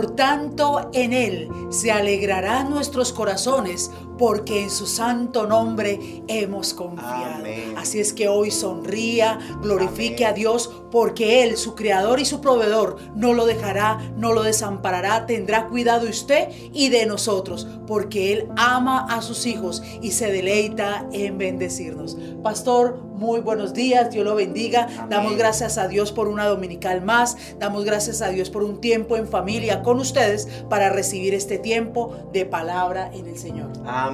Por 0.00 0.16
tanto, 0.16 0.88
en 0.94 1.12
Él 1.12 1.50
se 1.68 1.92
alegrarán 1.92 2.70
nuestros 2.70 3.12
corazones, 3.12 3.90
porque 4.20 4.64
en 4.64 4.68
su 4.68 4.86
santo 4.86 5.46
nombre 5.46 6.22
hemos 6.28 6.74
confiado. 6.74 7.36
Amén. 7.36 7.72
Así 7.78 8.00
es 8.00 8.12
que 8.12 8.28
hoy 8.28 8.50
sonría, 8.50 9.38
glorifique 9.62 10.26
Amén. 10.26 10.34
a 10.34 10.36
Dios, 10.36 10.70
porque 10.90 11.42
Él, 11.42 11.56
su 11.56 11.74
creador 11.74 12.20
y 12.20 12.26
su 12.26 12.42
proveedor, 12.42 12.98
no 13.14 13.32
lo 13.32 13.46
dejará, 13.46 13.98
no 14.18 14.34
lo 14.34 14.42
desamparará, 14.42 15.24
tendrá 15.24 15.68
cuidado 15.68 16.04
de 16.04 16.10
usted 16.10 16.48
y 16.74 16.90
de 16.90 17.06
nosotros, 17.06 17.66
porque 17.86 18.34
Él 18.34 18.48
ama 18.58 19.06
a 19.08 19.22
sus 19.22 19.46
hijos 19.46 19.82
y 20.02 20.10
se 20.10 20.30
deleita 20.30 21.08
en 21.12 21.38
bendecirnos. 21.38 22.18
Pastor, 22.42 22.98
muy 23.14 23.40
buenos 23.40 23.72
días, 23.72 24.10
Dios 24.10 24.26
lo 24.26 24.34
bendiga. 24.34 24.84
Amén. 24.84 25.08
Damos 25.08 25.36
gracias 25.38 25.78
a 25.78 25.88
Dios 25.88 26.12
por 26.12 26.28
una 26.28 26.46
dominical 26.46 27.00
más, 27.00 27.38
damos 27.58 27.86
gracias 27.86 28.20
a 28.20 28.28
Dios 28.28 28.50
por 28.50 28.64
un 28.64 28.82
tiempo 28.82 29.16
en 29.16 29.26
familia 29.26 29.82
con 29.82 29.98
ustedes 29.98 30.46
para 30.68 30.90
recibir 30.90 31.32
este 31.32 31.56
tiempo 31.56 32.14
de 32.34 32.44
palabra 32.44 33.10
en 33.14 33.26
el 33.26 33.38
Señor. 33.38 33.70
Amén. 33.86 34.09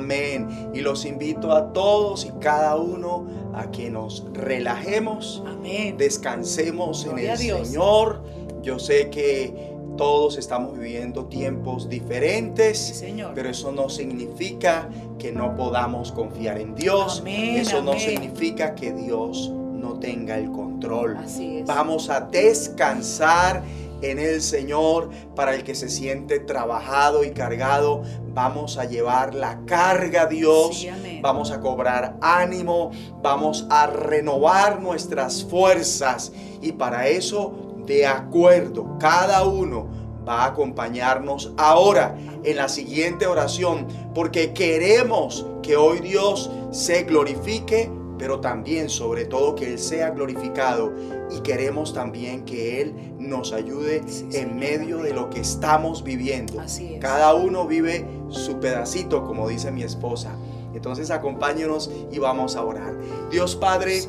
Y 0.75 0.81
los 0.81 1.05
invito 1.05 1.53
a 1.53 1.73
todos 1.73 2.25
y 2.27 2.31
cada 2.41 2.77
uno 2.77 3.27
a 3.55 3.71
que 3.71 3.91
nos 3.91 4.25
relajemos, 4.33 5.43
Amén. 5.47 5.97
descansemos 5.97 7.05
en 7.05 7.11
Gloria 7.13 7.33
el 7.35 7.39
Dios. 7.39 7.69
Señor. 7.69 8.23
Yo 8.63 8.79
sé 8.79 9.11
que 9.11 9.75
todos 9.97 10.37
estamos 10.37 10.77
viviendo 10.79 11.25
tiempos 11.27 11.89
diferentes, 11.89 12.79
Sí, 12.79 12.95
Señor. 12.95 13.33
pero 13.35 13.49
eso 13.49 13.73
no 13.73 13.89
significa 13.89 14.89
que 15.19 15.33
no 15.33 15.57
podamos 15.57 16.13
confiar 16.13 16.59
en 16.61 16.75
Dios. 16.75 17.21
Amén, 17.21 17.57
eso 17.57 17.81
no 17.81 17.93
amén. 17.93 18.03
significa 18.05 18.75
que 18.75 18.93
Dios 18.93 19.51
no 19.51 19.95
tenga 19.99 20.37
el 20.37 20.51
control. 20.51 21.17
Así 21.17 21.59
es. 21.59 21.67
Vamos 21.67 22.11
a 22.11 22.21
descansar 22.21 23.63
en 24.03 24.19
el 24.19 24.43
Señor. 24.43 25.11
Para 25.35 25.55
el 25.55 25.65
que 25.65 25.75
se 25.75 25.89
siente 25.89 26.41
trabajado 26.41 27.25
y 27.25 27.31
cargado, 27.31 28.03
vamos 28.35 28.79
a 28.79 28.85
llevar 28.85 29.35
la 29.35 29.65
carga 29.67 30.23
a 30.23 30.27
Dios. 30.27 30.81
Sí. 30.81 31.21
Vamos 31.23 31.51
a 31.51 31.61
cobrar 31.61 32.17
ánimo, 32.21 32.91
vamos 33.23 33.67
a 33.71 33.87
renovar 33.87 34.81
nuestras 34.81 35.45
fuerzas. 35.45 36.33
Y 36.61 36.73
para 36.73 37.09
eso, 37.09 37.75
de 37.87 38.07
acuerdo, 38.07 38.97
cada 38.99 39.45
uno 39.45 39.89
va 40.27 40.45
a 40.45 40.47
acompañarnos 40.47 41.53
ahora 41.57 42.17
en 42.43 42.57
la 42.57 42.69
siguiente 42.69 43.27
oración, 43.27 43.87
porque 44.15 44.53
queremos 44.53 45.47
que 45.63 45.77
hoy 45.77 46.01
Dios 46.01 46.51
se 46.71 47.05
glorifique, 47.05 47.91
pero 48.19 48.41
también 48.41 48.89
sobre 48.89 49.25
todo 49.25 49.55
que 49.55 49.73
Él 49.73 49.79
sea 49.79 50.11
glorificado. 50.11 50.93
Y 51.31 51.41
queremos 51.41 51.93
también 51.93 52.45
que 52.45 52.81
Él 52.81 53.15
nos 53.19 53.53
ayude 53.53 54.03
Sí, 54.07 54.29
en 54.33 54.57
medio 54.57 54.99
de 54.99 55.13
lo 55.13 55.31
que 55.31 55.41
estamos 55.41 56.05
viviendo. 56.05 56.61
Así 56.61 56.95
es. 56.95 57.01
Cada 57.01 57.35
uno 57.35 57.67
vive 57.67 58.07
su 58.29 58.59
pedacito, 58.59 59.25
como 59.25 59.49
dice 59.49 59.71
mi 59.71 59.83
esposa. 59.83 60.37
Entonces 60.75 61.11
acompáñenos 61.11 61.91
y 62.13 62.19
vamos 62.19 62.55
a 62.57 62.63
orar. 62.63 62.95
Dios 63.31 63.57
Padre, 63.57 64.03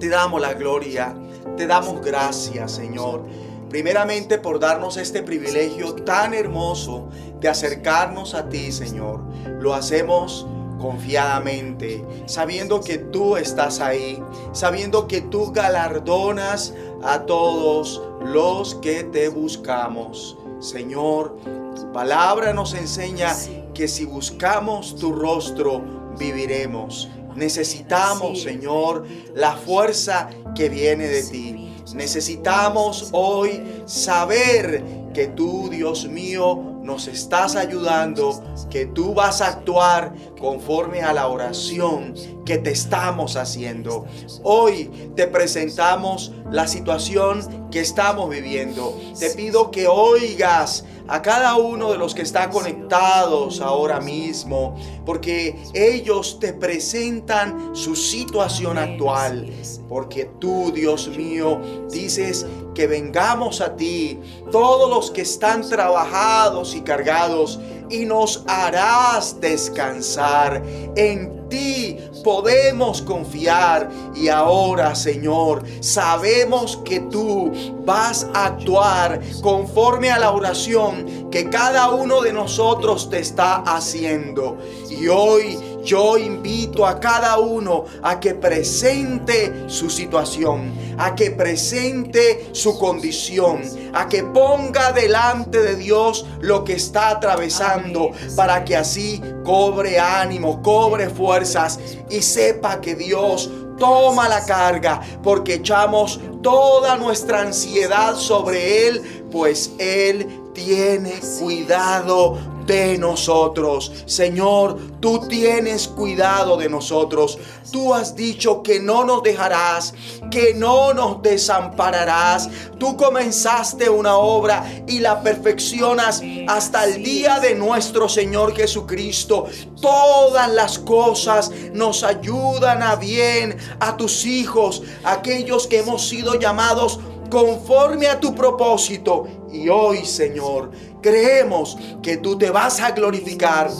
te 0.00 0.08
damos 0.08 0.40
la 0.40 0.54
gloria, 0.54 1.14
te 1.56 1.66
damos 1.66 2.04
gracias, 2.04 2.72
Señor. 2.72 3.24
Primeramente 3.70 4.38
por 4.38 4.60
darnos 4.60 4.96
este 4.96 5.22
privilegio 5.22 5.94
tan 5.94 6.34
hermoso 6.34 7.08
de 7.40 7.48
acercarnos 7.48 8.34
a 8.34 8.48
ti, 8.48 8.72
Señor. 8.72 9.20
Lo 9.60 9.74
hacemos 9.74 10.46
confiadamente, 10.86 12.04
sabiendo 12.26 12.80
que 12.80 12.98
tú 12.98 13.36
estás 13.36 13.80
ahí, 13.80 14.22
sabiendo 14.52 15.08
que 15.08 15.20
tú 15.20 15.50
galardonas 15.50 16.74
a 17.02 17.26
todos 17.26 18.00
los 18.24 18.76
que 18.76 19.02
te 19.02 19.28
buscamos. 19.28 20.38
Señor, 20.60 21.38
tu 21.74 21.92
palabra 21.92 22.52
nos 22.52 22.72
enseña 22.74 23.34
que 23.74 23.88
si 23.88 24.04
buscamos 24.04 24.94
tu 24.94 25.12
rostro, 25.12 25.82
viviremos. 26.20 27.10
Necesitamos. 27.34 28.42
Señor, 28.42 29.06
la 29.34 29.56
fuerza 29.56 30.30
que 30.54 30.68
viene 30.68 31.08
de 31.08 31.22
ti. 31.24 31.72
Necesitamos 31.94 33.08
hoy 33.10 33.82
saber 33.86 34.84
que 35.12 35.26
tú, 35.26 35.68
Dios 35.68 36.06
mío, 36.06 36.75
nos 36.86 37.08
estás 37.08 37.56
ayudando, 37.56 38.42
que 38.70 38.86
tú 38.86 39.12
vas 39.12 39.40
a 39.40 39.48
actuar 39.48 40.14
conforme 40.38 41.02
a 41.02 41.12
la 41.12 41.26
oración 41.26 42.14
que 42.46 42.58
te 42.58 42.70
estamos 42.70 43.36
haciendo. 43.36 44.06
Hoy 44.44 45.12
te 45.16 45.26
presentamos 45.26 46.32
la 46.50 46.68
situación 46.68 47.68
que 47.70 47.80
estamos 47.80 48.30
viviendo. 48.30 48.98
Te 49.18 49.30
pido 49.30 49.70
que 49.72 49.88
oigas 49.88 50.84
a 51.08 51.22
cada 51.22 51.56
uno 51.56 51.92
de 51.92 51.98
los 51.98 52.14
que 52.14 52.22
están 52.22 52.50
conectados 52.50 53.60
ahora 53.60 54.00
mismo, 54.00 54.76
porque 55.04 55.56
ellos 55.74 56.38
te 56.40 56.52
presentan 56.52 57.74
su 57.74 57.94
situación 57.96 58.78
actual. 58.78 59.50
Porque 59.88 60.24
tú, 60.40 60.72
Dios 60.72 61.08
mío, 61.08 61.60
dices 61.90 62.46
que 62.74 62.86
vengamos 62.86 63.60
a 63.60 63.76
ti, 63.76 64.18
todos 64.50 64.90
los 64.90 65.10
que 65.10 65.22
están 65.22 65.68
trabajados 65.68 66.74
y 66.74 66.80
cargados, 66.80 67.58
y 67.90 68.04
nos 68.04 68.42
harás 68.46 69.40
descansar. 69.40 70.62
En 70.96 71.48
ti 71.48 71.98
podemos 72.24 73.02
confiar. 73.02 73.88
Y 74.14 74.28
ahora, 74.28 74.94
Señor, 74.94 75.62
sabemos 75.80 76.78
que 76.84 77.00
tú 77.00 77.52
vas 77.84 78.26
a 78.34 78.46
actuar 78.46 79.20
conforme 79.42 80.10
a 80.10 80.18
la 80.18 80.32
oración 80.32 81.30
que 81.30 81.48
cada 81.48 81.90
uno 81.90 82.22
de 82.22 82.32
nosotros 82.32 83.10
te 83.10 83.20
está 83.20 83.56
haciendo. 83.56 84.58
Y 84.90 85.08
hoy 85.08 85.58
yo 85.86 86.18
invito 86.18 86.84
a 86.84 86.98
cada 86.98 87.38
uno 87.38 87.84
a 88.02 88.18
que 88.18 88.34
presente 88.34 89.64
su 89.68 89.88
situación, 89.88 90.72
a 90.98 91.14
que 91.14 91.30
presente 91.30 92.48
su 92.52 92.76
condición, 92.78 93.62
a 93.94 94.08
que 94.08 94.24
ponga 94.24 94.92
delante 94.92 95.62
de 95.62 95.76
Dios 95.76 96.26
lo 96.40 96.64
que 96.64 96.74
está 96.74 97.10
atravesando 97.10 98.10
para 98.34 98.64
que 98.64 98.76
así 98.76 99.22
cobre 99.44 100.00
ánimo, 100.00 100.60
cobre 100.60 101.08
fuerzas 101.08 101.78
y 102.10 102.20
sepa 102.20 102.80
que 102.80 102.96
Dios 102.96 103.48
toma 103.78 104.28
la 104.28 104.44
carga 104.44 105.00
porque 105.22 105.54
echamos 105.54 106.18
toda 106.42 106.96
nuestra 106.96 107.42
ansiedad 107.42 108.16
sobre 108.16 108.88
Él, 108.88 109.28
pues 109.30 109.70
Él 109.78 110.50
tiene 110.52 111.12
cuidado 111.38 112.55
de 112.66 112.98
nosotros. 112.98 113.92
Señor, 114.06 114.78
tú 115.00 115.26
tienes 115.28 115.88
cuidado 115.88 116.56
de 116.56 116.68
nosotros. 116.68 117.38
Tú 117.70 117.94
has 117.94 118.14
dicho 118.14 118.62
que 118.62 118.80
no 118.80 119.04
nos 119.04 119.22
dejarás, 119.22 119.94
que 120.30 120.54
no 120.54 120.92
nos 120.94 121.22
desampararás. 121.22 122.48
Tú 122.78 122.96
comenzaste 122.96 123.88
una 123.88 124.16
obra 124.16 124.64
y 124.86 124.98
la 124.98 125.22
perfeccionas 125.22 126.22
hasta 126.48 126.84
el 126.84 127.02
día 127.02 127.40
de 127.40 127.54
nuestro 127.54 128.08
Señor 128.08 128.54
Jesucristo. 128.54 129.46
Todas 129.80 130.50
las 130.52 130.78
cosas 130.78 131.50
nos 131.72 132.02
ayudan 132.02 132.82
a 132.82 132.96
bien 132.96 133.56
a 133.80 133.96
tus 133.96 134.24
hijos, 134.26 134.82
aquellos 135.04 135.66
que 135.66 135.78
hemos 135.78 136.08
sido 136.08 136.34
llamados 136.34 137.00
conforme 137.30 138.06
a 138.06 138.20
tu 138.20 138.34
propósito. 138.34 139.26
Y 139.52 139.68
hoy, 139.68 140.04
Señor, 140.04 140.70
creemos 141.06 141.78
que 142.02 142.16
tú 142.16 142.36
te 142.36 142.50
vas 142.50 142.80
a 142.80 142.90
glorificar 142.90 143.70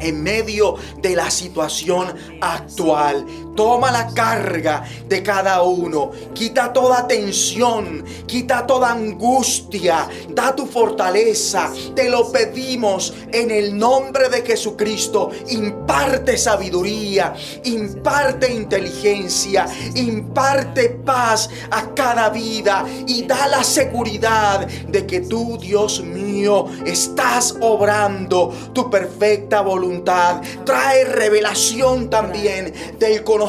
en 0.00 0.22
medio 0.22 0.76
de 1.02 1.14
la 1.14 1.30
situación 1.30 2.14
actual. 2.40 3.26
Toma 3.54 3.92
la 3.92 4.08
carga 4.12 4.82
de 5.08 5.22
cada 5.22 5.62
uno. 5.62 6.10
Quita 6.34 6.72
toda 6.72 7.06
tensión. 7.06 8.04
Quita 8.26 8.66
toda 8.66 8.90
angustia. 8.90 10.08
Da 10.30 10.54
tu 10.56 10.66
fortaleza. 10.66 11.72
Te 11.94 12.08
lo 12.08 12.32
pedimos 12.32 13.14
en 13.32 13.52
el 13.52 13.78
nombre 13.78 14.28
de 14.28 14.42
Jesucristo. 14.42 15.30
Imparte 15.50 16.36
sabiduría. 16.36 17.34
Imparte 17.64 18.52
inteligencia. 18.52 19.66
Imparte 19.94 20.90
paz 21.04 21.48
a 21.70 21.94
cada 21.94 22.30
vida. 22.30 22.84
Y 23.06 23.22
da 23.22 23.46
la 23.46 23.62
seguridad 23.62 24.66
de 24.66 25.06
que 25.06 25.20
tú, 25.20 25.58
Dios 25.58 26.02
mío, 26.02 26.66
estás 26.84 27.54
obrando 27.60 28.52
tu 28.72 28.90
perfecta 28.90 29.60
voluntad. 29.60 30.42
Trae 30.64 31.04
revelación 31.04 32.10
también 32.10 32.74
del 32.98 33.22
conocimiento 33.22 33.43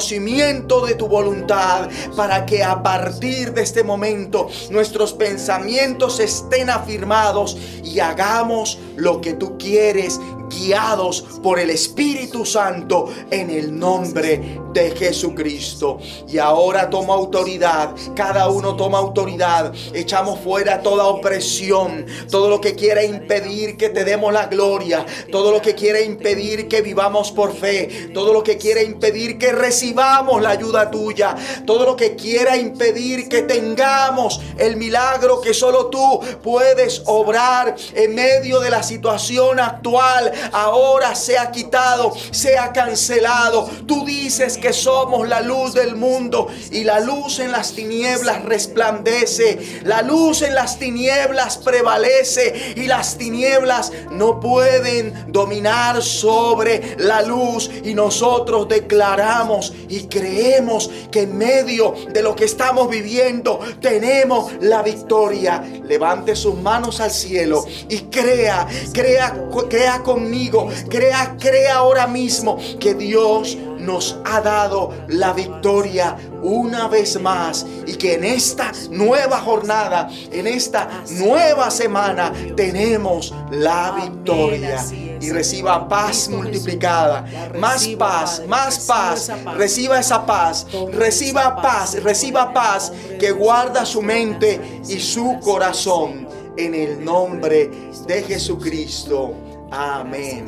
de 0.85 0.95
tu 0.95 1.07
voluntad 1.07 1.89
para 2.15 2.45
que 2.45 2.63
a 2.63 2.83
partir 2.83 3.53
de 3.53 3.61
este 3.61 3.83
momento 3.83 4.49
nuestros 4.69 5.13
pensamientos 5.13 6.19
estén 6.19 6.69
afirmados 6.69 7.57
y 7.83 7.99
hagamos 7.99 8.77
lo 8.97 9.21
que 9.21 9.33
tú 9.33 9.57
quieres 9.57 10.19
guiados 10.55 11.21
por 11.43 11.59
el 11.59 11.69
Espíritu 11.69 12.45
Santo 12.45 13.07
en 13.29 13.49
el 13.49 13.77
nombre 13.77 14.59
de 14.73 14.91
Jesucristo. 14.91 15.99
Y 16.27 16.37
ahora 16.37 16.89
toma 16.89 17.13
autoridad, 17.13 17.95
cada 18.15 18.49
uno 18.49 18.75
toma 18.75 18.97
autoridad, 18.97 19.73
echamos 19.93 20.39
fuera 20.39 20.81
toda 20.81 21.05
opresión, 21.05 22.05
todo 22.29 22.49
lo 22.49 22.61
que 22.61 22.75
quiera 22.75 23.03
impedir 23.03 23.77
que 23.77 23.89
te 23.89 24.03
demos 24.03 24.33
la 24.33 24.47
gloria, 24.47 25.05
todo 25.31 25.51
lo 25.51 25.61
que 25.61 25.75
quiera 25.75 26.01
impedir 26.01 26.67
que 26.67 26.81
vivamos 26.81 27.31
por 27.31 27.55
fe, 27.55 28.09
todo 28.13 28.33
lo 28.33 28.43
que 28.43 28.57
quiera 28.57 28.83
impedir 28.83 29.37
que 29.37 29.51
recibamos 29.51 30.41
la 30.41 30.49
ayuda 30.49 30.91
tuya, 30.91 31.35
todo 31.65 31.85
lo 31.85 31.95
que 31.95 32.15
quiera 32.15 32.57
impedir 32.57 33.29
que 33.29 33.43
tengamos 33.43 34.41
el 34.57 34.75
milagro 34.75 35.41
que 35.41 35.53
solo 35.53 35.87
tú 35.87 36.19
puedes 36.43 37.01
obrar 37.05 37.75
en 37.93 38.15
medio 38.15 38.59
de 38.59 38.69
la 38.69 38.83
situación 38.83 39.59
actual 39.59 40.31
ahora 40.51 41.15
sea 41.15 41.51
quitado, 41.51 42.13
sea 42.31 42.71
cancelado. 42.71 43.69
Tú 43.87 44.05
dices 44.05 44.57
que 44.57 44.73
somos 44.73 45.27
la 45.27 45.41
luz 45.41 45.73
del 45.73 45.95
mundo 45.95 46.47
y 46.71 46.83
la 46.83 46.99
luz 46.99 47.39
en 47.39 47.51
las 47.51 47.73
tinieblas 47.73 48.43
resplandece. 48.43 49.81
La 49.83 50.01
luz 50.01 50.41
en 50.41 50.55
las 50.55 50.79
tinieblas 50.79 51.57
prevalece 51.57 52.73
y 52.75 52.87
las 52.87 53.17
tinieblas 53.17 53.91
no 54.11 54.39
pueden 54.39 55.31
dominar 55.31 56.01
sobre 56.01 56.95
la 56.99 57.21
luz. 57.21 57.69
Y 57.83 57.93
nosotros 57.93 58.67
declaramos 58.67 59.73
y 59.89 60.07
creemos 60.07 60.89
que 61.11 61.21
en 61.21 61.37
medio 61.37 61.93
de 62.11 62.21
lo 62.21 62.35
que 62.35 62.45
estamos 62.45 62.89
viviendo 62.89 63.59
tenemos 63.81 64.51
la 64.61 64.81
victoria. 64.81 65.63
Levante 65.83 66.35
sus 66.35 66.55
manos 66.55 66.99
al 66.99 67.11
cielo 67.11 67.65
y 67.89 67.99
crea, 68.03 68.67
crea, 68.93 69.35
crea 69.69 70.01
conmigo, 70.25 70.69
crea, 70.89 71.37
crea 71.39 71.75
ahora 71.75 72.07
mismo 72.07 72.57
que 72.79 72.95
Dios 72.95 73.55
nos 73.77 74.17
ha 74.25 74.41
dado 74.41 74.91
la 75.07 75.33
victoria 75.33 76.17
una 76.41 76.87
vez 76.87 77.21
más 77.21 77.65
y 77.85 77.93
que 77.93 78.15
en 78.15 78.23
esta 78.23 78.71
nueva 78.89 79.39
jornada, 79.39 80.09
en 80.31 80.47
esta 80.47 81.03
nueva 81.11 81.69
semana 81.69 82.33
tenemos 82.55 83.33
la 83.51 83.91
victoria. 84.01 84.83
y 85.21 85.31
reciba 85.31 85.87
paz 85.87 86.27
multiplicada, 86.27 87.25
más 87.57 87.87
paz, 87.97 88.43
más 88.47 88.79
paz, 88.79 89.31
reciba 89.55 89.99
esa 89.99 90.25
paz, 90.25 90.67
reciba 90.91 91.55
paz, 91.55 91.95
reciba 92.03 92.53
paz 92.53 92.91
que 93.17 93.31
guarda 93.31 93.85
su 93.85 94.01
mente 94.01 94.81
y 94.87 94.99
su 94.99 95.39
corazón 95.41 96.27
en 96.57 96.75
el 96.75 97.03
nombre 97.03 97.71
de 98.05 98.23
Jesucristo. 98.23 99.44
Amén. 99.71 100.45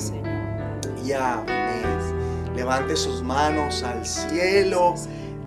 Y 1.03 1.11
amén. 1.11 1.57
Levante 2.55 2.95
sus 2.95 3.21
manos 3.21 3.83
al 3.83 4.05
cielo. 4.05 4.95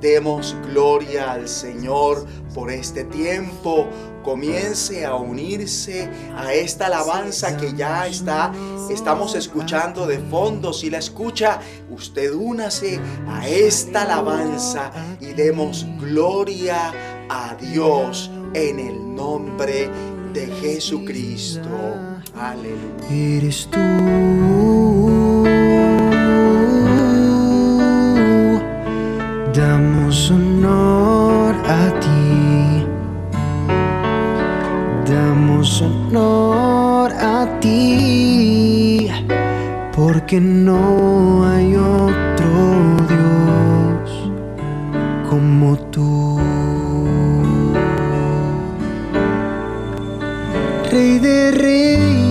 Demos 0.01 0.57
gloria 0.73 1.33
al 1.33 1.49
Señor 1.49 2.27
por 2.55 2.71
este 2.71 3.05
tiempo. 3.05 3.87
Comience 4.23 5.05
a 5.05 5.15
unirse 5.15 6.11
a 6.37 6.53
esta 6.53 6.87
alabanza 6.87 7.57
que 7.57 7.75
ya 7.75 8.07
está, 8.07 8.53
estamos 8.91 9.35
escuchando 9.35 10.07
de 10.07 10.19
fondo. 10.19 10.73
Si 10.73 10.91
la 10.91 10.99
escucha, 10.99 11.61
usted 11.91 12.33
únase 12.33 13.01
a 13.29 13.49
esta 13.49 14.03
alabanza 14.03 14.91
y 15.21 15.33
demos 15.33 15.87
gloria 15.99 16.93
a 17.29 17.55
Dios 17.55 18.31
en 18.55 18.79
el 18.79 19.15
nombre 19.15 19.91
de 20.33 20.47
Jesucristo. 20.61 22.10
Eres 23.11 23.69
tú. 23.71 23.79
Damos 29.53 30.31
honor 30.31 31.55
a 31.67 32.01
ti. 32.01 32.87
Damos 35.11 35.83
honor 35.83 37.13
a 37.13 37.47
ti. 37.61 39.09
Porque 39.95 40.41
no 40.41 41.47
hay 41.47 41.75
Rey 50.91 51.21
de 51.21 51.53
reyes, 51.53 52.30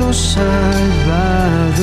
nuestro 0.00 0.12
Salvador. 0.12 1.82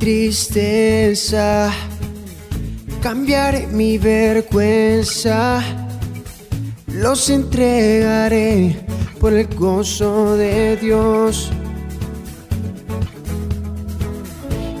Tristeza, 0.00 1.70
cambiaré 3.02 3.66
mi 3.66 3.98
vergüenza, 3.98 5.62
los 6.86 7.28
entregaré 7.28 8.80
por 9.20 9.34
el 9.34 9.46
gozo 9.54 10.36
de 10.36 10.76
Dios. 10.78 11.50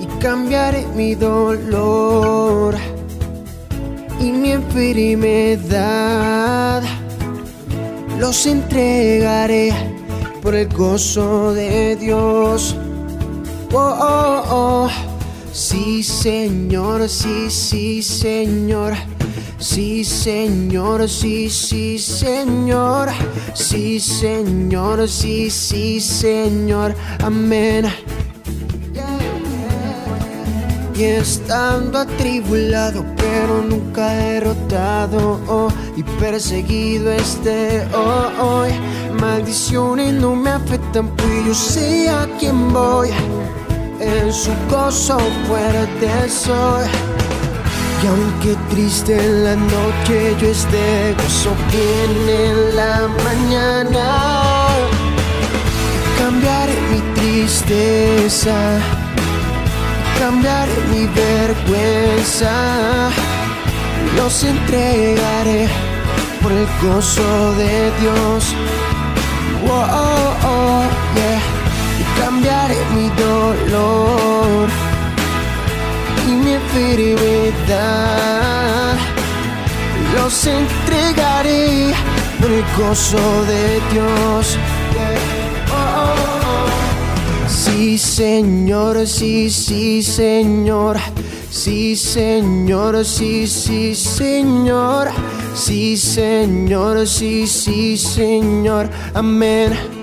Y 0.00 0.06
cambiaré 0.20 0.86
mi 0.96 1.14
dolor 1.14 2.74
y 4.20 4.32
mi 4.32 4.52
enfermedad, 4.52 6.02
los 8.18 8.46
entregaré 8.46 9.74
por 10.40 10.54
el 10.54 10.66
gozo 10.68 11.52
de 11.52 11.96
Dios. 11.96 12.74
Oh, 13.72 13.78
oh, 13.78 14.42
oh. 14.50 15.09
Sí, 15.60 16.02
Señor, 16.02 17.06
sí, 17.06 17.50
sí, 17.50 18.02
Señor. 18.02 18.94
Sí, 19.58 20.04
Señor, 20.04 21.06
sí, 21.06 21.50
sí, 21.50 21.98
Señor. 21.98 23.10
Sí, 23.52 24.00
Señor, 24.00 25.06
sí, 25.06 25.50
sí, 25.50 26.00
Señor. 26.00 26.94
Amén. 27.22 27.84
Y 30.94 31.02
estando 31.02 31.98
atribulado, 31.98 33.04
pero 33.16 33.62
nunca 33.62 34.14
derrotado, 34.14 35.40
oh, 35.46 35.68
y 35.94 36.02
perseguido 36.18 37.12
este 37.12 37.86
oh, 37.94 38.62
hoy. 38.62 38.70
Maldiciones 39.20 40.14
no 40.14 40.34
me 40.34 40.50
afectan, 40.50 41.14
pues 41.16 41.44
yo 41.46 41.54
sé 41.54 42.08
a 42.08 42.26
quién 42.38 42.72
voy. 42.72 43.10
En 44.00 44.32
su 44.32 44.50
gozo 44.68 45.18
fuerte 45.46 46.28
soy. 46.28 46.86
Y 48.02 48.06
aunque 48.06 48.56
triste 48.70 49.14
en 49.14 49.44
la 49.44 49.56
noche 49.56 50.36
yo 50.40 50.48
esté, 50.48 51.14
gozo 51.16 51.54
viene 51.70 52.46
en 52.50 52.76
la 52.76 53.08
mañana. 53.24 54.68
Cambiaré 56.18 56.74
mi 56.90 57.00
tristeza 57.14 58.80
cambiaré 60.20 60.72
mi 60.92 61.06
vergüenza, 61.06 62.52
los 64.16 64.44
entregaré 64.44 65.66
por 66.42 66.52
el 66.52 66.66
gozo 66.82 67.54
de 67.54 67.90
Dios. 68.00 68.54
Oh, 69.66 69.86
oh, 70.04 70.36
oh, 70.44 70.82
yeah. 71.14 71.69
Cambiaré 72.20 72.78
mi 72.94 73.08
dolor 73.24 74.68
y 76.28 76.30
mi 76.32 76.52
enfermedad, 76.52 77.66
los 80.14 80.46
entregaré 80.46 81.94
por 82.38 82.50
el 82.50 82.64
gozo 82.76 83.24
de 83.46 83.80
Dios. 83.90 84.58
Sí, 87.48 87.96
Señor, 87.98 89.06
sí, 89.06 89.48
sí, 89.50 90.02
Señor. 90.02 90.98
Sí, 91.50 91.96
Señor, 91.96 93.04
sí, 93.04 93.46
sí, 93.46 93.94
Señor. 93.94 95.08
Sí, 95.54 95.96
Señor, 95.96 97.06
sí, 97.06 97.46
sí, 97.46 97.96
Señor. 97.96 98.90
Amén. 99.14 99.99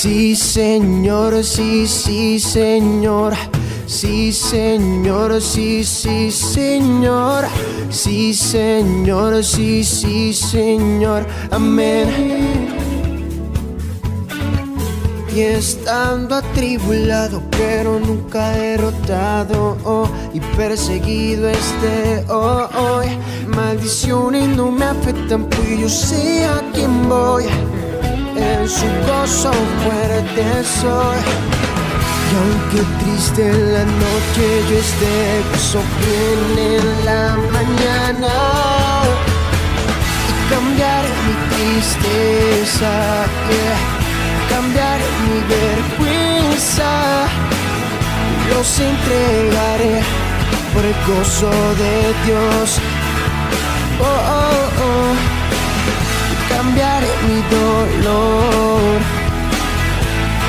Sí, 0.00 0.36
Señor, 0.36 1.42
sí, 1.42 1.84
sí, 1.88 2.38
Señor. 2.38 3.34
Sí, 3.88 4.32
Señor, 4.32 5.42
sí, 5.42 5.82
sí, 5.82 6.30
Señor. 6.30 7.46
Sí, 7.90 8.32
Señor, 8.32 9.42
sí, 9.42 9.82
sí, 9.82 10.32
Señor. 10.32 11.26
Amén. 11.50 12.68
Y 15.34 15.40
estando 15.40 16.36
atribulado, 16.36 17.42
pero 17.50 17.98
nunca 17.98 18.50
derrotado, 18.50 19.78
oh, 19.84 20.08
y 20.32 20.38
perseguido 20.56 21.48
este 21.48 22.24
oh, 22.28 22.68
hoy. 22.78 23.08
Maldiciones 23.48 24.46
no 24.46 24.70
me 24.70 24.84
afectan, 24.84 25.46
pues 25.46 25.80
yo 25.80 25.88
sé 25.88 26.44
a 26.44 26.62
quién 26.72 27.08
voy. 27.08 27.46
En 28.38 28.68
su 28.68 28.86
gozo 29.06 29.52
fuerte 29.84 30.44
soy. 30.80 31.20
Y 32.24 32.34
aunque 32.40 32.80
triste 33.00 33.42
en 33.48 33.74
la 33.74 33.84
noche 33.84 34.44
yo 34.70 34.76
esté, 34.78 35.42
gozo 35.52 35.80
viene 36.00 36.76
en 36.76 37.04
la 37.04 37.36
mañana. 37.52 38.34
Y 40.28 40.50
cambiaré 40.50 41.08
mi 41.26 41.34
tristeza, 41.54 42.90
yeah 43.50 43.98
cambiar 44.48 44.98
mi 45.24 45.38
vergüenza. 45.54 46.90
Los 48.50 48.80
entregaré 48.80 50.00
por 50.72 50.84
el 50.84 50.96
gozo 51.06 51.50
de 51.82 51.94
Dios. 52.24 52.80
Oh, 54.00 54.04
oh, 54.04 54.84
oh. 54.84 55.27
Cambiaré 56.68 57.08
mi 57.26 57.40
dolor 57.56 59.00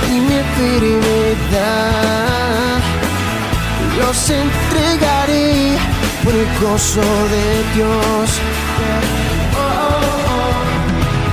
y 0.10 0.20
mi 0.20 0.36
enfermedad. 0.36 1.62
Los 3.98 4.30
entregaré 4.30 5.78
por 6.22 6.34
el 6.34 6.48
gozo 6.60 7.00
de 7.00 7.48
Dios. 7.74 8.30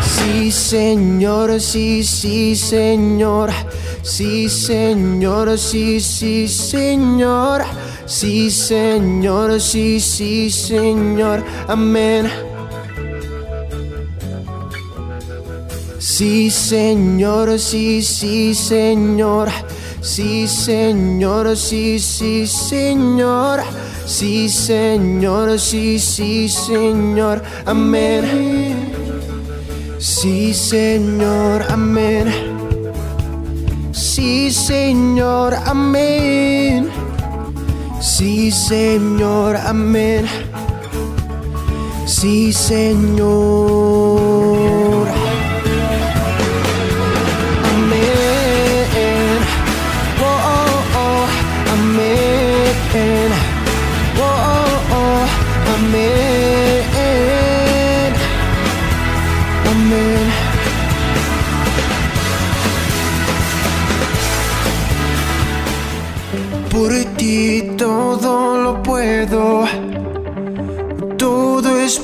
Sí, 0.03 0.53
Señor, 0.53 1.61
sí, 1.61 2.05
sí, 2.05 2.55
Señor. 2.55 3.51
Sí, 4.03 4.49
Señor, 4.49 5.59
sí, 5.59 5.99
sí, 6.01 6.47
Señor. 6.47 7.65
Sí, 8.07 8.53
Señor, 8.53 9.61
sí, 9.61 9.99
sí, 9.99 10.49
Señor. 10.49 11.43
Amén. 11.67 12.46
Sí, 16.09 16.51
Señor, 16.53 17.59
sí, 17.59 18.01
sí, 18.01 18.55
Señor. 18.55 19.49
Sí, 20.01 20.47
Señor, 20.47 21.57
sí, 21.57 21.99
sí, 21.99 22.47
Señor. 22.47 23.61
Sí, 24.07 24.49
Señor, 24.49 25.59
sí, 25.59 25.99
sí, 25.99 26.49
Señor. 26.49 27.43
Amén. 27.67 28.23
Sí, 29.99 30.55
Señor, 30.55 31.65
amén. 31.69 32.33
Sí, 33.91 34.53
Señor, 34.53 35.55
amén. 35.67 36.89
Sí, 38.01 38.53
Señor, 38.53 39.57
amén. 39.57 40.25
Sí, 42.07 42.53
Señor. 42.53 43.97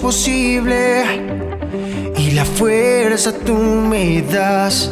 Posible 0.02 1.04
y 2.18 2.32
la 2.32 2.44
fuerza 2.44 3.32
tú 3.32 3.54
me 3.54 4.21
das. 4.23 4.90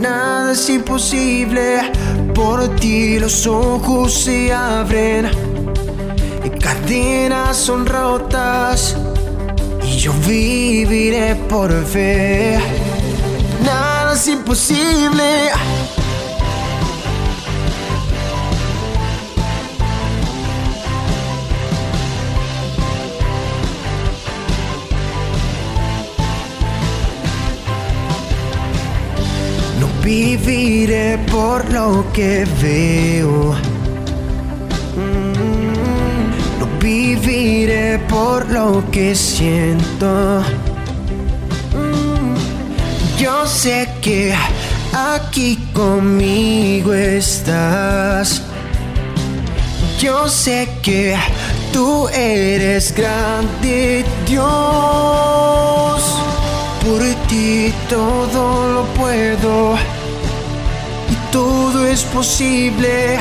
Nada 0.00 0.52
es 0.52 0.70
imposible, 0.70 1.92
por 2.34 2.74
ti 2.76 3.18
los 3.18 3.46
ojos 3.46 4.14
se 4.14 4.50
abren, 4.50 5.28
cadenas 6.58 7.56
son 7.56 7.84
rotas 7.84 8.96
y 9.84 9.98
yo 9.98 10.14
viviré 10.26 11.34
por 11.50 11.70
fe. 11.84 12.58
Nada 13.62 14.14
es 14.14 14.26
imposible. 14.26 15.50
Viviré 30.08 31.18
por 31.30 31.70
lo 31.70 32.02
que 32.14 32.46
veo. 32.62 33.52
Mm, 34.96 36.58
No 36.60 36.66
viviré 36.80 37.98
por 38.08 38.48
lo 38.50 38.82
que 38.90 39.14
siento. 39.14 40.42
Mm, 41.76 42.36
Yo 43.22 43.46
sé 43.46 43.86
que 44.00 44.34
aquí 44.94 45.58
conmigo 45.74 46.94
estás. 46.94 48.40
Yo 50.00 50.26
sé 50.28 50.68
que 50.82 51.16
tú 51.70 52.08
eres 52.08 52.94
grande 52.94 54.06
Dios. 54.26 56.00
Por 56.82 57.02
ti 57.28 57.74
todo 57.90 58.42
lo 58.74 58.82
puedo 58.98 59.76
todo 61.30 61.86
es 61.86 62.02
posible. 62.04 63.18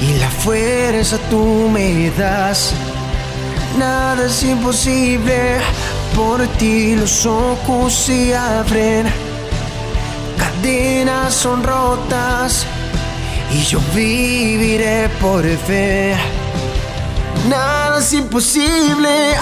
Y 0.00 0.18
la 0.18 0.28
fuerza 0.28 1.18
tú 1.30 1.68
me 1.70 2.10
das. 2.10 2.72
Nada 3.78 4.26
es 4.26 4.42
imposible. 4.42 5.58
Por 6.14 6.46
ti 6.58 6.96
los 6.96 7.26
ojos 7.26 7.92
se 7.92 8.36
abren. 8.36 9.06
Cadenas 10.38 11.34
son 11.34 11.62
rotas. 11.62 12.66
Y 13.52 13.62
yo 13.62 13.80
viviré 13.94 15.08
por 15.20 15.44
fe. 15.44 16.14
Nada 17.48 17.98
es 18.00 18.12
imposible. 18.12 19.34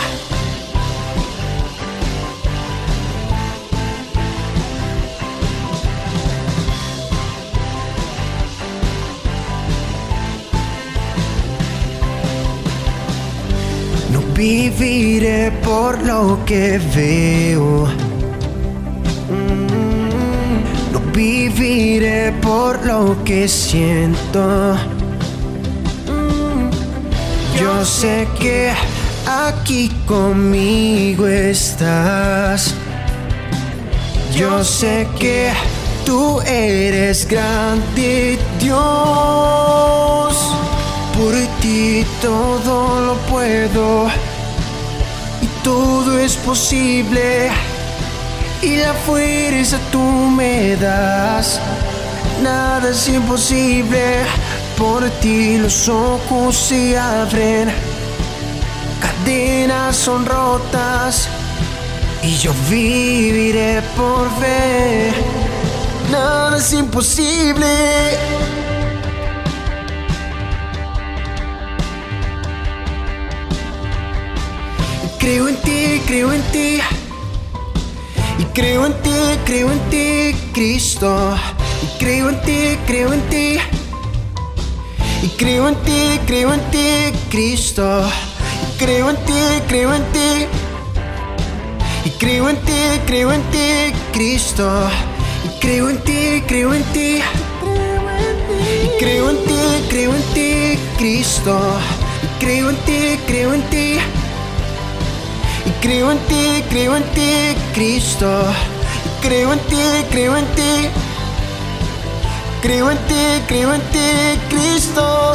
Viviré 14.45 15.51
por 15.65 15.93
lo 16.03 16.39
que 16.45 16.79
veo. 16.95 17.87
Mm, 19.31 20.93
No 20.93 21.01
viviré 21.15 22.33
por 22.43 22.85
lo 22.85 23.17
que 23.25 23.49
siento. 23.49 24.77
Mm, 26.09 26.69
Yo 27.59 27.85
sé 27.85 28.29
que 28.39 28.71
aquí 29.47 29.91
conmigo 30.07 31.27
estás. 31.27 32.75
Yo 34.37 34.63
sé 34.65 35.07
que 35.19 35.53
tú 36.05 36.41
eres 36.43 37.27
grande 37.27 38.39
Dios. 38.61 40.35
Por 41.17 41.35
ti 41.63 42.05
todo 42.21 42.75
lo 43.07 43.15
puedo 43.31 44.09
todo 45.65 46.19
es 46.19 46.37
posible. 46.37 47.51
Y 48.63 48.77
la 48.77 48.95
fuerza 49.07 49.79
tú 49.91 50.01
me 50.01 50.77
das. 50.77 51.59
Nada 52.43 52.91
es 52.91 53.09
imposible. 53.09 54.25
Por 54.79 55.09
ti 55.21 55.59
los 55.59 55.89
ojos 55.89 56.57
se 56.57 56.97
abren. 56.99 57.73
Cadenas 59.01 59.97
son 59.97 60.25
rotas. 60.27 61.29
Y 62.23 62.37
yo 62.37 62.53
viviré 62.71 63.83
por 63.97 64.31
fe. 64.39 65.13
Nada 66.13 66.59
es 66.59 66.73
imposible. 66.73 67.67
Creo 75.25 75.49
en 75.49 75.57
ti, 75.63 76.03
creo 76.07 76.35
en 76.35 76.43
ti. 76.53 76.81
Y 78.39 78.45
creo 78.53 78.85
en 78.85 78.93
ti, 79.01 79.11
creo 79.47 79.73
en 79.73 79.81
ti, 79.89 80.37
Cristo. 80.53 81.35
Y 81.83 81.99
creo 81.99 82.29
en 82.29 82.43
ti, 82.43 82.77
creo 82.87 83.11
en 83.11 83.23
ti. 83.31 83.57
Y 85.23 85.29
creo 85.39 85.71
en 85.71 85.77
ti, 85.77 86.21
creo 86.27 86.53
en 86.53 86.61
ti, 86.71 87.19
Cristo. 87.31 88.03
Y 88.69 88.79
creo 88.79 89.09
en 89.09 89.17
ti, 89.25 89.41
creo 89.67 89.95
en 89.95 90.03
ti. 90.13 90.47
Y 92.05 92.11
creo 92.19 92.51
en 92.51 92.57
ti, 92.57 92.83
creo 93.07 93.33
en 93.33 93.43
ti, 93.45 93.95
Cristo. 94.13 94.91
Y 95.43 95.59
creo 95.59 95.89
en 95.89 96.05
ti, 96.05 96.43
creo 96.47 96.75
en 96.75 96.85
ti. 96.93 97.23
Y 98.85 98.99
creo 98.99 99.31
en 99.31 99.39
ti, 99.47 99.89
creo 99.89 100.15
en 100.15 100.23
ti, 100.35 100.79
Cristo. 100.99 101.59
Y 102.23 102.45
creo 102.45 102.69
en 102.69 102.77
ti, 102.85 103.19
creo 103.27 103.55
en 103.55 103.63
ti. 103.71 103.97
Y 105.67 105.71
creo 105.81 106.13
en 106.13 106.19
ti, 106.19 106.63
creo 106.69 106.97
en 106.97 107.03
ti, 107.15 107.57
Cristo. 107.73 108.45
Creo 109.23 109.53
en 109.53 109.59
ti, 109.61 109.77
creo 110.11 110.37
en 110.37 110.45
ti. 110.55 110.89
Creo 112.61 112.91
en 112.91 112.99
ti, 112.99 113.43
creo 113.47 113.73
en 113.73 113.81
ti, 113.81 114.39
Cristo. 114.51 115.35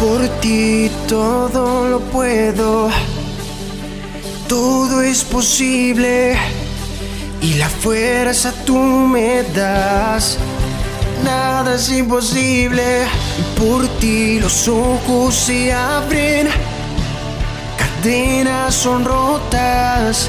Por 0.00 0.28
ti 0.40 0.90
todo 1.08 1.88
lo 1.88 2.00
puedo. 2.00 2.90
Todo 4.48 5.02
es 5.02 5.22
posible. 5.22 6.36
Y 7.40 7.54
la 7.54 7.68
fuerza 7.68 8.52
tú 8.64 8.76
me 8.76 9.44
das. 9.54 10.36
Nada 11.24 11.76
es 11.76 11.90
imposible. 11.90 13.06
Por 13.56 13.86
ti 14.00 14.40
los 14.40 14.66
ojos 14.66 15.34
se 15.34 15.72
abren 15.72 16.48
cadenas 18.04 18.74
son 18.74 19.02
rotas 19.02 20.28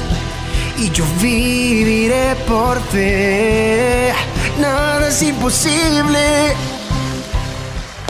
y 0.78 0.90
yo 0.92 1.04
viviré 1.20 2.34
por 2.48 2.80
fe. 2.80 4.14
Nada 4.58 5.08
es 5.08 5.22
imposible. 5.22 6.54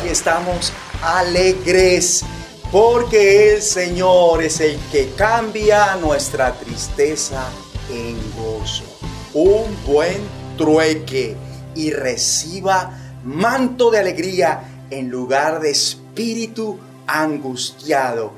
Y 0.04 0.08
estamos 0.08 0.72
alegres 1.02 2.24
porque 2.70 3.54
el 3.54 3.62
Señor 3.62 4.44
es 4.44 4.60
el 4.60 4.78
que 4.92 5.10
cambia 5.16 5.96
nuestra 5.96 6.52
tristeza 6.52 7.48
en 7.90 8.16
gozo. 8.36 8.84
Un 9.34 9.64
buen 9.84 10.18
trueque 10.56 11.34
y 11.74 11.90
reciba 11.90 12.96
manto 13.24 13.90
de 13.90 13.98
alegría 13.98 14.84
en 14.90 15.08
lugar 15.08 15.58
de 15.58 15.70
espíritu 15.70 16.78
angustiado. 17.08 18.30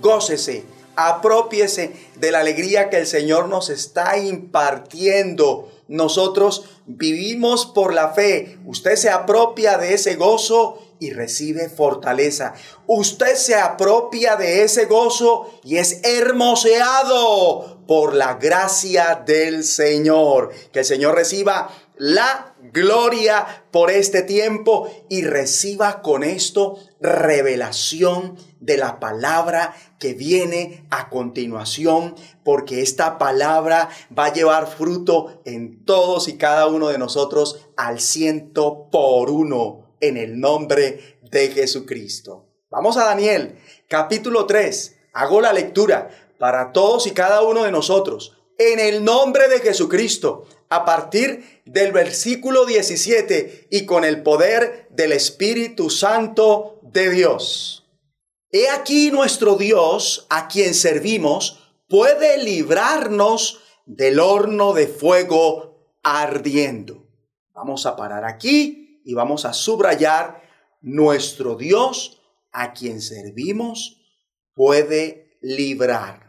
Gócese, 0.00 0.75
apropiese 0.96 1.92
de 2.16 2.30
la 2.30 2.40
alegría 2.40 2.90
que 2.90 2.98
el 2.98 3.06
Señor 3.06 3.48
nos 3.48 3.70
está 3.70 4.18
impartiendo. 4.18 5.70
Nosotros 5.88 6.64
vivimos 6.86 7.66
por 7.66 7.94
la 7.94 8.10
fe. 8.10 8.58
Usted 8.64 8.96
se 8.96 9.10
apropia 9.10 9.78
de 9.78 9.94
ese 9.94 10.16
gozo 10.16 10.82
y 10.98 11.10
recibe 11.10 11.68
fortaleza. 11.68 12.54
Usted 12.86 13.36
se 13.36 13.54
apropia 13.54 14.36
de 14.36 14.64
ese 14.64 14.86
gozo 14.86 15.60
y 15.62 15.76
es 15.76 16.00
hermoseado 16.04 17.76
por 17.86 18.14
la 18.14 18.34
gracia 18.34 19.22
del 19.26 19.62
Señor. 19.62 20.52
Que 20.72 20.80
el 20.80 20.84
Señor 20.84 21.14
reciba 21.14 21.70
la 21.96 22.54
gloria 22.72 23.64
por 23.70 23.90
este 23.90 24.22
tiempo 24.22 24.90
y 25.08 25.22
reciba 25.22 26.02
con 26.02 26.24
esto 26.24 26.78
revelación 27.00 28.36
de 28.60 28.76
la 28.76 29.00
palabra 29.00 29.74
que 29.98 30.14
viene 30.14 30.86
a 30.90 31.08
continuación, 31.08 32.14
porque 32.44 32.82
esta 32.82 33.18
palabra 33.18 33.88
va 34.16 34.26
a 34.26 34.32
llevar 34.32 34.66
fruto 34.66 35.40
en 35.44 35.84
todos 35.84 36.28
y 36.28 36.36
cada 36.36 36.66
uno 36.66 36.88
de 36.88 36.98
nosotros 36.98 37.68
al 37.76 38.00
ciento 38.00 38.88
por 38.90 39.30
uno 39.30 39.96
en 40.00 40.16
el 40.16 40.38
nombre 40.38 41.18
de 41.22 41.48
Jesucristo. 41.48 42.46
Vamos 42.70 42.96
a 42.96 43.04
Daniel, 43.04 43.58
capítulo 43.88 44.46
3. 44.46 44.96
Hago 45.14 45.40
la 45.40 45.52
lectura 45.52 46.10
para 46.38 46.72
todos 46.72 47.06
y 47.06 47.12
cada 47.12 47.42
uno 47.42 47.64
de 47.64 47.72
nosotros 47.72 48.36
en 48.58 48.80
el 48.80 49.04
nombre 49.04 49.48
de 49.48 49.60
Jesucristo, 49.60 50.46
a 50.68 50.84
partir 50.84 51.55
del 51.66 51.92
versículo 51.92 52.64
17 52.64 53.68
y 53.70 53.84
con 53.84 54.04
el 54.04 54.22
poder 54.22 54.88
del 54.90 55.12
Espíritu 55.12 55.90
Santo 55.90 56.80
de 56.82 57.10
Dios. 57.10 57.84
He 58.50 58.70
aquí 58.70 59.10
nuestro 59.10 59.56
Dios, 59.56 60.26
a 60.30 60.48
quien 60.48 60.72
servimos, 60.72 61.74
puede 61.88 62.42
librarnos 62.42 63.60
del 63.84 64.20
horno 64.20 64.72
de 64.72 64.86
fuego 64.86 65.98
ardiendo. 66.02 67.06
Vamos 67.52 67.84
a 67.84 67.96
parar 67.96 68.24
aquí 68.24 69.02
y 69.04 69.14
vamos 69.14 69.44
a 69.44 69.52
subrayar 69.52 70.42
nuestro 70.80 71.56
Dios, 71.56 72.22
a 72.52 72.72
quien 72.72 73.02
servimos, 73.02 74.00
puede 74.54 75.36
librar 75.42 76.26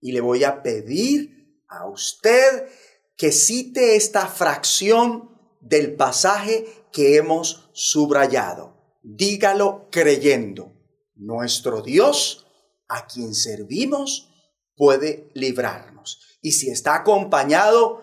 y 0.00 0.12
le 0.12 0.20
voy 0.20 0.44
a 0.44 0.62
pedir 0.62 1.64
a 1.68 1.86
usted 1.88 2.68
que 3.16 3.32
cite 3.32 3.96
esta 3.96 4.26
fracción 4.26 5.30
del 5.60 5.96
pasaje 5.96 6.66
que 6.92 7.16
hemos 7.16 7.68
subrayado. 7.72 8.76
Dígalo 9.02 9.88
creyendo. 9.90 10.72
Nuestro 11.14 11.80
Dios, 11.80 12.46
a 12.88 13.06
quien 13.06 13.34
servimos, 13.34 14.28
puede 14.76 15.30
librarnos. 15.34 16.38
Y 16.42 16.52
si 16.52 16.70
está 16.70 16.96
acompañado, 16.96 18.02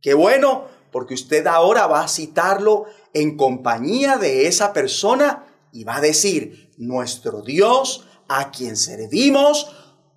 qué 0.00 0.14
bueno, 0.14 0.68
porque 0.90 1.14
usted 1.14 1.46
ahora 1.46 1.86
va 1.86 2.04
a 2.04 2.08
citarlo 2.08 2.86
en 3.12 3.36
compañía 3.36 4.16
de 4.16 4.46
esa 4.46 4.72
persona 4.72 5.46
y 5.72 5.84
va 5.84 5.96
a 5.96 6.00
decir, 6.00 6.72
nuestro 6.78 7.42
Dios, 7.42 8.06
a 8.28 8.50
quien 8.50 8.76
servimos, 8.76 9.70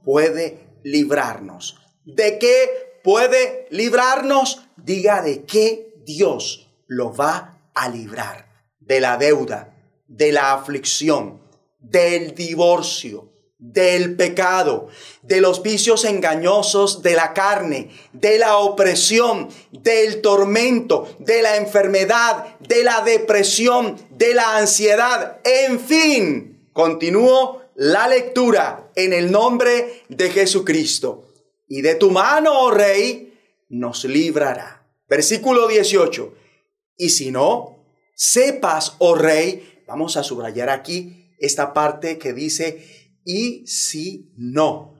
puede 0.04 0.80
librarnos. 0.84 1.78
¿De 2.06 2.39
qué 2.39 2.88
puede 3.03 3.67
librarnos? 3.71 4.62
Diga 4.77 5.21
de 5.21 5.43
qué 5.43 5.93
Dios 6.05 6.69
lo 6.88 7.13
va 7.13 7.59
a 7.73 7.89
librar. 7.89 8.47
De 8.79 8.99
la 8.99 9.17
deuda, 9.17 9.75
de 10.07 10.31
la 10.31 10.53
aflicción, 10.53 11.41
del 11.79 12.33
divorcio, 12.33 13.29
del 13.59 14.15
pecado, 14.15 14.88
de 15.21 15.41
los 15.41 15.62
vicios 15.62 16.05
engañosos 16.05 17.03
de 17.03 17.13
la 17.13 17.33
carne, 17.33 17.89
de 18.13 18.39
la 18.39 18.57
opresión, 18.57 19.49
del 19.71 20.21
tormento, 20.21 21.13
de 21.19 21.41
la 21.41 21.57
enfermedad, 21.57 22.57
de 22.59 22.83
la 22.83 23.01
depresión, 23.01 23.97
de 24.12 24.33
la 24.33 24.57
ansiedad. 24.57 25.41
En 25.43 25.79
fin, 25.79 26.69
continúo 26.71 27.62
la 27.75 28.07
lectura 28.07 28.89
en 28.95 29.12
el 29.13 29.29
nombre 29.29 30.03
de 30.07 30.29
Jesucristo. 30.31 31.28
Y 31.69 31.82
de 31.82 31.95
tu 31.95 32.12
mano, 32.12 32.51
oh 32.63 32.71
rey, 32.71 33.39
nos 33.69 34.03
librará. 34.03 34.91
Versículo 35.08 35.67
18. 35.67 36.34
Y 36.97 37.10
si 37.10 37.32
no, 37.32 37.86
sepas, 38.15 38.95
oh 38.97 39.15
rey, 39.15 39.84
vamos 39.88 40.17
a 40.17 40.23
subrayar 40.23 40.69
aquí 40.69 41.32
esta 41.38 41.73
parte 41.73 42.17
que 42.17 42.34
dice, 42.34 43.13
y 43.23 43.65
si 43.67 44.34
no. 44.36 44.95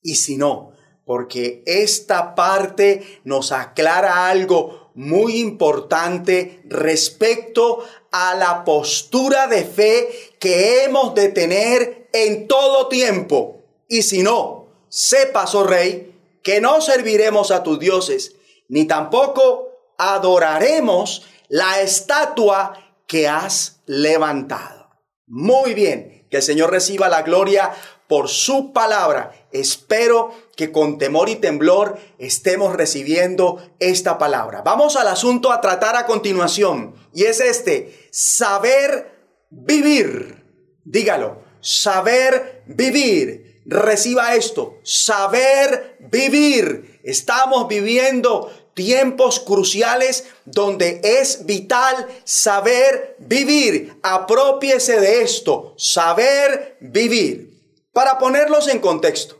Y 0.00 0.14
si 0.14 0.36
no, 0.36 0.72
porque 1.04 1.62
esta 1.66 2.34
parte 2.34 3.20
nos 3.24 3.52
aclara 3.52 4.28
algo 4.28 4.92
muy 4.94 5.38
importante 5.40 6.62
respecto 6.66 7.84
a 8.10 8.34
la 8.34 8.64
postura 8.64 9.46
de 9.48 9.64
fe 9.64 10.08
que 10.38 10.84
hemos 10.84 11.14
de 11.14 11.28
tener 11.28 12.08
en 12.12 12.46
todo 12.48 12.88
tiempo. 12.88 13.64
Y 13.88 14.02
si 14.02 14.22
no, 14.22 14.57
sepas, 14.88 15.54
oh 15.54 15.64
rey, 15.64 16.14
que 16.42 16.60
no 16.60 16.80
serviremos 16.80 17.50
a 17.50 17.62
tus 17.62 17.78
dioses, 17.78 18.36
ni 18.68 18.86
tampoco 18.86 19.68
adoraremos 19.98 21.26
la 21.48 21.80
estatua 21.80 22.72
que 23.06 23.28
has 23.28 23.80
levantado. 23.86 24.90
Muy 25.26 25.74
bien, 25.74 26.26
que 26.30 26.38
el 26.38 26.42
Señor 26.42 26.70
reciba 26.70 27.08
la 27.08 27.22
gloria 27.22 27.72
por 28.06 28.28
su 28.28 28.72
palabra. 28.72 29.32
Espero 29.52 30.32
que 30.56 30.72
con 30.72 30.98
temor 30.98 31.28
y 31.28 31.36
temblor 31.36 31.98
estemos 32.18 32.74
recibiendo 32.74 33.62
esta 33.78 34.18
palabra. 34.18 34.62
Vamos 34.62 34.96
al 34.96 35.08
asunto 35.08 35.52
a 35.52 35.60
tratar 35.60 35.96
a 35.96 36.06
continuación 36.06 36.94
y 37.14 37.24
es 37.24 37.40
este, 37.40 38.08
saber 38.10 39.18
vivir. 39.50 40.44
Dígalo, 40.84 41.42
saber 41.60 42.62
vivir. 42.66 43.47
Reciba 43.70 44.34
esto, 44.34 44.78
saber 44.82 45.98
vivir. 46.00 47.00
Estamos 47.04 47.68
viviendo 47.68 48.50
tiempos 48.72 49.40
cruciales 49.40 50.24
donde 50.46 51.02
es 51.04 51.44
vital 51.44 52.08
saber 52.24 53.16
vivir. 53.18 53.98
Apropiese 54.02 54.98
de 55.00 55.20
esto, 55.20 55.74
saber 55.76 56.78
vivir. 56.80 57.60
Para 57.92 58.16
ponerlos 58.16 58.68
en 58.68 58.78
contexto, 58.78 59.38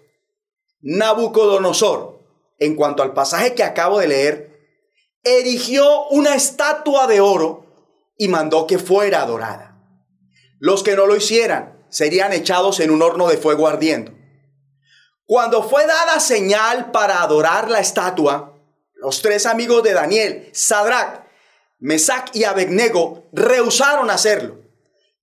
Nabucodonosor, 0.82 2.20
en 2.58 2.76
cuanto 2.76 3.02
al 3.02 3.14
pasaje 3.14 3.54
que 3.54 3.64
acabo 3.64 3.98
de 3.98 4.08
leer, 4.08 4.60
erigió 5.24 6.06
una 6.08 6.34
estatua 6.34 7.06
de 7.06 7.22
oro 7.22 7.64
y 8.18 8.28
mandó 8.28 8.66
que 8.66 8.78
fuera 8.78 9.22
adorada. 9.22 9.80
Los 10.58 10.82
que 10.82 10.96
no 10.96 11.06
lo 11.06 11.16
hicieran 11.16 11.86
serían 11.88 12.34
echados 12.34 12.78
en 12.80 12.90
un 12.90 13.00
horno 13.00 13.26
de 13.26 13.38
fuego 13.38 13.66
ardiendo. 13.66 14.17
Cuando 15.28 15.62
fue 15.62 15.86
dada 15.86 16.20
señal 16.20 16.90
para 16.90 17.20
adorar 17.20 17.70
la 17.70 17.80
estatua, 17.80 18.54
los 18.94 19.20
tres 19.20 19.44
amigos 19.44 19.82
de 19.82 19.92
Daniel, 19.92 20.48
Sadrach, 20.54 21.20
Mesach 21.80 22.34
y 22.34 22.44
Abednego, 22.44 23.24
rehusaron 23.34 24.08
hacerlo. 24.08 24.56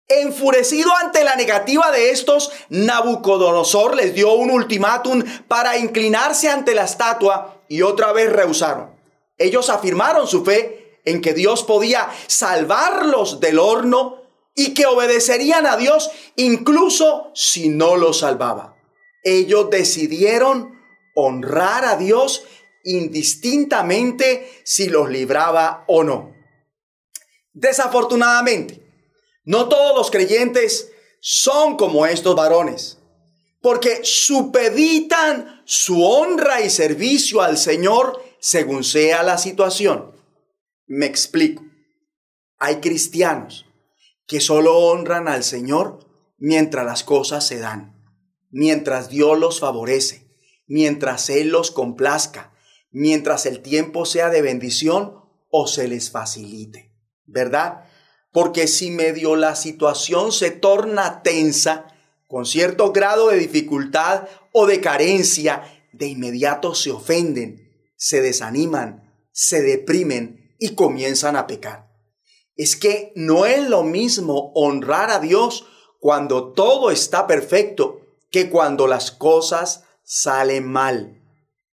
Enfurecido 0.08 0.96
ante 0.98 1.24
la 1.24 1.36
negativa 1.36 1.90
de 1.90 2.12
estos, 2.12 2.52
Nabucodonosor 2.70 3.96
les 3.96 4.14
dio 4.14 4.34
un 4.34 4.52
ultimátum 4.52 5.24
para 5.48 5.76
inclinarse 5.76 6.52
ante 6.52 6.76
la 6.76 6.84
estatua 6.84 7.64
y 7.68 7.82
otra 7.82 8.12
vez 8.12 8.32
rehusaron. 8.32 8.92
Ellos 9.40 9.72
afirmaron 9.72 10.28
su 10.28 10.46
fe 10.46 11.00
en 11.04 11.20
que 11.20 11.34
Dios 11.34 11.64
podía 11.64 12.12
salvarlos 12.28 13.40
del 13.40 13.58
horno 13.58 14.22
y 14.54 14.76
que 14.76 14.86
obedecerían 14.86 15.66
a 15.66 15.78
Dios 15.78 16.12
incluso 16.36 17.32
si 17.34 17.70
no 17.70 17.96
los 17.96 18.20
salvaba. 18.20 18.75
Ellos 19.26 19.70
decidieron 19.70 20.80
honrar 21.16 21.84
a 21.84 21.98
Dios 21.98 22.46
indistintamente 22.86 24.50
si 24.64 24.88
los 24.88 25.10
libraba 25.10 25.84
o 25.88 26.04
no. 26.04 26.34
Desafortunadamente, 27.52 28.82
no 29.44 29.68
todos 29.68 29.96
los 29.96 30.12
creyentes 30.12 30.92
son 31.20 31.76
como 31.76 32.06
estos 32.06 32.36
varones, 32.36 33.00
porque 33.62 34.02
supeditan 34.04 35.64
su 35.66 36.04
honra 36.04 36.62
y 36.62 36.70
servicio 36.70 37.42
al 37.42 37.58
Señor 37.58 38.22
según 38.40 38.84
sea 38.84 39.24
la 39.24 39.40
situación. 39.40 40.14
Me 40.86 41.08
explico. 41.08 41.64
Hay 42.60 42.76
cristianos 42.76 43.66
que 44.28 44.40
solo 44.40 44.78
honran 44.78 45.28
al 45.28 45.44
Señor 45.44 46.06
mientras 46.38 46.86
las 46.86 47.04
cosas 47.04 47.48
se 47.48 47.58
dan, 47.58 47.95
mientras 48.56 49.10
Dios 49.10 49.38
los 49.38 49.60
favorece, 49.60 50.32
mientras 50.66 51.30
Él 51.30 51.50
los 51.50 51.72
complazca, 51.72 52.54
mientras 52.90 53.46
el 53.46 53.60
tiempo 53.60 54.06
sea 54.06 54.30
de 54.30 54.42
bendición 54.42 55.20
o 55.50 55.68
se 55.68 55.90
les 55.90 56.10
facilite. 56.10 56.96
¿verdad? 57.26 57.84
Porque 58.32 58.68
si 58.68 58.92
medio 58.92 59.36
la 59.36 59.58
situación 59.58 60.32
se 60.32 60.52
torna 60.52 61.22
tensa, 61.22 61.88
con 62.28 62.46
cierto 62.46 62.94
grado 62.94 63.28
de 63.28 63.40
dificultad 63.40 64.30
o 64.54 64.68
de 64.68 64.80
carencia, 64.80 65.84
de 65.92 66.08
inmediato 66.08 66.76
se 66.76 66.92
ofenden, 66.92 67.74
se 67.98 68.22
desaniman, 68.22 69.14
se 69.34 69.64
deprimen 69.64 70.56
y 70.60 70.76
comienzan 70.76 71.36
a 71.36 71.46
pecar. 71.46 71.92
Es 72.56 72.78
que 72.78 73.12
no 73.18 73.46
es 73.46 73.68
lo 73.68 73.84
mismo 73.84 74.54
honrar 74.56 75.12
a 75.12 75.20
Dios 75.20 75.66
cuando 76.00 76.54
todo 76.54 76.90
está 76.90 77.28
perfecto 77.28 78.05
que 78.36 78.50
cuando 78.50 78.86
las 78.86 79.12
cosas 79.12 79.86
salen 80.04 80.70
mal. 80.70 81.22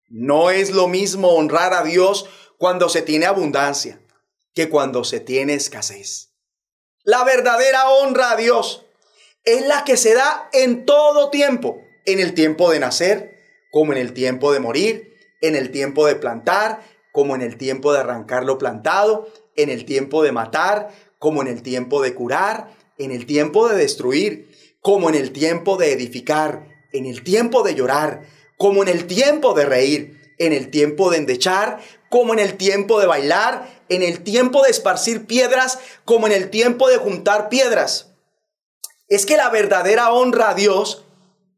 No 0.08 0.50
es 0.50 0.72
lo 0.72 0.88
mismo 0.88 1.28
honrar 1.28 1.72
a 1.72 1.84
Dios 1.84 2.26
cuando 2.58 2.88
se 2.88 3.00
tiene 3.00 3.26
abundancia 3.26 4.00
que 4.56 4.68
cuando 4.68 5.04
se 5.04 5.20
tiene 5.20 5.54
escasez. 5.54 6.32
La 7.04 7.22
verdadera 7.22 7.88
honra 7.90 8.32
a 8.32 8.36
Dios 8.36 8.84
es 9.44 9.68
la 9.68 9.84
que 9.84 9.96
se 9.96 10.14
da 10.14 10.50
en 10.52 10.84
todo 10.84 11.30
tiempo, 11.30 11.80
en 12.06 12.18
el 12.18 12.34
tiempo 12.34 12.72
de 12.72 12.80
nacer, 12.80 13.38
como 13.70 13.92
en 13.92 13.98
el 13.98 14.12
tiempo 14.12 14.52
de 14.52 14.58
morir, 14.58 15.14
en 15.40 15.54
el 15.54 15.70
tiempo 15.70 16.08
de 16.08 16.16
plantar, 16.16 16.82
como 17.12 17.36
en 17.36 17.42
el 17.42 17.56
tiempo 17.56 17.92
de 17.92 18.00
arrancar 18.00 18.42
lo 18.42 18.58
plantado, 18.58 19.32
en 19.54 19.70
el 19.70 19.84
tiempo 19.84 20.24
de 20.24 20.32
matar, 20.32 20.88
como 21.20 21.40
en 21.40 21.46
el 21.46 21.62
tiempo 21.62 22.02
de 22.02 22.14
curar, 22.14 22.76
en 22.98 23.12
el 23.12 23.26
tiempo 23.26 23.68
de 23.68 23.76
destruir, 23.76 24.57
como 24.88 25.10
en 25.10 25.16
el 25.16 25.32
tiempo 25.32 25.76
de 25.76 25.92
edificar, 25.92 26.66
en 26.94 27.04
el 27.04 27.22
tiempo 27.22 27.62
de 27.62 27.74
llorar, 27.74 28.22
como 28.56 28.82
en 28.82 28.88
el 28.88 29.06
tiempo 29.06 29.52
de 29.52 29.66
reír, 29.66 30.34
en 30.38 30.54
el 30.54 30.70
tiempo 30.70 31.10
de 31.10 31.18
endechar, 31.18 31.80
como 32.08 32.32
en 32.32 32.38
el 32.38 32.56
tiempo 32.56 32.98
de 32.98 33.06
bailar, 33.06 33.68
en 33.90 34.02
el 34.02 34.24
tiempo 34.24 34.62
de 34.62 34.70
esparcir 34.70 35.26
piedras, 35.26 35.78
como 36.06 36.26
en 36.26 36.32
el 36.32 36.48
tiempo 36.48 36.88
de 36.88 36.96
juntar 36.96 37.50
piedras. 37.50 38.14
Es 39.08 39.26
que 39.26 39.36
la 39.36 39.50
verdadera 39.50 40.10
honra 40.10 40.48
a 40.48 40.54
Dios 40.54 41.04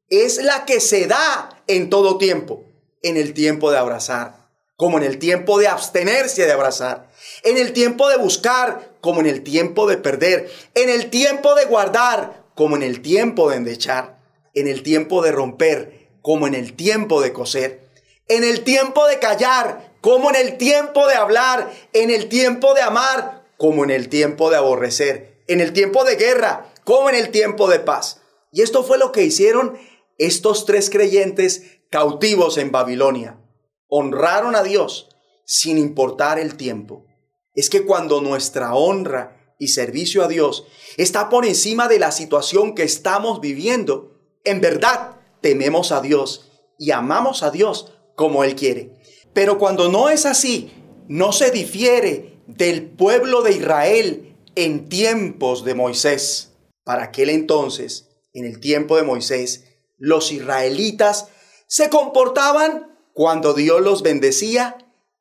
es 0.09 0.43
la 0.43 0.65
que 0.65 0.81
se 0.81 1.07
da 1.07 1.63
en 1.69 1.89
todo 1.89 2.19
tiempo, 2.19 2.65
en 3.01 3.17
el 3.17 3.33
tiempo 3.33 3.71
de 3.71 3.79
abrazar, 3.79 4.49
como 4.75 4.99
en 4.99 5.05
el 5.05 5.21
tiempo 5.21 5.61
de 5.61 5.69
abstenerse 5.69 6.47
de 6.47 6.53
abrazar, 6.53 7.09
en 7.45 7.59
el 7.59 7.75
tiempo 7.75 8.09
de 8.09 8.17
buscar, 8.17 8.97
como 9.01 9.21
en 9.21 9.29
el 9.29 9.45
tiempo 9.45 9.87
de 9.87 9.99
perder, 9.99 10.51
en 10.75 10.89
el 10.89 11.11
tiempo 11.11 11.55
de 11.55 11.67
guardar, 11.67 12.40
como 12.61 12.77
en 12.77 12.83
el 12.83 13.01
tiempo 13.01 13.49
de 13.49 13.57
endechar, 13.57 14.21
en 14.53 14.69
el 14.69 14.83
tiempo 14.83 15.23
de 15.23 15.33
romper, 15.33 16.11
como 16.21 16.47
en 16.47 16.55
el 16.55 16.77
tiempo 16.77 17.23
de 17.23 17.33
coser, 17.33 17.89
en 18.29 18.45
el 18.45 18.65
tiempo 18.65 19.07
de 19.07 19.19
callar, 19.19 19.95
como 20.03 20.29
en 20.29 20.37
el 20.37 20.59
tiempo 20.59 21.07
de 21.07 21.15
hablar, 21.15 21.73
en 21.95 22.11
el 22.11 22.29
tiempo 22.29 22.75
de 22.75 22.83
amar, 22.83 23.47
como 23.57 23.83
en 23.85 23.91
el 23.91 24.11
tiempo 24.11 24.51
de 24.51 24.59
aborrecer, 24.59 25.43
en 25.47 25.63
el 25.63 25.73
tiempo 25.73 26.05
de 26.05 26.17
guerra, 26.17 26.71
como 26.85 27.09
en 27.09 27.15
el 27.15 27.31
tiempo 27.31 27.67
de 27.67 27.81
paz. 27.81 28.21
Y 28.53 28.61
esto 28.61 28.85
fue 28.85 28.99
lo 28.99 29.11
que 29.11 29.23
hicieron 29.23 29.79
estos 30.19 30.67
tres 30.67 30.91
creyentes 30.91 31.63
cautivos 31.89 32.59
en 32.59 32.71
Babilonia. 32.71 33.41
Honraron 33.89 34.55
a 34.55 34.63
Dios 34.63 35.09
sin 35.47 35.79
importar 35.79 36.39
el 36.39 36.59
tiempo. 36.59 37.07
Es 37.55 37.71
que 37.71 37.87
cuando 37.87 38.21
nuestra 38.21 38.75
honra 38.75 39.40
y 39.61 39.69
servicio 39.69 40.25
a 40.25 40.29
Dios 40.29 40.67
está 40.97 41.29
por 41.29 41.47
encima 41.47 41.87
de 41.87 42.01
la 42.01 42.11
situación 42.11 42.75
que 42.75 42.83
estamos 42.83 43.41
viviendo, 43.41 44.19
en 44.43 44.61
verdad 44.61 45.21
tememos 45.41 45.93
a 45.93 46.01
Dios 46.01 46.51
y 46.79 46.91
amamos 46.91 47.45
a 47.45 47.53
Dios 47.53 47.93
como 48.17 48.43
Él 48.43 48.57
quiere. 48.57 48.99
Pero 49.33 49.59
cuando 49.59 49.89
no 49.89 50.09
es 50.09 50.27
así, 50.27 50.73
no 51.07 51.33
se 51.33 51.51
difiere 51.51 52.43
del 52.47 52.91
pueblo 52.91 53.43
de 53.43 53.53
Israel 53.53 54.37
en 54.57 54.89
tiempos 54.89 55.65
de 55.65 55.75
Moisés. 55.75 56.53
Para 56.83 57.05
aquel 57.05 57.31
entonces, 57.31 58.09
en 58.33 58.47
el 58.47 58.61
tiempo 58.61 58.97
de 58.97 59.03
Moisés, 59.03 59.67
los 59.99 60.33
israelitas 60.33 61.29
se 61.67 61.91
comportaban 61.91 62.99
cuando 63.13 63.53
Dios 63.53 63.83
los 63.83 64.03
bendecía 64.03 64.79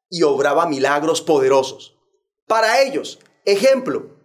y 0.10 0.24
obraba 0.24 0.66
milagros 0.66 1.22
poderosos. 1.22 1.98
Para 2.48 2.82
ellos, 2.82 3.20
ejemplo, 3.46 4.19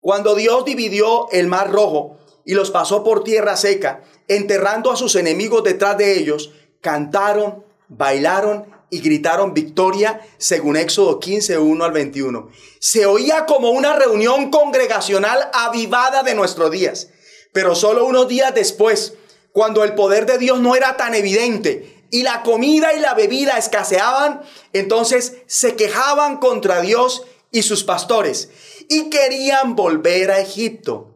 cuando 0.00 0.34
Dios 0.34 0.64
dividió 0.64 1.30
el 1.30 1.46
mar 1.46 1.70
rojo 1.70 2.18
y 2.44 2.54
los 2.54 2.70
pasó 2.70 3.04
por 3.04 3.22
tierra 3.22 3.56
seca, 3.56 4.02
enterrando 4.28 4.90
a 4.90 4.96
sus 4.96 5.14
enemigos 5.14 5.62
detrás 5.62 5.98
de 5.98 6.18
ellos, 6.18 6.52
cantaron, 6.80 7.64
bailaron 7.88 8.66
y 8.88 9.00
gritaron 9.00 9.54
victoria, 9.54 10.20
según 10.38 10.76
Éxodo 10.76 11.20
15, 11.20 11.58
1 11.58 11.84
al 11.84 11.92
21. 11.92 12.50
Se 12.80 13.06
oía 13.06 13.46
como 13.46 13.70
una 13.70 13.94
reunión 13.94 14.50
congregacional 14.50 15.50
avivada 15.52 16.22
de 16.22 16.34
nuestros 16.34 16.70
días, 16.70 17.10
pero 17.52 17.74
solo 17.74 18.06
unos 18.06 18.26
días 18.26 18.54
después, 18.54 19.14
cuando 19.52 19.84
el 19.84 19.94
poder 19.94 20.26
de 20.26 20.38
Dios 20.38 20.60
no 20.60 20.74
era 20.76 20.96
tan 20.96 21.14
evidente 21.14 22.04
y 22.10 22.22
la 22.22 22.42
comida 22.42 22.94
y 22.94 23.00
la 23.00 23.14
bebida 23.14 23.58
escaseaban, 23.58 24.40
entonces 24.72 25.36
se 25.46 25.76
quejaban 25.76 26.38
contra 26.38 26.80
Dios 26.80 27.24
y 27.52 27.62
sus 27.62 27.84
pastores 27.84 28.50
y 28.90 29.08
querían 29.08 29.76
volver 29.76 30.32
a 30.32 30.40
Egipto. 30.40 31.14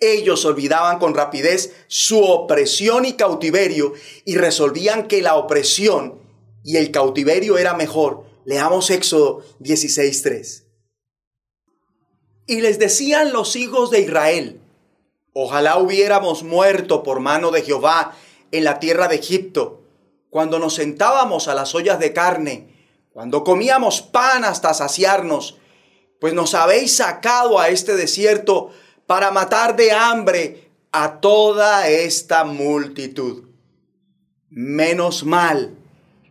Ellos 0.00 0.46
olvidaban 0.46 0.98
con 0.98 1.14
rapidez 1.14 1.74
su 1.88 2.24
opresión 2.24 3.04
y 3.04 3.12
cautiverio 3.12 3.92
y 4.24 4.36
resolvían 4.36 5.06
que 5.06 5.20
la 5.20 5.36
opresión 5.36 6.22
y 6.64 6.78
el 6.78 6.90
cautiverio 6.90 7.58
era 7.58 7.74
mejor. 7.74 8.24
Leamos 8.46 8.88
Éxodo 8.88 9.44
16.3. 9.60 10.64
Y 12.46 12.62
les 12.62 12.78
decían 12.78 13.34
los 13.34 13.56
hijos 13.56 13.90
de 13.90 14.00
Israel, 14.00 14.60
ojalá 15.34 15.76
hubiéramos 15.76 16.44
muerto 16.44 17.02
por 17.02 17.20
mano 17.20 17.50
de 17.50 17.60
Jehová 17.60 18.16
en 18.52 18.64
la 18.64 18.78
tierra 18.78 19.08
de 19.08 19.16
Egipto, 19.16 19.82
cuando 20.30 20.58
nos 20.58 20.74
sentábamos 20.74 21.46
a 21.48 21.54
las 21.54 21.74
ollas 21.74 21.98
de 21.98 22.14
carne, 22.14 22.68
cuando 23.12 23.44
comíamos 23.44 24.00
pan 24.00 24.44
hasta 24.44 24.72
saciarnos, 24.72 25.58
pues 26.20 26.34
nos 26.34 26.54
habéis 26.54 26.96
sacado 26.96 27.58
a 27.58 27.68
este 27.68 27.94
desierto 27.94 28.70
para 29.06 29.30
matar 29.30 29.76
de 29.76 29.92
hambre 29.92 30.70
a 30.92 31.20
toda 31.20 31.88
esta 31.88 32.44
multitud. 32.44 33.44
Menos 34.48 35.24
mal, 35.24 35.76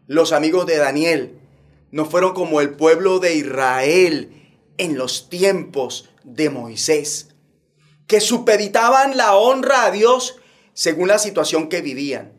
los 0.07 0.31
amigos 0.31 0.65
de 0.65 0.77
Daniel 0.77 1.39
no 1.91 2.05
fueron 2.05 2.33
como 2.33 2.61
el 2.61 2.71
pueblo 2.71 3.19
de 3.19 3.35
Israel 3.35 4.51
en 4.77 4.97
los 4.97 5.29
tiempos 5.29 6.09
de 6.23 6.49
Moisés, 6.49 7.29
que 8.07 8.19
supeditaban 8.19 9.15
la 9.15 9.35
honra 9.35 9.85
a 9.85 9.91
Dios 9.91 10.37
según 10.73 11.07
la 11.07 11.19
situación 11.19 11.69
que 11.69 11.81
vivían. 11.81 12.33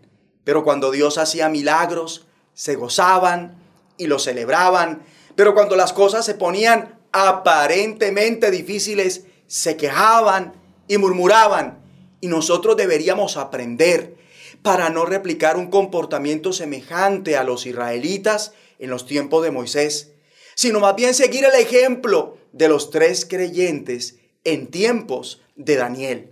Pero 0.44 0.62
cuando 0.62 0.90
Dios 0.90 1.18
hacía 1.18 1.48
milagros, 1.48 2.26
se 2.54 2.74
gozaban 2.76 3.62
y 3.96 4.06
lo 4.06 4.18
celebraban. 4.18 5.02
Pero 5.34 5.54
cuando 5.54 5.76
las 5.76 5.92
cosas 5.92 6.24
se 6.24 6.34
ponían 6.34 6.95
aparentemente 7.12 8.50
difíciles, 8.50 9.24
se 9.46 9.76
quejaban 9.76 10.54
y 10.88 10.98
murmuraban. 10.98 11.78
Y 12.20 12.28
nosotros 12.28 12.76
deberíamos 12.76 13.36
aprender 13.36 14.16
para 14.62 14.90
no 14.90 15.04
replicar 15.04 15.56
un 15.56 15.68
comportamiento 15.68 16.52
semejante 16.52 17.36
a 17.36 17.44
los 17.44 17.66
israelitas 17.66 18.52
en 18.78 18.90
los 18.90 19.06
tiempos 19.06 19.44
de 19.44 19.50
Moisés, 19.50 20.12
sino 20.54 20.80
más 20.80 20.96
bien 20.96 21.14
seguir 21.14 21.44
el 21.44 21.54
ejemplo 21.54 22.38
de 22.52 22.68
los 22.68 22.90
tres 22.90 23.24
creyentes 23.24 24.16
en 24.44 24.68
tiempos 24.68 25.40
de 25.54 25.76
Daniel. 25.76 26.30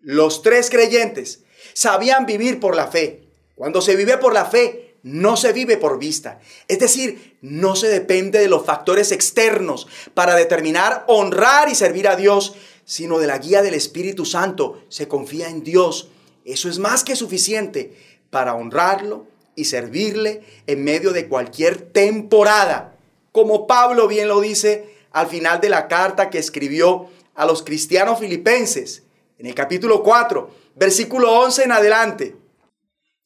Los 0.00 0.42
tres 0.42 0.70
creyentes 0.70 1.44
sabían 1.72 2.26
vivir 2.26 2.60
por 2.60 2.76
la 2.76 2.88
fe. 2.88 3.24
Cuando 3.54 3.80
se 3.80 3.96
vive 3.96 4.18
por 4.18 4.32
la 4.32 4.46
fe, 4.46 4.96
no 5.02 5.36
se 5.36 5.52
vive 5.52 5.76
por 5.76 5.98
vista. 5.98 6.40
Es 6.68 6.78
decir, 6.78 7.33
no 7.44 7.76
se 7.76 7.88
depende 7.88 8.38
de 8.38 8.48
los 8.48 8.64
factores 8.64 9.12
externos 9.12 9.86
para 10.14 10.34
determinar 10.34 11.04
honrar 11.08 11.68
y 11.68 11.74
servir 11.74 12.08
a 12.08 12.16
Dios, 12.16 12.54
sino 12.86 13.18
de 13.18 13.26
la 13.26 13.36
guía 13.36 13.60
del 13.60 13.74
Espíritu 13.74 14.24
Santo. 14.24 14.82
Se 14.88 15.08
confía 15.08 15.50
en 15.50 15.62
Dios. 15.62 16.08
Eso 16.46 16.70
es 16.70 16.78
más 16.78 17.04
que 17.04 17.16
suficiente 17.16 17.94
para 18.30 18.54
honrarlo 18.54 19.26
y 19.54 19.66
servirle 19.66 20.42
en 20.66 20.84
medio 20.84 21.12
de 21.12 21.28
cualquier 21.28 21.82
temporada. 21.82 22.96
Como 23.30 23.66
Pablo 23.66 24.08
bien 24.08 24.28
lo 24.28 24.40
dice 24.40 24.94
al 25.12 25.26
final 25.26 25.60
de 25.60 25.68
la 25.68 25.86
carta 25.86 26.30
que 26.30 26.38
escribió 26.38 27.10
a 27.34 27.44
los 27.44 27.62
cristianos 27.62 28.20
filipenses, 28.20 29.02
en 29.36 29.44
el 29.44 29.54
capítulo 29.54 30.02
4, 30.02 30.48
versículo 30.76 31.30
11 31.40 31.64
en 31.64 31.72
adelante. 31.72 32.36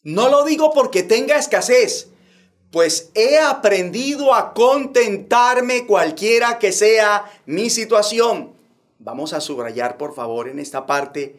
No 0.03 0.29
lo 0.29 0.45
digo 0.45 0.73
porque 0.73 1.05
tenga 1.05 1.37
escasez, 1.37 2.09
pues 2.71 3.11
he 3.15 3.39
aprendido 3.39 4.35
a 4.35 4.53
contentarme 4.53 5.87
cualquiera 5.87 6.59
que 6.59 6.73
sea 6.73 7.25
mi 7.47 7.71
situación. 7.71 8.53
Vamos 8.99 9.33
a 9.33 9.41
subrayar 9.41 9.97
por 9.97 10.15
favor 10.15 10.49
en 10.49 10.59
esta 10.59 10.87
parte, 10.87 11.37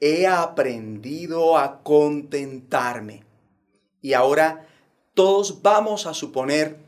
he 0.00 0.26
aprendido 0.26 1.56
a 1.56 1.82
contentarme. 1.82 3.24
Y 4.00 4.14
ahora 4.14 4.66
todos 5.14 5.62
vamos 5.62 6.06
a 6.06 6.14
suponer 6.14 6.78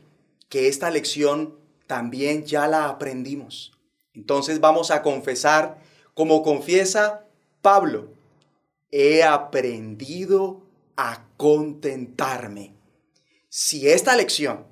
que 0.49 0.67
esta 0.67 0.89
lección 0.89 1.55
también 1.87 2.45
ya 2.45 2.67
la 2.67 2.87
aprendimos. 2.89 3.73
Entonces 4.13 4.59
vamos 4.59 4.91
a 4.91 5.01
confesar, 5.01 5.79
como 6.13 6.43
confiesa 6.43 7.25
Pablo, 7.61 8.09
he 8.91 9.23
aprendido 9.23 10.61
a 10.97 11.23
contentarme. 11.37 12.80
Si 13.53 13.89
esta 13.89 14.15
lección 14.15 14.65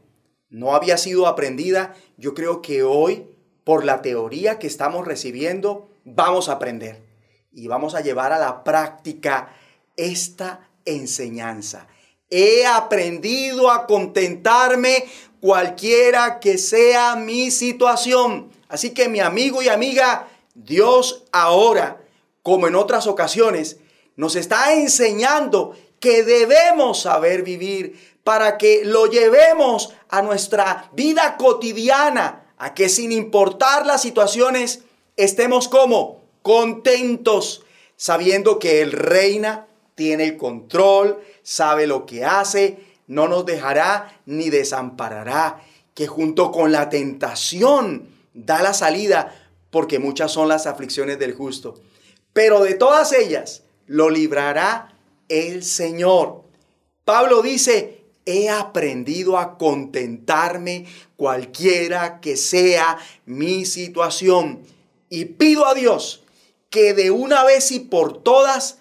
no 0.49 0.73
había 0.73 0.97
sido 0.97 1.27
aprendida, 1.27 1.95
yo 2.15 2.33
creo 2.33 2.61
que 2.61 2.81
hoy, 2.81 3.27
por 3.65 3.83
la 3.83 4.01
teoría 4.01 4.57
que 4.57 4.67
estamos 4.67 5.05
recibiendo, 5.05 5.89
vamos 6.05 6.47
a 6.47 6.53
aprender 6.53 7.03
y 7.51 7.67
vamos 7.67 7.93
a 7.93 7.99
llevar 7.99 8.31
a 8.31 8.39
la 8.39 8.63
práctica 8.63 9.53
esta 9.97 10.69
enseñanza. 10.85 11.87
He 12.29 12.65
aprendido 12.65 13.69
a 13.69 13.85
contentarme 13.85 15.03
cualquiera 15.41 16.39
que 16.39 16.57
sea 16.57 17.17
mi 17.17 17.51
situación. 17.51 18.49
Así 18.69 18.91
que 18.91 19.09
mi 19.09 19.19
amigo 19.19 19.61
y 19.61 19.67
amiga, 19.67 20.29
Dios 20.55 21.25
ahora, 21.33 22.01
como 22.43 22.69
en 22.69 22.75
otras 22.75 23.07
ocasiones, 23.07 23.75
nos 24.15 24.37
está 24.37 24.73
enseñando 24.73 25.75
que 25.99 26.23
debemos 26.23 27.01
saber 27.01 27.43
vivir 27.43 28.08
para 28.29 28.59
que 28.59 28.81
lo 28.85 29.07
llevemos 29.07 29.91
a 30.07 30.21
nuestra 30.21 30.91
vida 30.93 31.35
cotidiana, 31.35 32.53
a 32.59 32.75
que 32.75 32.87
sin 32.87 33.11
importar 33.11 33.87
las 33.87 34.03
situaciones, 34.03 34.83
estemos 35.17 35.67
como 35.67 36.21
contentos, 36.43 37.65
sabiendo 37.95 38.59
que 38.59 38.83
Él 38.83 38.91
reina, 38.91 39.65
tiene 39.95 40.25
el 40.25 40.37
control, 40.37 41.19
sabe 41.41 41.87
lo 41.87 42.05
que 42.05 42.23
hace, 42.23 42.77
no 43.07 43.27
nos 43.27 43.47
dejará 43.47 44.21
ni 44.27 44.51
desamparará, 44.51 45.63
que 45.95 46.05
junto 46.05 46.51
con 46.51 46.71
la 46.71 46.87
tentación 46.89 48.09
da 48.35 48.61
la 48.61 48.75
salida, 48.75 49.33
porque 49.71 49.97
muchas 49.97 50.31
son 50.31 50.49
las 50.49 50.67
aflicciones 50.67 51.17
del 51.17 51.33
justo. 51.33 51.81
Pero 52.33 52.61
de 52.61 52.75
todas 52.75 53.11
ellas 53.11 53.63
lo 53.87 54.11
librará 54.11 54.93
el 55.29 55.63
Señor. 55.63 56.43
Pablo 57.05 57.41
dice, 57.41 57.98
he 58.29 58.49
aprendido 58.49 59.37
a 59.37 59.57
contentarme 59.57 60.85
cualquiera 61.15 62.19
que 62.21 62.37
sea 62.37 62.97
mi 63.25 63.65
situación. 63.65 64.63
Y 65.09 65.25
pido 65.25 65.65
a 65.65 65.73
Dios 65.73 66.23
que 66.69 66.93
de 66.93 67.11
una 67.11 67.43
vez 67.43 67.71
y 67.71 67.79
por 67.79 68.21
todas, 68.21 68.77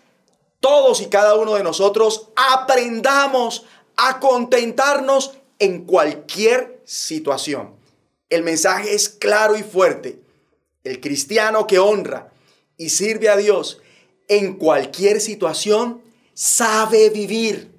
todos 0.61 1.01
y 1.01 1.07
cada 1.07 1.35
uno 1.37 1.55
de 1.55 1.65
nosotros 1.65 2.29
aprendamos 2.37 3.65
a 3.97 4.21
contentarnos 4.21 5.39
en 5.59 5.85
cualquier 5.85 6.81
situación. 6.85 7.75
El 8.29 8.43
mensaje 8.43 8.95
es 8.95 9.09
claro 9.09 9.57
y 9.57 9.63
fuerte. 9.63 10.21
El 10.85 11.01
cristiano 11.01 11.67
que 11.67 11.79
honra 11.79 12.31
y 12.77 12.91
sirve 12.91 13.29
a 13.29 13.37
Dios 13.37 13.81
en 14.29 14.55
cualquier 14.55 15.21
situación 15.21 16.03
sabe 16.35 17.11
vivir. 17.11 17.78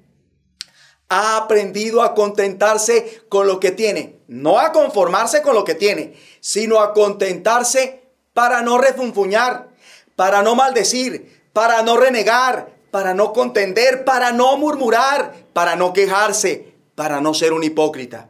Ha 1.09 1.37
aprendido 1.37 2.01
a 2.01 2.13
contentarse 2.13 3.23
con 3.29 3.47
lo 3.47 3.59
que 3.59 3.71
tiene. 3.71 4.19
No 4.27 4.59
a 4.59 4.71
conformarse 4.71 5.41
con 5.41 5.55
lo 5.55 5.63
que 5.63 5.75
tiene, 5.75 6.15
sino 6.39 6.79
a 6.79 6.93
contentarse 6.93 8.03
para 8.33 8.61
no 8.61 8.77
refunfuñar, 8.77 9.69
para 10.15 10.43
no 10.43 10.55
maldecir, 10.55 11.41
para 11.51 11.81
no 11.81 11.97
renegar, 11.97 12.69
para 12.91 13.13
no 13.13 13.33
contender, 13.33 14.05
para 14.05 14.31
no 14.31 14.57
murmurar, 14.57 15.33
para 15.53 15.75
no 15.75 15.93
quejarse, 15.93 16.73
para 16.95 17.21
no 17.21 17.33
ser 17.33 17.53
un 17.53 17.63
hipócrita. 17.63 18.29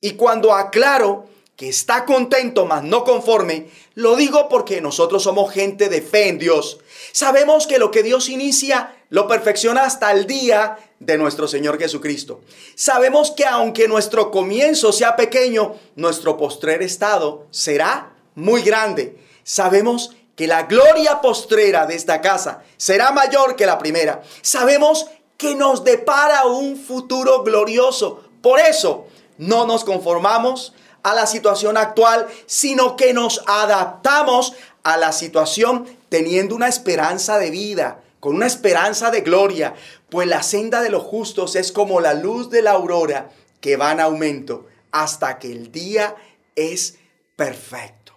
Y 0.00 0.12
cuando 0.12 0.54
aclaro 0.54 1.26
que 1.56 1.68
está 1.68 2.04
contento 2.04 2.66
mas 2.66 2.84
no 2.84 3.02
conforme, 3.02 3.68
lo 3.94 4.14
digo 4.14 4.48
porque 4.48 4.80
nosotros 4.80 5.24
somos 5.24 5.52
gente 5.52 5.88
de 5.88 6.02
fe 6.02 6.28
en 6.28 6.38
Dios. 6.38 6.78
Sabemos 7.12 7.66
que 7.66 7.80
lo 7.80 7.90
que 7.90 8.04
Dios 8.04 8.28
inicia 8.28 8.94
lo 9.08 9.26
perfecciona 9.26 9.84
hasta 9.84 10.12
el 10.12 10.26
día 10.26 10.78
de 11.00 11.18
nuestro 11.18 11.46
Señor 11.46 11.78
Jesucristo. 11.78 12.40
Sabemos 12.74 13.30
que 13.30 13.44
aunque 13.44 13.88
nuestro 13.88 14.30
comienzo 14.30 14.92
sea 14.92 15.16
pequeño, 15.16 15.74
nuestro 15.96 16.36
postrer 16.36 16.82
estado 16.82 17.46
será 17.50 18.12
muy 18.34 18.62
grande. 18.62 19.18
Sabemos 19.44 20.16
que 20.36 20.46
la 20.46 20.64
gloria 20.64 21.20
postrera 21.20 21.86
de 21.86 21.94
esta 21.94 22.20
casa 22.20 22.62
será 22.76 23.10
mayor 23.10 23.56
que 23.56 23.66
la 23.66 23.78
primera. 23.78 24.22
Sabemos 24.42 25.06
que 25.36 25.54
nos 25.54 25.84
depara 25.84 26.46
un 26.46 26.76
futuro 26.76 27.42
glorioso. 27.42 28.24
Por 28.42 28.60
eso 28.60 29.06
no 29.36 29.66
nos 29.66 29.84
conformamos 29.84 30.74
a 31.02 31.14
la 31.14 31.26
situación 31.26 31.76
actual, 31.76 32.26
sino 32.46 32.96
que 32.96 33.12
nos 33.14 33.42
adaptamos 33.46 34.54
a 34.82 34.96
la 34.96 35.12
situación 35.12 35.86
teniendo 36.08 36.54
una 36.54 36.68
esperanza 36.68 37.38
de 37.38 37.50
vida, 37.50 38.00
con 38.28 38.36
una 38.36 38.46
esperanza 38.46 39.10
de 39.10 39.22
gloria, 39.22 39.74
pues 40.10 40.28
la 40.28 40.42
senda 40.42 40.82
de 40.82 40.90
los 40.90 41.02
justos 41.02 41.56
es 41.56 41.72
como 41.72 41.98
la 42.02 42.12
luz 42.12 42.50
de 42.50 42.60
la 42.60 42.72
aurora 42.72 43.30
que 43.62 43.78
va 43.78 43.90
en 43.90 44.00
aumento 44.00 44.66
hasta 44.90 45.38
que 45.38 45.50
el 45.50 45.72
día 45.72 46.14
es 46.54 46.98
perfecto. 47.36 48.12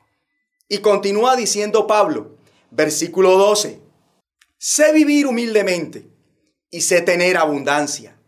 Y 0.68 0.80
continúa 0.80 1.38
diciendo 1.38 1.88
Pablo, 1.88 2.36
versículo 2.72 3.38
12, 3.38 3.80
sé 4.58 4.92
vivir 4.92 5.28
humildemente 5.28 6.12
y 6.70 6.82
sé 6.82 7.00
tener 7.00 7.38
abundancia. 7.38 8.20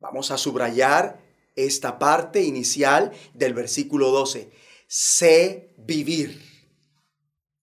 Vamos 0.00 0.30
a 0.30 0.36
subrayar 0.36 1.18
esta 1.56 1.98
parte 1.98 2.42
inicial 2.42 3.10
del 3.32 3.54
versículo 3.54 4.10
12. 4.10 4.50
Sé 4.86 5.72
vivir. 5.78 6.42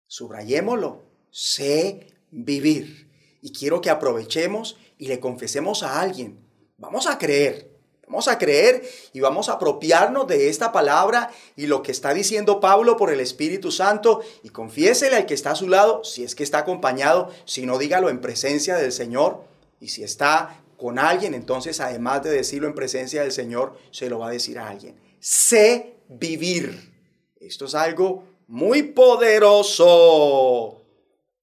Subrayémoslo. 0.08 1.04
Sé 1.30 2.16
vivir. 2.32 3.07
Y 3.48 3.54
quiero 3.54 3.80
que 3.80 3.90
aprovechemos 3.90 4.76
y 4.98 5.08
le 5.08 5.22
confesemos 5.22 5.82
a 5.82 6.02
alguien. 6.02 6.38
Vamos 6.78 7.08
a 7.08 7.18
creer. 7.18 7.72
Vamos 8.06 8.28
a 8.28 8.38
creer 8.38 8.84
y 9.14 9.22
vamos 9.22 9.48
a 9.48 9.54
apropiarnos 9.54 10.28
de 10.28 10.50
esta 10.50 10.74
palabra 10.74 11.32
y 11.56 11.68
lo 11.68 11.82
que 11.82 11.94
está 11.94 12.14
diciendo 12.14 12.60
Pablo 12.60 12.98
por 12.98 13.10
el 13.10 13.22
Espíritu 13.22 13.72
Santo 13.72 14.20
y 14.44 14.50
confiésele 14.50 15.16
al 15.16 15.26
que 15.26 15.34
está 15.34 15.52
a 15.52 15.56
su 15.56 15.70
lado, 15.70 16.04
si 16.04 16.26
es 16.26 16.36
que 16.36 16.44
está 16.44 16.58
acompañado, 16.58 17.30
si 17.46 17.66
no 17.66 17.78
dígalo 17.78 18.10
en 18.10 18.20
presencia 18.20 18.76
del 18.76 18.92
Señor 18.92 19.46
y 19.80 19.88
si 19.88 20.04
está 20.04 20.62
con 20.76 21.00
alguien, 21.00 21.34
entonces 21.34 21.80
además 21.80 22.24
de 22.24 22.32
decirlo 22.32 22.68
en 22.68 22.76
presencia 22.76 23.22
del 23.22 23.32
Señor, 23.32 23.78
se 23.92 24.10
lo 24.10 24.20
va 24.20 24.28
a 24.28 24.32
decir 24.32 24.60
a 24.60 24.68
alguien. 24.68 25.00
Sé 25.22 25.96
vivir. 26.10 26.94
Esto 27.40 27.64
es 27.64 27.76
algo 27.76 28.26
muy 28.48 28.84
poderoso. 28.84 30.82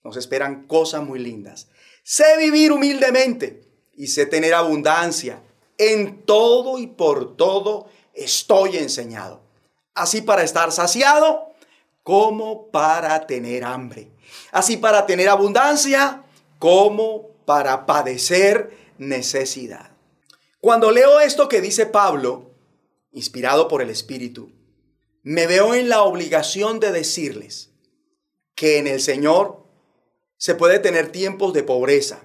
Nos 0.03 0.19
esperan 0.19 0.67
cosas 0.67 1.03
muy 1.03 1.19
lindas. 1.19 1.69
Sé 2.05 2.37
vivir 2.37 2.71
humildemente 2.71 3.67
y 3.95 4.09
sé 4.09 4.27
tener 4.27 4.53
abundancia. 4.53 5.43
En 5.79 6.23
todo 6.23 6.79
y 6.79 6.87
por 6.87 7.37
todo 7.37 7.89
estoy 8.13 8.77
enseñado. 8.77 9.41
Así 9.95 10.21
para 10.21 10.43
estar 10.43 10.71
saciado 10.71 11.55
como 12.03 12.67
para 12.71 13.27
tener 13.27 13.65
hambre. 13.65 14.11
Así 14.53 14.77
para 14.77 15.07
tener 15.07 15.31
abundancia 15.31 16.23
como 16.59 17.31
para 17.47 17.87
padecer 17.87 18.77
necesidad. 18.99 19.91
Cuando 20.61 20.91
leo 20.91 21.21
esto 21.21 21.49
que 21.49 21.63
dice 21.63 21.87
Pablo, 21.87 22.51
inspirado 23.13 23.67
por 23.67 23.81
el 23.81 23.89
Espíritu, 23.89 24.53
me 25.23 25.47
veo 25.47 25.75
en 25.75 25.89
la 25.89 26.03
obligación 26.03 26.81
de 26.81 26.93
decirles 26.93 27.71
que 28.55 28.79
en 28.79 28.87
el 28.87 29.01
Señor 29.01 29.64
se 30.45 30.55
puede 30.55 30.79
tener 30.79 31.11
tiempos 31.11 31.55
de 31.55 31.63
pobreza, 31.63 32.23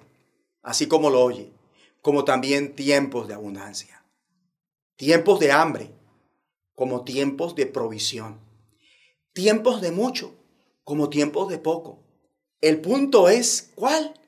así 0.62 0.90
como 0.90 1.10
lo 1.10 1.24
oye, 1.24 1.54
como 2.02 2.26
también 2.26 2.76
tiempos 2.76 3.30
de 3.30 3.34
abundancia, 3.34 4.04
tiempos 4.98 5.40
de 5.40 5.54
hambre, 5.54 5.94
como 6.76 7.06
tiempos 7.06 7.56
de 7.56 7.66
provisión, 7.66 8.38
tiempos 9.32 9.80
de 9.80 9.92
mucho, 9.92 10.36
como 10.84 11.10
tiempos 11.10 11.48
de 11.48 11.60
poco. 11.60 12.04
El 12.60 12.82
punto 12.82 13.30
es, 13.30 13.72
¿cuál? 13.74 14.20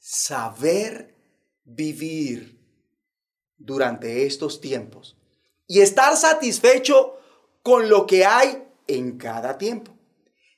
Saber 0.00 1.14
vivir 1.62 2.58
durante 3.58 4.26
estos 4.26 4.60
tiempos 4.60 5.16
y 5.68 5.82
estar 5.82 6.16
satisfecho 6.16 7.16
con 7.62 7.88
lo 7.88 8.08
que 8.08 8.24
hay 8.24 8.64
en 8.88 9.16
cada 9.16 9.56
tiempo. 9.56 9.92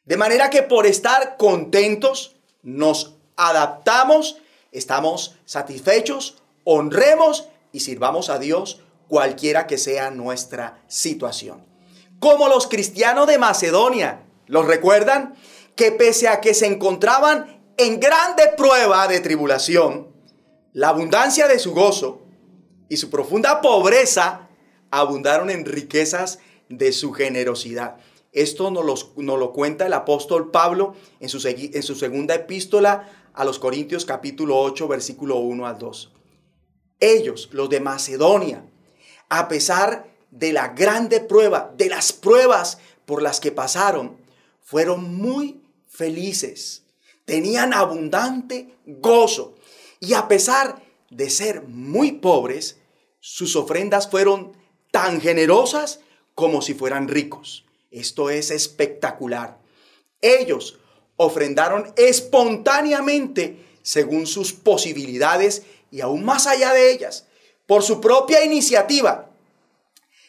De 0.07 0.17
manera 0.17 0.49
que 0.49 0.63
por 0.63 0.87
estar 0.87 1.37
contentos 1.37 2.38
nos 2.69 3.17
adaptamos, 3.37 4.37
estamos 4.73 5.37
satisfechos, 5.47 6.43
honremos 6.65 7.49
y 7.73 7.81
sirvamos 7.81 8.29
a 8.29 8.39
Dios 8.39 8.83
cualquiera 9.09 9.67
que 9.67 9.79
sea 9.79 10.11
nuestra 10.11 10.83
situación. 10.87 11.65
Como 12.21 12.49
los 12.49 12.67
cristianos 12.67 13.27
de 13.27 13.39
Macedonia, 13.39 14.21
¿los 14.47 14.67
recuerdan? 14.67 15.35
Que 15.77 15.93
pese 15.93 16.29
a 16.29 16.41
que 16.41 16.53
se 16.53 16.67
encontraban 16.67 17.63
en 17.79 18.01
grande 18.01 18.53
prueba 18.57 19.09
de 19.09 19.21
tribulación, 19.21 20.09
la 20.75 20.89
abundancia 20.89 21.49
de 21.49 21.59
su 21.59 21.73
gozo 21.73 22.23
y 22.89 22.99
su 22.99 23.09
profunda 23.09 23.61
pobreza 23.63 24.49
abundaron 24.91 25.49
en 25.49 25.65
riquezas 25.65 26.41
de 26.69 26.93
su 26.93 27.13
generosidad. 27.13 27.97
Esto 28.33 28.71
nos, 28.71 29.15
lo 29.17 29.53
cuenta 29.53 29.87
el 29.87 29.93
apóstol 29.93 30.51
Pablo 30.51 30.95
en 31.21 31.29
su, 31.29 31.47
en 31.47 31.83
su 31.83 31.95
segunda 31.95 32.35
epístola 32.35 33.31
a 33.35 33.45
los 33.45 33.59
Corintios 33.59 34.05
capítulo 34.05 34.59
8 34.59 34.89
versículo 34.89 35.37
1 35.37 35.67
al 35.67 35.79
2. 35.79 36.13
Ellos, 37.01 37.49
los 37.53 37.71
de 37.71 37.81
Macedonia, 37.81 38.65
a 39.29 39.49
pesar 39.49 40.09
de 40.31 40.53
la 40.53 40.69
grande 40.69 41.21
prueba, 41.21 41.73
de 41.77 41.89
las 41.89 42.13
pruebas 42.13 42.79
por 43.07 43.23
las 43.23 43.41
que 43.41 43.53
pasaron, 43.53 44.19
fueron 44.63 45.15
muy 45.15 45.63
felices. 45.87 46.85
Tenían 47.25 47.73
abundante 47.73 48.75
gozo. 48.85 49.55
Y 50.01 50.15
a 50.15 50.29
pesar 50.29 50.83
de 51.11 51.31
ser 51.31 51.63
muy 51.63 52.13
pobres, 52.13 52.79
sus 53.21 53.57
ofrendas 53.57 54.11
fueron 54.11 54.53
tan 54.91 55.21
generosas 55.21 56.01
como 56.35 56.63
si 56.63 56.75
fueran 56.75 57.09
ricos. 57.09 57.65
Esto 57.91 58.31
es 58.31 58.51
espectacular. 58.51 59.59
Ellos 60.21 60.79
ofrendaron 61.17 61.93
espontáneamente 61.97 63.65
según 63.83 64.27
sus 64.27 64.53
posibilidades 64.53 65.63
y 65.91 66.01
aún 66.01 66.25
más 66.25 66.47
allá 66.47 66.73
de 66.73 66.93
ellas, 66.93 67.27
por 67.67 67.83
su 67.83 68.01
propia 68.01 68.45
iniciativa. 68.45 69.31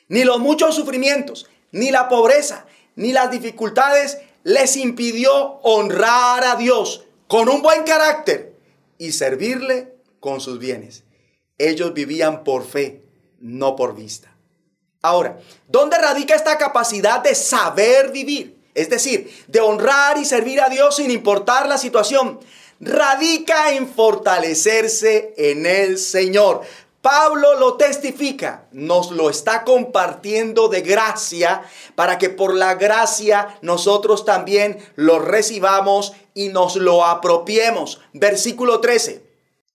Ni 0.08 0.24
los 0.24 0.40
muchos 0.40 0.76
sufrimientos, 0.76 1.48
ni 1.72 1.92
la 1.92 2.10
pobreza, 2.10 2.66
ni 2.96 3.12
las 3.12 3.32
dificultades 3.32 4.18
les 4.44 4.78
impidió 4.78 5.60
honrar 5.62 6.44
a 6.44 6.56
Dios 6.56 7.06
con 7.28 7.50
un 7.50 7.62
buen 7.62 7.84
carácter 7.84 8.56
y 8.98 9.12
servirle 9.12 9.94
con 10.20 10.42
sus 10.42 10.60
bienes. 10.60 11.04
Ellos 11.58 11.94
vivían 11.94 12.44
por 12.44 12.66
fe, 12.66 13.04
no 13.40 13.76
por 13.76 13.96
vista. 13.96 14.29
Ahora, 15.02 15.40
¿dónde 15.68 15.98
radica 15.98 16.36
esta 16.36 16.58
capacidad 16.58 17.22
de 17.22 17.34
saber 17.34 18.12
vivir? 18.12 18.60
Es 18.76 18.90
decir, 18.90 19.34
de 19.48 19.62
honrar 19.62 20.18
y 20.18 20.26
servir 20.26 20.62
a 20.62 20.70
Dios 20.70 20.98
sin 20.98 21.10
importar 21.10 21.68
la 21.68 21.78
situación. 21.78 22.40
Radica 22.82 23.74
en 23.74 23.88
fortalecerse 23.88 25.34
en 25.38 25.66
el 25.66 25.98
Señor. 25.98 26.62
Pablo 27.02 27.58
lo 27.58 27.78
testifica, 27.78 28.68
nos 28.74 29.12
lo 29.12 29.30
está 29.30 29.64
compartiendo 29.64 30.68
de 30.68 30.82
gracia 30.82 31.62
para 31.96 32.18
que 32.18 32.30
por 32.30 32.54
la 32.54 32.76
gracia 32.76 33.58
nosotros 33.62 34.26
también 34.26 34.78
lo 34.96 35.20
recibamos 35.20 36.12
y 36.34 36.50
nos 36.50 36.76
lo 36.76 37.06
apropiemos. 37.06 38.02
Versículo 38.12 38.82
13. 38.82 39.24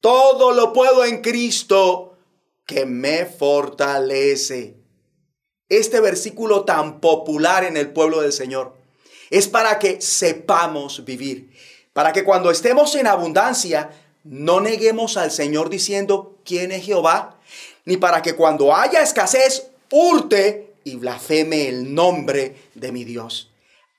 Todo 0.01 0.53
lo 0.53 0.75
puedo 0.75 1.03
en 1.05 1.22
Cristo 1.22 2.18
que 2.66 2.85
me 2.85 3.25
fortalece. 3.25 4.84
Este 5.69 6.01
versículo 6.01 6.65
tan 6.65 7.01
popular 7.01 7.65
en 7.65 7.77
el 7.77 7.91
pueblo 7.91 8.21
del 8.21 8.33
Señor 8.33 8.75
es 9.31 9.49
para 9.49 9.79
que 9.79 10.01
sepamos 10.01 11.05
vivir, 11.05 11.51
para 11.93 12.12
que 12.12 12.23
cuando 12.23 12.51
estemos 12.51 12.95
en 12.97 13.07
abundancia 13.07 13.91
no 14.25 14.61
neguemos 14.61 15.17
al 15.17 15.31
Señor 15.31 15.71
diciendo 15.71 16.37
quién 16.45 16.71
es 16.71 16.85
Jehová, 16.85 17.39
ni 17.87 17.97
para 17.97 18.21
que 18.21 18.35
cuando 18.35 18.75
haya 18.75 19.01
escasez 19.01 19.69
hurte 19.91 20.75
y 20.85 20.97
blasfeme 20.97 21.69
el 21.69 21.95
nombre 21.95 22.57
de 22.75 22.93
mi 22.93 23.05
Dios. 23.05 23.51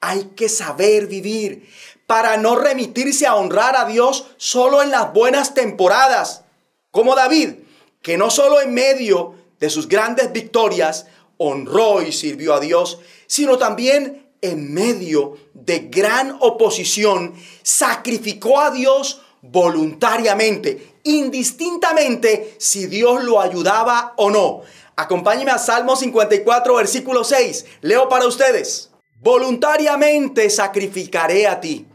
Hay 0.01 0.31
que 0.35 0.49
saber 0.49 1.07
vivir 1.07 1.67
para 2.05 2.37
no 2.37 2.55
remitirse 2.55 3.25
a 3.25 3.35
honrar 3.35 3.75
a 3.75 3.85
Dios 3.85 4.27
solo 4.37 4.83
en 4.83 4.91
las 4.91 5.11
buenas 5.13 5.55
temporadas, 5.55 6.43
como 6.91 7.15
David, 7.15 7.55
que 8.03 8.17
no 8.17 8.29
solo 8.29 8.61
en 8.61 8.73
medio 8.73 9.33
de 9.59 9.69
sus 9.69 9.87
grandes 9.87 10.31
victorias 10.31 11.07
honró 11.37 12.01
y 12.01 12.11
sirvió 12.11 12.53
a 12.53 12.59
Dios, 12.59 12.99
sino 13.27 13.57
también 13.57 14.25
en 14.41 14.73
medio 14.73 15.37
de 15.53 15.79
gran 15.89 16.37
oposición 16.39 17.33
sacrificó 17.63 18.59
a 18.59 18.71
Dios 18.71 19.21
voluntariamente, 19.41 20.95
indistintamente 21.03 22.55
si 22.59 22.87
Dios 22.87 23.23
lo 23.23 23.41
ayudaba 23.41 24.13
o 24.17 24.29
no. 24.29 24.61
Acompáñeme 24.95 25.51
a 25.51 25.57
Salmo 25.57 25.95
54, 25.95 26.75
versículo 26.75 27.23
6. 27.23 27.65
Leo 27.81 28.07
para 28.07 28.27
ustedes. 28.27 28.91
Voluntariamente 29.21 30.49
sacrificaré 30.49 31.47
a 31.47 31.59
ti. 31.59 31.85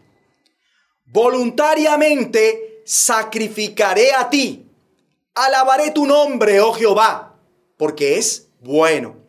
Voluntariamente 1.06 2.82
sacrificaré 2.84 4.12
a 4.12 4.28
ti. 4.28 4.66
Alabaré 5.34 5.92
tu 5.92 6.06
nombre, 6.06 6.60
oh 6.60 6.72
Jehová, 6.72 7.36
porque 7.76 8.18
es 8.18 8.48
bueno. 8.60 9.19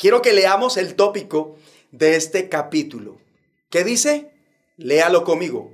Quiero 0.00 0.20
que 0.20 0.32
leamos 0.32 0.76
el 0.76 0.96
tópico 0.96 1.56
de 1.92 2.16
este 2.16 2.48
capítulo. 2.48 3.20
¿Qué 3.68 3.84
dice? 3.84 4.32
Léalo 4.76 5.22
conmigo 5.22 5.70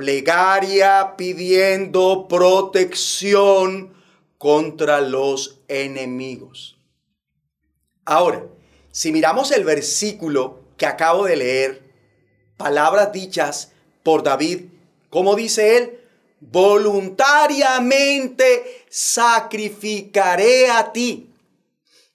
plegaria 0.00 1.14
pidiendo 1.18 2.26
protección 2.26 3.92
contra 4.38 5.02
los 5.02 5.60
enemigos. 5.68 6.78
Ahora, 8.06 8.46
si 8.92 9.12
miramos 9.12 9.50
el 9.50 9.64
versículo 9.64 10.60
que 10.78 10.86
acabo 10.86 11.26
de 11.26 11.36
leer, 11.36 11.82
palabras 12.56 13.12
dichas 13.12 13.72
por 14.02 14.22
David, 14.22 14.68
como 15.10 15.34
dice 15.34 15.76
él, 15.76 16.00
voluntariamente 16.40 18.86
sacrificaré 18.88 20.70
a 20.70 20.94
ti. 20.94 21.28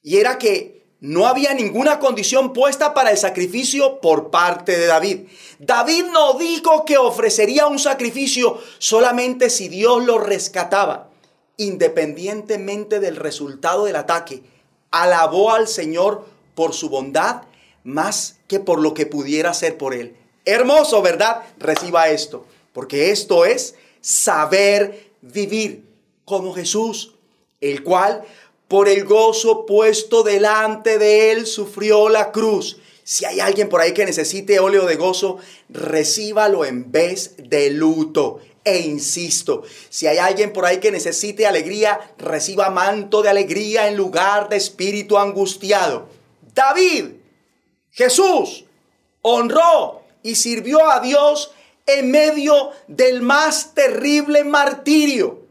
Y 0.02 0.18
era 0.18 0.40
que 0.40 0.75
no 1.06 1.28
había 1.28 1.54
ninguna 1.54 2.00
condición 2.00 2.52
puesta 2.52 2.96
para 2.96 3.12
el 3.12 3.18
sacrificio 3.20 4.02
por 4.02 4.32
parte 4.32 4.76
de 4.76 4.88
David. 4.88 5.28
David 5.60 6.06
no 6.12 6.34
dijo 6.34 6.84
que 6.84 6.98
ofrecería 6.98 7.68
un 7.68 7.78
sacrificio 7.78 8.60
solamente 8.80 9.52
si 9.52 9.68
Dios 9.68 10.04
lo 10.04 10.18
rescataba, 10.18 11.12
independientemente 11.58 13.00
del 13.00 13.18
resultado 13.18 13.86
del 13.86 13.98
ataque. 13.98 14.42
Alabó 14.90 15.52
al 15.52 15.68
Señor 15.68 16.26
por 16.56 16.74
su 16.74 16.90
bondad 16.90 17.44
más 17.84 18.38
que 18.48 18.60
por 18.60 18.82
lo 18.82 18.96
que 18.96 19.06
pudiera 19.06 19.52
hacer 19.52 19.78
por 19.78 19.94
él. 19.94 20.18
Hermoso, 20.44 21.04
¿verdad? 21.04 21.44
Reciba 21.60 22.10
esto, 22.10 22.48
porque 22.74 23.12
esto 23.12 23.46
es 23.46 23.76
saber 24.02 25.12
vivir 25.22 25.86
como 26.26 26.52
Jesús, 26.56 27.14
el 27.62 27.84
cual 27.84 28.24
por 28.68 28.90
el 28.90 29.06
gozo 29.06 29.66
puesto 29.66 30.24
delante 30.24 30.98
de 30.98 31.32
él, 31.32 31.46
sufrió 31.46 32.10
la 32.10 32.32
cruz. 32.32 32.78
Si 33.04 33.24
hay 33.24 33.40
alguien 33.40 33.70
por 33.70 33.82
ahí 33.82 33.94
que 33.94 34.06
necesite 34.06 34.60
óleo 34.60 34.86
de 34.88 34.96
gozo, 34.96 35.38
recíbalo 35.70 36.66
en 36.66 36.92
vez 36.92 37.36
de 37.38 37.70
luto. 37.70 38.40
E 38.64 38.80
insisto, 38.80 39.62
si 39.90 40.08
hay 40.08 40.18
alguien 40.18 40.52
por 40.52 40.66
ahí 40.66 40.80
que 40.80 40.92
necesite 40.92 41.46
alegría, 41.46 42.00
reciba 42.18 42.72
manto 42.72 43.22
de 43.22 43.30
alegría 43.30 43.88
en 43.88 43.96
lugar 43.96 44.50
de 44.50 44.58
espíritu 44.58 45.20
angustiado. 45.20 46.08
David, 46.56 47.12
Jesús, 47.92 48.66
honró 49.22 50.02
y 50.24 50.34
sirvió 50.34 50.90
a 50.90 51.00
Dios 51.00 51.52
en 51.86 52.10
medio 52.10 52.72
del 52.88 53.22
más 53.22 53.76
terrible 53.76 54.44
martirio, 54.44 55.42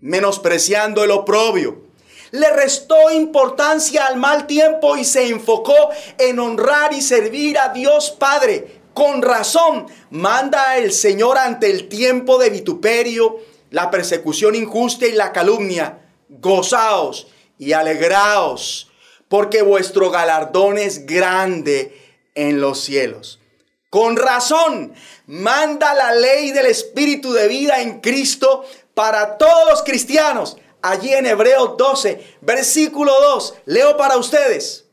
menospreciando 0.00 1.04
el 1.04 1.12
oprobio 1.12 1.83
le 2.34 2.50
restó 2.50 3.12
importancia 3.12 4.06
al 4.06 4.16
mal 4.16 4.48
tiempo 4.48 4.96
y 4.96 5.04
se 5.04 5.28
enfocó 5.28 5.90
en 6.18 6.40
honrar 6.40 6.92
y 6.92 7.00
servir 7.00 7.56
a 7.60 7.68
Dios 7.68 8.10
Padre. 8.10 8.80
Con 8.92 9.22
razón, 9.22 9.86
manda 10.10 10.76
el 10.76 10.92
Señor 10.92 11.38
ante 11.38 11.70
el 11.70 11.88
tiempo 11.88 12.36
de 12.38 12.50
vituperio, 12.50 13.36
la 13.70 13.88
persecución 13.88 14.56
injusta 14.56 15.06
y 15.06 15.12
la 15.12 15.30
calumnia. 15.30 16.00
Gozaos 16.28 17.28
y 17.56 17.72
alegraos, 17.72 18.90
porque 19.28 19.62
vuestro 19.62 20.10
galardón 20.10 20.76
es 20.76 21.06
grande 21.06 21.96
en 22.34 22.60
los 22.60 22.80
cielos. 22.80 23.38
Con 23.90 24.16
razón, 24.16 24.92
manda 25.26 25.94
la 25.94 26.12
ley 26.12 26.50
del 26.50 26.66
Espíritu 26.66 27.32
de 27.32 27.46
vida 27.46 27.80
en 27.80 28.00
Cristo 28.00 28.64
para 28.92 29.38
todos 29.38 29.70
los 29.70 29.84
cristianos 29.84 30.56
allí 30.84 31.14
en 31.14 31.24
Hebreos 31.24 31.76
12, 31.78 32.36
versículo 32.42 33.12
2. 33.18 33.54
Leo 33.64 33.96
para 33.96 34.18
ustedes. 34.18 34.84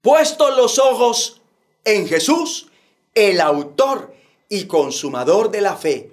Puestos 0.00 0.56
los 0.56 0.78
ojos 0.78 1.42
en 1.84 2.06
Jesús, 2.06 2.68
el 3.14 3.40
autor 3.40 4.14
y 4.48 4.66
consumador 4.66 5.50
de 5.50 5.60
la 5.60 5.76
fe, 5.76 6.10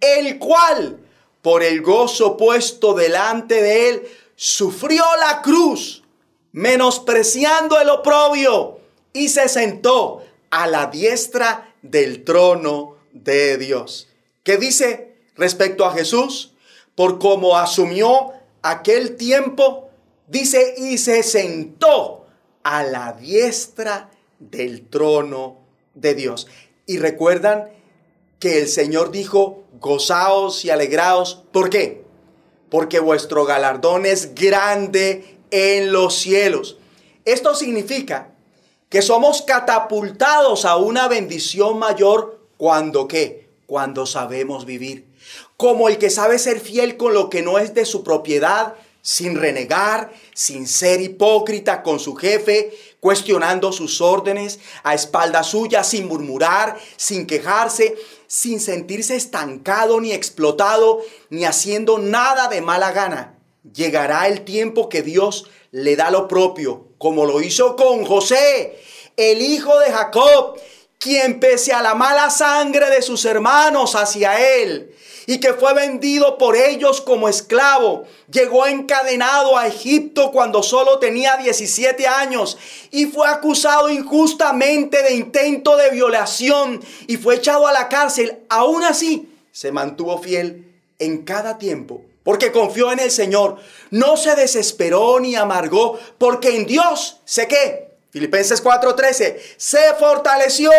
el 0.00 0.38
cual, 0.38 1.00
por 1.40 1.62
el 1.62 1.80
gozo 1.80 2.36
puesto 2.36 2.92
delante 2.92 3.62
de 3.62 3.88
él, 3.88 4.08
sufrió 4.34 5.04
la 5.20 5.40
cruz, 5.40 6.02
menospreciando 6.52 7.80
el 7.80 7.88
oprobio, 7.88 8.78
y 9.14 9.30
se 9.30 9.48
sentó 9.48 10.22
a 10.50 10.66
la 10.66 10.86
diestra 10.86 11.74
del 11.80 12.24
trono 12.24 12.96
de 13.12 13.56
Dios. 13.56 14.08
¿Qué 14.42 14.58
dice 14.58 15.14
respecto 15.34 15.86
a 15.86 15.94
Jesús? 15.94 16.52
Por 16.94 17.18
cómo 17.18 17.56
asumió 17.56 18.32
aquel 18.70 19.16
tiempo, 19.16 19.88
dice, 20.26 20.74
y 20.76 20.98
se 20.98 21.22
sentó 21.22 22.26
a 22.62 22.82
la 22.82 23.12
diestra 23.12 24.10
del 24.38 24.88
trono 24.88 25.58
de 25.94 26.14
Dios. 26.14 26.46
Y 26.86 26.98
recuerdan 26.98 27.68
que 28.38 28.60
el 28.60 28.68
Señor 28.68 29.10
dijo, 29.10 29.64
gozaos 29.80 30.64
y 30.64 30.70
alegraos. 30.70 31.44
¿Por 31.52 31.70
qué? 31.70 32.04
Porque 32.70 33.00
vuestro 33.00 33.44
galardón 33.44 34.06
es 34.06 34.34
grande 34.34 35.38
en 35.50 35.92
los 35.92 36.14
cielos. 36.14 36.78
Esto 37.24 37.54
significa 37.54 38.32
que 38.88 39.02
somos 39.02 39.42
catapultados 39.42 40.64
a 40.64 40.76
una 40.76 41.08
bendición 41.08 41.78
mayor 41.78 42.40
cuando 42.56 43.08
qué? 43.08 43.48
Cuando 43.66 44.06
sabemos 44.06 44.64
vivir. 44.64 45.05
Como 45.56 45.88
el 45.88 45.98
que 45.98 46.10
sabe 46.10 46.38
ser 46.38 46.60
fiel 46.60 46.96
con 46.96 47.14
lo 47.14 47.30
que 47.30 47.42
no 47.42 47.58
es 47.58 47.74
de 47.74 47.84
su 47.84 48.04
propiedad, 48.04 48.74
sin 49.06 49.36
renegar, 49.36 50.12
sin 50.34 50.66
ser 50.66 51.00
hipócrita 51.00 51.84
con 51.84 52.00
su 52.00 52.16
jefe, 52.16 52.76
cuestionando 52.98 53.70
sus 53.70 54.00
órdenes, 54.00 54.58
a 54.82 54.94
espalda 54.94 55.44
suya, 55.44 55.84
sin 55.84 56.08
murmurar, 56.08 56.76
sin 56.96 57.24
quejarse, 57.26 57.94
sin 58.26 58.58
sentirse 58.58 59.14
estancado 59.14 60.00
ni 60.00 60.10
explotado, 60.10 61.02
ni 61.30 61.44
haciendo 61.44 61.98
nada 61.98 62.48
de 62.48 62.60
mala 62.60 62.90
gana. 62.90 63.38
Llegará 63.72 64.26
el 64.26 64.44
tiempo 64.44 64.88
que 64.88 65.02
Dios 65.02 65.48
le 65.70 65.94
da 65.94 66.10
lo 66.10 66.26
propio, 66.26 66.88
como 66.98 67.26
lo 67.26 67.40
hizo 67.40 67.76
con 67.76 68.04
José, 68.04 68.76
el 69.16 69.40
hijo 69.40 69.78
de 69.78 69.92
Jacob, 69.92 70.58
quien 70.98 71.38
pese 71.38 71.72
a 71.72 71.82
la 71.82 71.94
mala 71.94 72.30
sangre 72.30 72.90
de 72.90 73.02
sus 73.02 73.24
hermanos 73.24 73.94
hacia 73.94 74.40
él, 74.56 74.94
y 75.26 75.38
que 75.38 75.52
fue 75.52 75.74
vendido 75.74 76.38
por 76.38 76.56
ellos 76.56 77.00
como 77.00 77.28
esclavo. 77.28 78.04
Llegó 78.30 78.66
encadenado 78.66 79.58
a 79.58 79.66
Egipto 79.66 80.30
cuando 80.30 80.62
solo 80.62 80.98
tenía 80.98 81.36
17 81.36 82.06
años 82.06 82.56
y 82.90 83.06
fue 83.06 83.28
acusado 83.28 83.90
injustamente 83.90 85.02
de 85.02 85.14
intento 85.14 85.76
de 85.76 85.90
violación 85.90 86.80
y 87.06 87.16
fue 87.16 87.36
echado 87.36 87.66
a 87.66 87.72
la 87.72 87.88
cárcel. 87.88 88.38
Aún 88.48 88.84
así, 88.84 89.28
se 89.52 89.72
mantuvo 89.72 90.18
fiel 90.18 90.72
en 90.98 91.24
cada 91.24 91.58
tiempo 91.58 92.02
porque 92.22 92.50
confió 92.50 92.90
en 92.92 92.98
el 92.98 93.10
Señor. 93.10 93.56
No 93.90 94.16
se 94.16 94.34
desesperó 94.34 95.20
ni 95.20 95.36
amargó 95.36 95.98
porque 96.18 96.56
en 96.56 96.66
Dios 96.66 97.20
sé 97.24 97.46
que 97.46 97.85
Filipenses 98.16 98.62
4:13, 98.62 99.38
se 99.58 99.92
fortaleció 100.00 100.70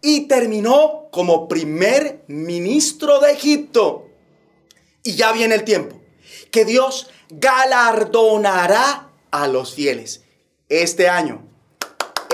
y 0.00 0.22
terminó 0.22 1.06
como 1.12 1.46
primer 1.46 2.24
ministro 2.26 3.20
de 3.20 3.30
Egipto. 3.30 4.08
Y 5.04 5.14
ya 5.14 5.30
viene 5.30 5.54
el 5.54 5.62
tiempo 5.62 6.00
que 6.50 6.64
Dios 6.64 7.08
galardonará 7.30 9.10
a 9.30 9.46
los 9.46 9.74
fieles. 9.74 10.22
Este 10.68 11.08
año, 11.08 11.46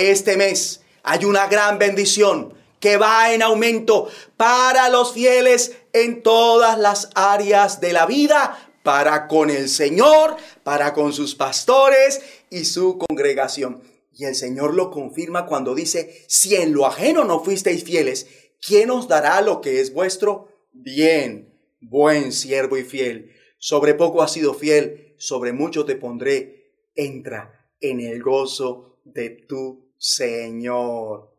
este 0.01 0.39
mes, 0.39 0.81
hay 1.03 1.27
una 1.27 1.47
gran 1.49 1.77
bendición 1.79 2.55
que 2.81 2.97
va 2.97 3.35
en 3.35 3.43
aumento 3.43 4.09
para 4.39 4.89
los 4.89 5.13
fieles 5.13 5.73
en 5.93 6.23
todas 6.23 6.79
las 6.79 7.11
áreas 7.15 7.83
de 7.83 7.93
la 7.93 8.07
vida, 8.07 8.59
para 8.83 9.29
con 9.29 9.51
el 9.51 9.69
Señor, 9.69 10.37
para 10.63 10.95
con 10.95 11.13
sus 11.13 11.35
pastores 11.35 12.23
y 12.49 12.65
su 12.65 12.97
congregación. 12.97 13.83
Y 14.19 14.25
el 14.25 14.35
Señor 14.35 14.75
lo 14.75 14.91
confirma 14.91 15.47
cuando 15.47 15.77
dice, 15.77 16.25
si 16.27 16.57
en 16.57 16.73
lo 16.73 16.87
ajeno 16.87 17.25
no 17.25 17.39
fuisteis 17.39 17.85
fieles, 17.85 18.27
¿quién 18.61 18.91
os 18.91 19.07
dará 19.07 19.41
lo 19.43 19.61
que 19.61 19.81
es 19.81 19.93
vuestro? 19.93 20.49
Bien, 20.73 21.57
buen 21.81 22.33
siervo 22.33 22.77
y 22.77 22.83
fiel. 22.83 23.31
Sobre 23.59 23.95
poco 23.95 24.21
has 24.21 24.33
sido 24.33 24.55
fiel, 24.55 25.15
sobre 25.19 25.53
mucho 25.53 25.85
te 25.85 25.95
pondré. 25.95 26.73
Entra 26.97 27.71
en 27.81 28.01
el 28.01 28.21
gozo 28.21 28.99
de 29.05 29.31
tu 29.31 29.93
Señor. 29.99 31.33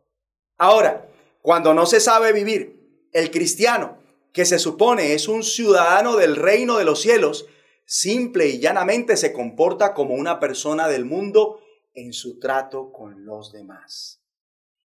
Ahora, 0.58 1.12
cuando 1.42 1.74
no 1.74 1.86
se 1.86 2.00
sabe 2.00 2.32
vivir, 2.32 3.10
el 3.12 3.30
cristiano, 3.30 3.98
que 4.32 4.46
se 4.46 4.58
supone 4.58 5.14
es 5.14 5.28
un 5.28 5.44
ciudadano 5.44 6.16
del 6.16 6.38
reino 6.38 6.78
de 6.78 6.86
los 6.86 7.02
cielos, 7.02 7.46
simple 7.84 8.48
y 8.48 8.60
llanamente 8.60 9.18
se 9.18 9.34
comporta 9.34 9.94
como 9.94 10.14
una 10.14 10.40
persona 10.40 10.88
del 10.88 11.04
mundo 11.04 11.60
en 12.02 12.14
su 12.14 12.40
trato 12.40 12.92
con 12.92 13.26
los 13.26 13.52
demás. 13.52 14.22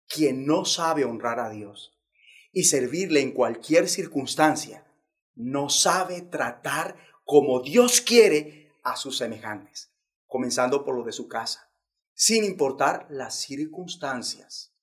Quien 0.08 0.46
no 0.46 0.66
sabe 0.66 1.06
honrar 1.06 1.40
a 1.40 1.50
Dios 1.50 1.98
y 2.52 2.64
servirle 2.64 3.22
en 3.22 3.32
cualquier 3.32 3.88
circunstancia, 3.90 4.86
no 5.36 5.70
sabe 5.70 6.22
tratar 6.22 6.98
como 7.24 7.62
Dios 7.62 8.02
quiere 8.02 8.72
a 8.84 8.96
sus 8.96 9.18
semejantes, 9.18 9.92
comenzando 10.26 10.84
por 10.86 10.96
lo 10.96 11.04
de 11.04 11.12
su 11.12 11.28
casa, 11.28 11.70
sin 12.14 12.44
importar 12.44 13.06
las 13.10 13.36
circunstancias. 13.36 14.74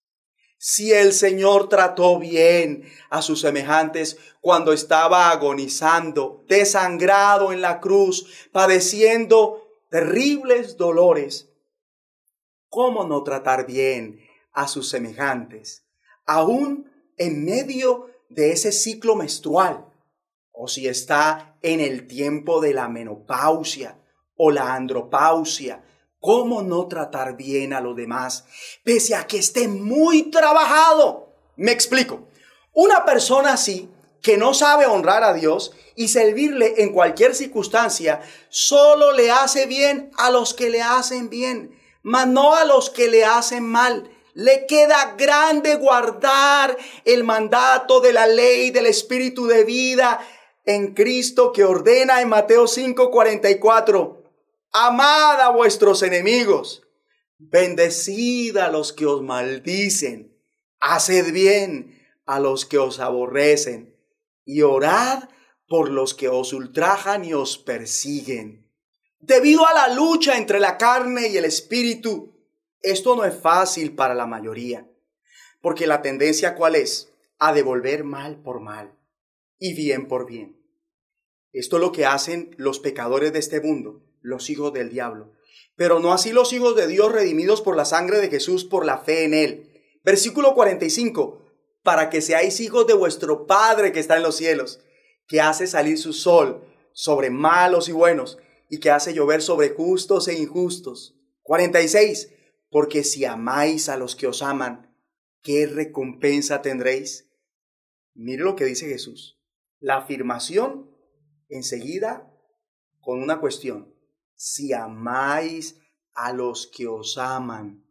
Si 0.58 0.92
el 0.92 1.12
Señor 1.12 1.68
trató 1.68 2.18
bien 2.18 2.84
a 3.10 3.22
sus 3.22 3.40
semejantes 3.40 4.16
cuando 4.40 4.72
estaba 4.72 5.30
agonizando, 5.30 6.44
desangrado 6.48 7.52
en 7.52 7.60
la 7.60 7.80
cruz, 7.80 8.48
padeciendo 8.52 9.64
terribles 9.90 10.76
dolores, 10.76 11.53
¿Cómo 12.74 13.04
no 13.04 13.22
tratar 13.22 13.66
bien 13.66 14.18
a 14.52 14.66
sus 14.66 14.88
semejantes, 14.88 15.84
aún 16.26 16.90
en 17.16 17.44
medio 17.44 18.10
de 18.28 18.50
ese 18.50 18.72
ciclo 18.72 19.14
menstrual? 19.14 19.86
O 20.50 20.66
si 20.66 20.88
está 20.88 21.56
en 21.62 21.78
el 21.78 22.08
tiempo 22.08 22.60
de 22.60 22.74
la 22.74 22.88
menopausia 22.88 23.96
o 24.34 24.50
la 24.50 24.74
andropausia, 24.74 25.84
¿cómo 26.18 26.62
no 26.62 26.88
tratar 26.88 27.36
bien 27.36 27.74
a 27.74 27.80
los 27.80 27.94
demás 27.94 28.44
pese 28.82 29.14
a 29.14 29.28
que 29.28 29.38
esté 29.38 29.68
muy 29.68 30.32
trabajado? 30.32 31.32
Me 31.54 31.70
explico. 31.70 32.26
Una 32.72 33.04
persona 33.04 33.52
así 33.52 33.88
que 34.20 34.36
no 34.36 34.52
sabe 34.52 34.86
honrar 34.86 35.22
a 35.22 35.32
Dios 35.32 35.70
y 35.94 36.08
servirle 36.08 36.82
en 36.82 36.92
cualquier 36.92 37.36
circunstancia, 37.36 38.20
solo 38.48 39.12
le 39.12 39.30
hace 39.30 39.66
bien 39.66 40.10
a 40.18 40.32
los 40.32 40.54
que 40.54 40.70
le 40.70 40.82
hacen 40.82 41.30
bien 41.30 41.83
mas 42.04 42.28
no 42.28 42.54
a 42.54 42.64
los 42.64 42.90
que 42.90 43.08
le 43.08 43.24
hacen 43.24 43.64
mal. 43.64 44.10
Le 44.34 44.66
queda 44.66 45.14
grande 45.16 45.76
guardar 45.76 46.76
el 47.04 47.24
mandato 47.24 48.00
de 48.00 48.12
la 48.12 48.26
ley 48.26 48.70
del 48.70 48.86
Espíritu 48.86 49.46
de 49.46 49.64
vida 49.64 50.20
en 50.66 50.92
Cristo 50.92 51.50
que 51.52 51.64
ordena 51.64 52.20
en 52.20 52.28
Mateo 52.28 52.66
5:44. 52.66 54.22
Amad 54.72 55.40
a 55.40 55.48
vuestros 55.50 56.02
enemigos, 56.02 56.82
bendecid 57.38 58.56
a 58.58 58.70
los 58.70 58.92
que 58.92 59.06
os 59.06 59.22
maldicen, 59.22 60.36
haced 60.80 61.32
bien 61.32 62.02
a 62.26 62.38
los 62.38 62.66
que 62.66 62.78
os 62.78 63.00
aborrecen 63.00 63.96
y 64.44 64.62
orad 64.62 65.28
por 65.68 65.88
los 65.90 66.12
que 66.12 66.28
os 66.28 66.52
ultrajan 66.52 67.24
y 67.24 67.32
os 67.32 67.56
persiguen 67.56 68.63
Debido 69.26 69.66
a 69.66 69.72
la 69.72 69.88
lucha 69.88 70.36
entre 70.36 70.60
la 70.60 70.76
carne 70.76 71.28
y 71.28 71.38
el 71.38 71.46
espíritu, 71.46 72.34
esto 72.82 73.16
no 73.16 73.24
es 73.24 73.34
fácil 73.34 73.94
para 73.94 74.14
la 74.14 74.26
mayoría, 74.26 74.86
porque 75.62 75.86
la 75.86 76.02
tendencia 76.02 76.54
cuál 76.54 76.74
es? 76.74 77.10
A 77.38 77.54
devolver 77.54 78.04
mal 78.04 78.42
por 78.42 78.60
mal 78.60 78.92
y 79.58 79.72
bien 79.72 80.08
por 80.08 80.26
bien. 80.26 80.60
Esto 81.54 81.76
es 81.76 81.80
lo 81.80 81.90
que 81.90 82.04
hacen 82.04 82.54
los 82.58 82.80
pecadores 82.80 83.32
de 83.32 83.38
este 83.38 83.62
mundo, 83.62 84.02
los 84.20 84.50
hijos 84.50 84.74
del 84.74 84.90
diablo. 84.90 85.32
Pero 85.74 86.00
no 86.00 86.12
así 86.12 86.30
los 86.30 86.52
hijos 86.52 86.76
de 86.76 86.86
Dios 86.86 87.10
redimidos 87.10 87.62
por 87.62 87.76
la 87.76 87.86
sangre 87.86 88.18
de 88.18 88.28
Jesús 88.28 88.66
por 88.66 88.84
la 88.84 88.98
fe 88.98 89.24
en 89.24 89.32
Él. 89.32 89.72
Versículo 90.04 90.52
45. 90.52 91.40
Para 91.82 92.10
que 92.10 92.20
seáis 92.20 92.60
hijos 92.60 92.86
de 92.86 92.92
vuestro 92.92 93.46
Padre 93.46 93.90
que 93.90 94.00
está 94.00 94.18
en 94.18 94.22
los 94.22 94.36
cielos, 94.36 94.80
que 95.26 95.40
hace 95.40 95.66
salir 95.66 95.96
su 95.96 96.12
sol 96.12 96.62
sobre 96.92 97.30
malos 97.30 97.88
y 97.88 97.92
buenos 97.92 98.38
y 98.74 98.80
que 98.80 98.90
hace 98.90 99.14
llover 99.14 99.40
sobre 99.40 99.68
justos 99.68 100.26
e 100.26 100.34
injustos. 100.34 101.16
46. 101.42 102.34
Porque 102.70 103.04
si 103.04 103.24
amáis 103.24 103.88
a 103.88 103.96
los 103.96 104.16
que 104.16 104.26
os 104.26 104.42
aman, 104.42 104.92
¿qué 105.42 105.68
recompensa 105.68 106.60
tendréis? 106.60 107.30
Mire 108.14 108.42
lo 108.42 108.56
que 108.56 108.64
dice 108.64 108.88
Jesús. 108.88 109.40
La 109.78 109.98
afirmación 109.98 110.90
enseguida 111.48 112.28
con 113.00 113.22
una 113.22 113.38
cuestión. 113.38 113.94
Si 114.34 114.72
amáis 114.72 115.80
a 116.12 116.32
los 116.32 116.66
que 116.66 116.88
os 116.88 117.16
aman, 117.16 117.86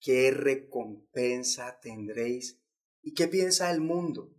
¿qué 0.00 0.32
recompensa 0.32 1.78
tendréis? 1.80 2.60
¿Y 3.02 3.14
qué 3.14 3.28
piensa 3.28 3.70
el 3.70 3.80
mundo? 3.80 4.34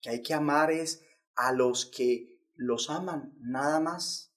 Que 0.00 0.10
hay 0.10 0.22
que 0.22 0.34
amar 0.34 0.70
es 0.70 1.02
a 1.34 1.50
los 1.50 1.84
que 1.84 2.38
los 2.54 2.90
aman, 2.90 3.34
nada 3.40 3.80
más. 3.80 4.30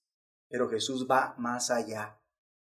Pero 0.50 0.70
Jesús 0.70 1.08
va 1.10 1.36
más 1.38 1.72
allá. 1.72 2.22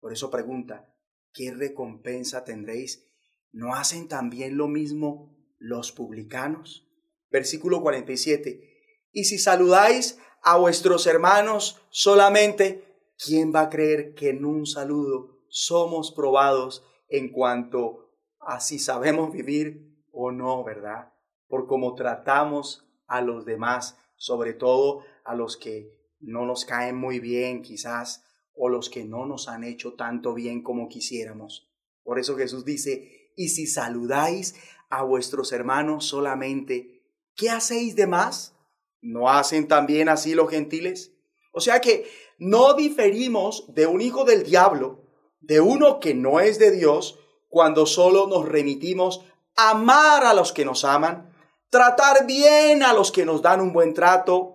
Por 0.01 0.12
eso 0.12 0.31
pregunta, 0.31 0.95
¿qué 1.33 1.53
recompensa 1.53 2.45
tendréis? 2.45 3.09
¿No 3.51 3.75
hacen 3.75 4.09
también 4.09 4.57
lo 4.57 4.68
mismo 4.68 5.37
los 5.59 5.93
publicanos? 5.93 6.89
Versículo 7.31 7.81
47. 7.83 8.73
Y 9.12 9.25
si 9.25 9.39
saludáis 9.39 10.18
a 10.43 10.57
vuestros 10.57 11.07
hermanos 11.07 11.81
solamente, 11.91 13.12
¿quién 13.16 13.55
va 13.55 13.62
a 13.62 13.70
creer 13.70 14.14
que 14.14 14.31
en 14.31 14.45
un 14.45 14.66
saludo 14.66 15.45
somos 15.49 16.12
probados 16.12 16.85
en 17.09 17.31
cuanto 17.31 18.11
a 18.41 18.59
si 18.61 18.79
sabemos 18.79 19.33
vivir 19.33 20.03
o 20.11 20.33
no, 20.33 20.64
¿verdad? 20.64 21.12
Por 21.47 21.66
cómo 21.66 21.95
tratamos 21.95 22.87
a 23.07 23.20
los 23.20 23.45
demás, 23.45 23.99
sobre 24.16 24.55
todo 24.55 25.05
a 25.25 25.35
los 25.35 25.57
que 25.57 26.02
no 26.23 26.47
nos 26.47 26.64
caen 26.64 26.97
muy 26.97 27.20
bien 27.20 27.62
quizás, 27.62 28.25
o 28.55 28.68
los 28.68 28.89
que 28.89 29.05
no 29.05 29.27
nos 29.27 29.49
han 29.49 29.64
hecho 29.64 29.95
tanto 29.95 30.35
bien 30.35 30.62
como 30.62 30.89
quisiéramos. 30.89 31.70
Por 32.03 32.18
eso 32.18 32.37
Jesús 32.37 32.64
dice, 32.64 33.33
y 33.37 33.49
si 33.49 33.66
saludáis 33.66 34.55
a 34.89 35.03
vuestros 35.03 35.53
hermanos 35.53 36.07
solamente, 36.07 37.03
¿qué 37.35 37.51
hacéis 37.51 37.97
de 37.97 38.07
más? 38.07 38.55
¿No 39.01 39.29
hacen 39.29 39.68
también 39.68 40.09
así 40.09 40.35
los 40.35 40.51
gentiles? 40.51 41.12
O 41.53 41.61
sea 41.61 41.81
que 41.81 42.07
no 42.39 42.75
diferimos 42.75 43.73
de 43.75 43.87
un 43.87 44.01
hijo 44.01 44.25
del 44.25 44.43
diablo, 44.43 45.05
de 45.41 45.61
uno 45.61 46.01
que 46.01 46.14
no 46.14 46.41
es 46.41 46.59
de 46.59 46.70
Dios, 46.70 47.18
cuando 47.49 47.85
solo 47.87 48.27
nos 48.27 48.49
remitimos 48.49 49.25
a 49.57 49.70
amar 49.70 50.25
a 50.25 50.35
los 50.35 50.53
que 50.53 50.64
nos 50.64 50.85
aman, 50.85 51.33
tratar 51.68 52.27
bien 52.27 52.83
a 52.83 52.93
los 52.93 53.12
que 53.12 53.25
nos 53.27 53.43
dan 53.43 53.61
un 53.61 53.73
buen 53.73 53.95
trato. 53.95 54.52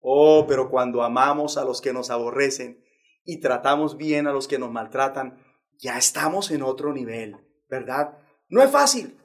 Oh, 0.00 0.46
pero 0.48 0.70
cuando 0.70 1.02
amamos 1.02 1.56
a 1.56 1.64
los 1.64 1.80
que 1.80 1.92
nos 1.92 2.10
aborrecen 2.10 2.84
y 3.24 3.40
tratamos 3.40 3.96
bien 3.96 4.26
a 4.26 4.32
los 4.32 4.48
que 4.48 4.58
nos 4.58 4.70
maltratan, 4.70 5.44
ya 5.78 5.98
estamos 5.98 6.50
en 6.50 6.62
otro 6.62 6.92
nivel, 6.92 7.36
¿verdad? 7.68 8.18
No 8.48 8.62
es 8.62 8.70
fácil. 8.70 9.18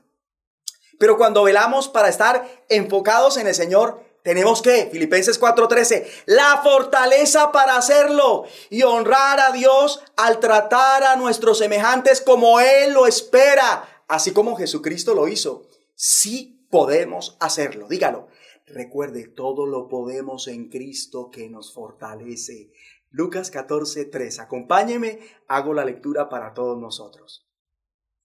Pero 0.99 1.17
cuando 1.17 1.43
velamos 1.43 1.89
para 1.89 2.09
estar 2.09 2.47
enfocados 2.69 3.38
en 3.38 3.47
el 3.47 3.55
Señor, 3.55 4.03
tenemos 4.23 4.61
que, 4.61 4.89
Filipenses 4.91 5.39
4:13, 5.39 6.07
la 6.26 6.61
fortaleza 6.63 7.51
para 7.51 7.78
hacerlo 7.78 8.45
y 8.69 8.82
honrar 8.84 9.39
a 9.39 9.51
Dios 9.51 10.03
al 10.17 10.39
tratar 10.39 11.03
a 11.03 11.15
nuestros 11.15 11.59
semejantes 11.59 12.21
como 12.21 12.59
Él 12.59 12.93
lo 12.93 13.05
espera, 13.05 14.03
así 14.07 14.32
como 14.32 14.55
Jesucristo 14.55 15.13
lo 15.13 15.28
hizo. 15.28 15.67
Sí 15.95 16.67
podemos 16.71 17.38
hacerlo, 17.39 17.88
dígalo. 17.88 18.28
Recuerde, 18.68 19.28
todo 19.28 19.66
lo 19.68 19.88
podemos 19.88 20.47
en 20.47 20.70
Cristo 20.70 21.30
que 21.32 21.49
nos 21.49 21.74
fortalece. 21.74 22.72
Lucas 23.11 23.51
14:3, 23.51 24.39
acompáñeme, 24.39 25.20
hago 25.47 25.74
la 25.74 25.86
lectura 25.86 26.30
para 26.30 26.53
todos 26.53 26.78
nosotros. 26.80 27.47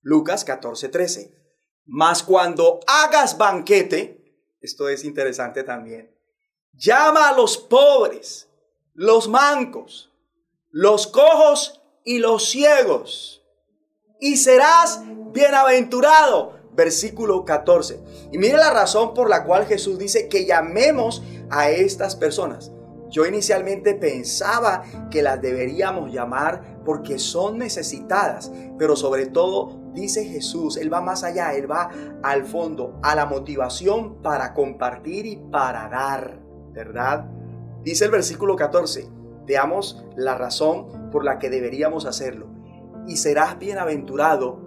Lucas 0.01 0.45
14:13, 0.47 1.35
mas 1.85 2.23
cuando 2.23 2.81
hagas 2.87 3.37
banquete, 3.37 4.21
esto 4.61 4.89
es 4.89 5.05
interesante 5.05 5.63
también. 5.63 6.17
Llama 6.73 7.29
a 7.29 7.37
los 7.37 7.59
pobres, 7.59 8.49
los 8.95 9.29
mancos, 9.29 10.11
los 10.71 11.07
cojos 11.07 11.83
y 12.05 12.19
los 12.19 12.49
ciegos. 12.49 13.43
Y 14.21 14.37
serás 14.37 15.03
bienaventurado. 15.33 16.60
Versículo 16.75 17.45
14. 17.45 18.01
Y 18.33 18.39
mire 18.39 18.57
la 18.57 18.73
razón 18.73 19.15
por 19.15 19.29
la 19.29 19.45
cual 19.45 19.67
Jesús 19.67 19.99
dice 19.99 20.29
que 20.29 20.47
llamemos 20.47 21.23
a 21.51 21.71
estas 21.71 22.17
personas. 22.17 22.73
Yo 23.11 23.27
inicialmente 23.27 23.95
pensaba 23.95 24.85
que 25.11 25.23
las 25.23 25.43
deberíamos 25.43 26.13
llamar 26.13 26.81
porque 26.85 27.19
son 27.19 27.59
necesitadas, 27.59 28.53
pero 28.79 28.95
sobre 28.95 29.27
todo 29.27 29.81
dice 29.93 30.25
Jesús, 30.25 30.77
Él 30.77 30.93
va 30.93 31.01
más 31.01 31.25
allá, 31.25 31.55
Él 31.55 31.71
va 31.71 31.91
al 32.23 32.45
fondo, 32.45 32.99
a 33.03 33.17
la 33.17 33.27
motivación 33.27 34.23
para 34.23 34.55
compartir 34.55 35.27
y 35.27 35.37
para 35.37 35.89
dar, 35.89 36.41
¿verdad? 36.73 37.27
Dice 37.83 38.05
el 38.05 38.13
versículo 38.13 38.55
14, 38.55 39.09
veamos 39.45 40.05
la 40.17 40.37
razón 40.37 41.11
por 41.11 41.25
la 41.25 41.39
que 41.39 41.51
deberíamos 41.51 42.07
hacerlo. 42.07 42.47
Y 43.09 43.17
serás 43.17 43.59
bienaventurado 43.59 44.61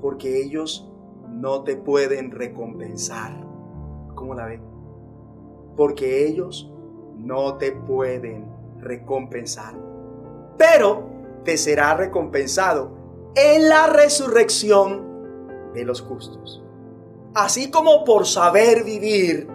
porque 0.00 0.40
ellos 0.40 0.89
no 1.30 1.62
te 1.62 1.76
pueden 1.76 2.30
recompensar. 2.30 3.32
¿Cómo 4.14 4.34
la 4.34 4.46
ve? 4.46 4.60
Porque 5.76 6.26
ellos 6.26 6.70
no 7.16 7.56
te 7.56 7.72
pueden 7.72 8.46
recompensar. 8.78 9.74
Pero 10.58 11.08
te 11.44 11.56
será 11.56 11.94
recompensado 11.94 12.92
en 13.34 13.68
la 13.68 13.86
resurrección 13.86 15.72
de 15.74 15.84
los 15.84 16.02
justos. 16.02 16.62
Así 17.34 17.70
como 17.70 18.04
por 18.04 18.26
saber 18.26 18.84
vivir, 18.84 19.48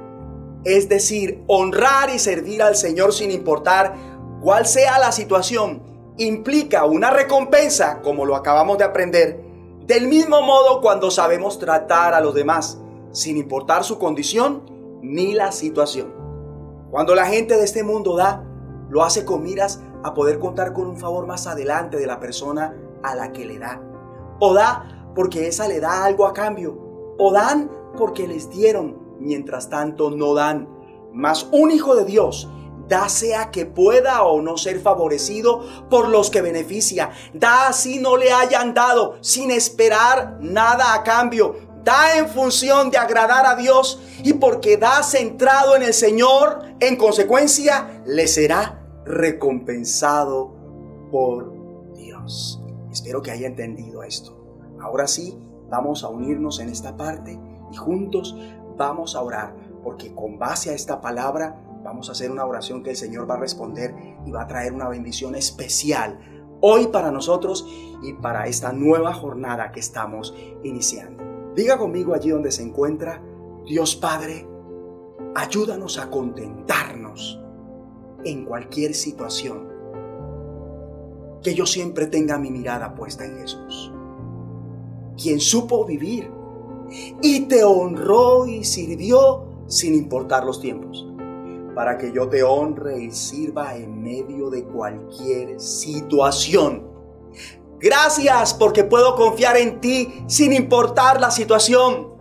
es 0.63 0.89
decir, 0.89 1.43
honrar 1.47 2.09
y 2.09 2.19
servir 2.19 2.63
al 2.63 2.75
Señor 2.75 3.13
sin 3.13 3.31
importar 3.31 3.95
cuál 4.41 4.65
sea 4.65 4.97
la 4.97 5.11
situación, 5.11 5.83
implica 6.17 6.85
una 6.85 7.11
recompensa, 7.11 8.01
como 8.01 8.25
lo 8.25 8.35
acabamos 8.35 8.77
de 8.77 8.85
aprender, 8.85 9.44
del 9.87 10.07
mismo 10.07 10.41
modo 10.41 10.81
cuando 10.81 11.11
sabemos 11.11 11.59
tratar 11.59 12.13
a 12.13 12.21
los 12.21 12.33
demás, 12.33 12.79
sin 13.11 13.37
importar 13.37 13.83
su 13.83 13.99
condición 13.99 14.63
ni 15.01 15.33
la 15.33 15.51
situación. 15.51 16.13
Cuando 16.89 17.13
la 17.13 17.27
gente 17.27 17.55
de 17.55 17.63
este 17.63 17.83
mundo 17.83 18.15
da, 18.15 18.43
lo 18.89 19.03
hace 19.03 19.25
con 19.25 19.43
miras 19.43 19.81
a 20.03 20.13
poder 20.13 20.39
contar 20.39 20.73
con 20.73 20.87
un 20.87 20.97
favor 20.97 21.27
más 21.27 21.45
adelante 21.45 21.97
de 21.97 22.07
la 22.07 22.19
persona 22.19 22.75
a 23.03 23.15
la 23.15 23.31
que 23.31 23.45
le 23.45 23.59
da. 23.59 23.81
O 24.39 24.53
da 24.53 25.11
porque 25.13 25.47
esa 25.47 25.67
le 25.67 25.79
da 25.79 26.03
algo 26.03 26.25
a 26.25 26.33
cambio. 26.33 27.15
O 27.19 27.31
dan 27.31 27.69
porque 27.97 28.27
les 28.27 28.49
dieron, 28.49 28.97
mientras 29.19 29.69
tanto 29.69 30.09
no 30.09 30.33
dan. 30.33 30.67
Mas 31.13 31.47
un 31.51 31.71
hijo 31.71 31.95
de 31.95 32.05
Dios 32.05 32.49
da 32.87 33.09
sea 33.09 33.51
que 33.51 33.65
pueda 33.65 34.23
o 34.23 34.41
no 34.41 34.57
ser 34.57 34.79
favorecido 34.79 35.87
por 35.89 36.07
los 36.07 36.29
que 36.29 36.41
beneficia. 36.41 37.11
Da 37.33 37.67
así 37.67 37.99
no 37.99 38.17
le 38.17 38.31
hayan 38.31 38.73
dado, 38.73 39.17
sin 39.21 39.51
esperar 39.51 40.37
nada 40.41 40.93
a 40.93 41.03
cambio. 41.03 41.55
Da 41.83 42.17
en 42.17 42.27
función 42.27 42.89
de 42.89 42.97
agradar 42.97 43.45
a 43.45 43.55
Dios 43.55 44.01
y 44.23 44.33
porque 44.33 44.77
da 44.77 45.03
centrado 45.03 45.75
en 45.75 45.83
el 45.83 45.93
Señor, 45.93 46.61
en 46.79 46.95
consecuencia, 46.95 48.01
le 48.05 48.27
será 48.27 48.81
recompensado 49.05 50.51
por 51.11 51.53
Dios. 51.93 52.61
Espero 52.91 53.21
que 53.21 53.31
haya 53.31 53.47
entendido 53.47 54.01
esto. 54.01 54.35
Ahora 54.81 55.07
sí, 55.07 55.37
vamos 55.69 56.03
a 56.03 56.09
unirnos 56.09 56.59
en 56.59 56.69
esta 56.69 56.97
parte 56.97 57.39
y 57.71 57.75
juntos 57.75 58.35
vamos 58.77 59.15
a 59.15 59.21
orar, 59.21 59.55
porque 59.83 60.13
con 60.13 60.37
base 60.37 60.71
a 60.71 60.73
esta 60.73 61.01
palabra 61.01 61.64
vamos 61.85 62.09
a 62.09 62.13
hacer 62.13 62.31
una 62.31 62.45
oración 62.45 62.81
que 62.81 62.89
el 62.89 62.95
Señor 62.95 63.29
va 63.29 63.35
a 63.35 63.39
responder 63.39 63.95
y 64.25 64.31
va 64.31 64.41
a 64.41 64.47
traer 64.47 64.73
una 64.73 64.89
bendición 64.89 65.35
especial 65.35 66.19
hoy 66.59 66.87
para 66.87 67.11
nosotros 67.11 67.67
y 68.01 68.13
para 68.13 68.47
esta 68.47 68.73
nueva 68.73 69.13
jornada 69.13 69.71
que 69.71 69.81
estamos 69.81 70.35
iniciando. 70.63 71.23
Diga 71.55 71.77
conmigo 71.77 72.15
allí 72.15 72.31
donde 72.31 72.51
se 72.51 72.63
encuentra, 72.63 73.21
Dios 73.67 73.95
Padre, 73.95 74.47
ayúdanos 75.35 75.99
a 75.99 76.09
contentarnos 76.09 77.39
en 78.23 78.45
cualquier 78.45 78.95
situación 78.95 79.69
que 81.43 81.53
yo 81.53 81.67
siempre 81.67 82.07
tenga 82.07 82.39
mi 82.39 82.49
mirada 82.49 82.95
puesta 82.95 83.25
en 83.25 83.37
Jesús, 83.37 83.93
quien 85.21 85.39
supo 85.39 85.85
vivir 85.85 86.31
y 87.21 87.41
te 87.41 87.63
honró 87.63 88.47
y 88.47 88.63
sirvió 88.63 89.45
sin 89.67 89.93
importar 89.93 90.45
los 90.45 90.59
tiempos, 90.59 91.07
para 91.75 91.97
que 91.97 92.11
yo 92.11 92.29
te 92.29 92.41
honre 92.41 93.03
y 93.03 93.11
sirva 93.11 93.75
en 93.75 94.01
medio 94.01 94.49
de 94.49 94.63
cualquier 94.63 95.59
situación. 95.59 96.87
Gracias 97.79 98.53
porque 98.53 98.83
puedo 98.83 99.15
confiar 99.15 99.57
en 99.57 99.81
ti 99.81 100.23
sin 100.27 100.53
importar 100.53 101.19
la 101.19 101.29
situación. 101.29 102.15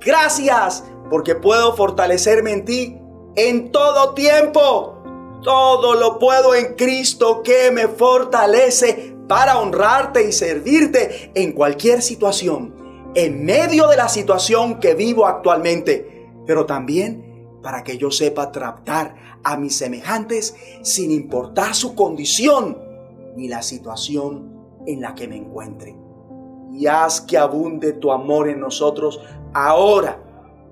Gracias 0.00 0.84
porque 1.10 1.34
puedo 1.34 1.76
fortalecerme 1.76 2.52
en 2.52 2.64
ti 2.64 2.98
en 3.34 3.70
todo 3.72 4.14
tiempo 4.14 4.96
todo 5.46 5.94
lo 5.94 6.18
puedo 6.18 6.56
en 6.56 6.74
Cristo 6.74 7.44
que 7.44 7.70
me 7.70 7.86
fortalece 7.86 9.14
para 9.28 9.58
honrarte 9.58 10.26
y 10.26 10.32
servirte 10.32 11.30
en 11.34 11.52
cualquier 11.52 12.02
situación, 12.02 12.74
en 13.14 13.44
medio 13.44 13.86
de 13.86 13.96
la 13.96 14.08
situación 14.08 14.80
que 14.80 14.94
vivo 14.94 15.24
actualmente, 15.24 16.28
pero 16.48 16.66
también 16.66 17.25
para 17.66 17.82
que 17.82 17.98
yo 17.98 18.12
sepa 18.12 18.52
tratar 18.52 19.16
a 19.42 19.56
mis 19.56 19.76
semejantes 19.76 20.54
sin 20.82 21.10
importar 21.10 21.74
su 21.74 21.96
condición 21.96 22.78
ni 23.34 23.48
la 23.48 23.60
situación 23.60 24.84
en 24.86 25.00
la 25.00 25.16
que 25.16 25.26
me 25.26 25.36
encuentre. 25.36 25.96
Y 26.72 26.86
haz 26.86 27.20
que 27.20 27.36
abunde 27.36 27.94
tu 27.94 28.12
amor 28.12 28.48
en 28.48 28.60
nosotros 28.60 29.18
ahora 29.52 30.22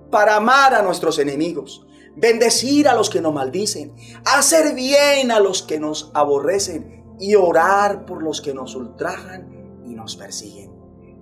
para 0.08 0.36
amar 0.36 0.72
a 0.72 0.82
nuestros 0.82 1.18
enemigos 1.18 1.84
bendecir 2.14 2.86
a 2.86 2.94
los 2.94 3.10
que 3.10 3.20
nos 3.20 3.34
maldicen, 3.34 3.92
hacer 4.24 4.72
bien 4.76 5.32
a 5.32 5.40
los 5.40 5.64
que 5.64 5.80
nos 5.80 6.12
aborrecen 6.14 7.02
y 7.18 7.34
orar 7.34 8.06
por 8.06 8.22
los 8.22 8.40
que 8.40 8.54
nos 8.54 8.76
ultrajan 8.76 9.82
y 9.84 9.96
nos 9.96 10.14
persiguen. 10.14 10.70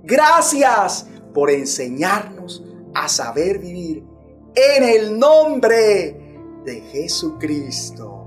Gracias 0.02 1.08
por 1.32 1.50
enseñarnos 1.50 2.62
a 2.92 3.08
saber 3.08 3.58
vivir 3.58 4.11
en 4.55 4.84
el 4.84 5.18
nombre 5.18 6.16
de 6.64 6.80
Jesucristo. 6.92 8.26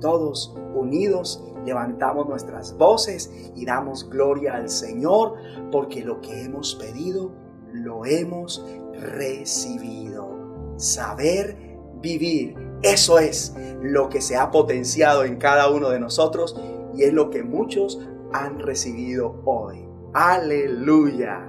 Todos 0.00 0.54
unidos 0.74 1.42
levantamos 1.64 2.28
nuestras 2.28 2.76
voces 2.76 3.30
y 3.54 3.64
damos 3.64 4.08
gloria 4.08 4.54
al 4.54 4.68
Señor 4.68 5.34
porque 5.70 6.02
lo 6.02 6.20
que 6.20 6.42
hemos 6.42 6.74
pedido 6.74 7.32
lo 7.72 8.04
hemos 8.04 8.64
recibido. 8.94 10.74
Saber 10.76 11.56
vivir. 12.00 12.56
Eso 12.82 13.18
es 13.18 13.54
lo 13.80 14.08
que 14.08 14.20
se 14.20 14.36
ha 14.36 14.50
potenciado 14.50 15.24
en 15.24 15.36
cada 15.36 15.70
uno 15.70 15.88
de 15.88 16.00
nosotros 16.00 16.56
y 16.94 17.04
es 17.04 17.12
lo 17.12 17.30
que 17.30 17.44
muchos 17.44 18.00
han 18.32 18.58
recibido 18.58 19.40
hoy. 19.44 19.86
Aleluya. 20.12 21.48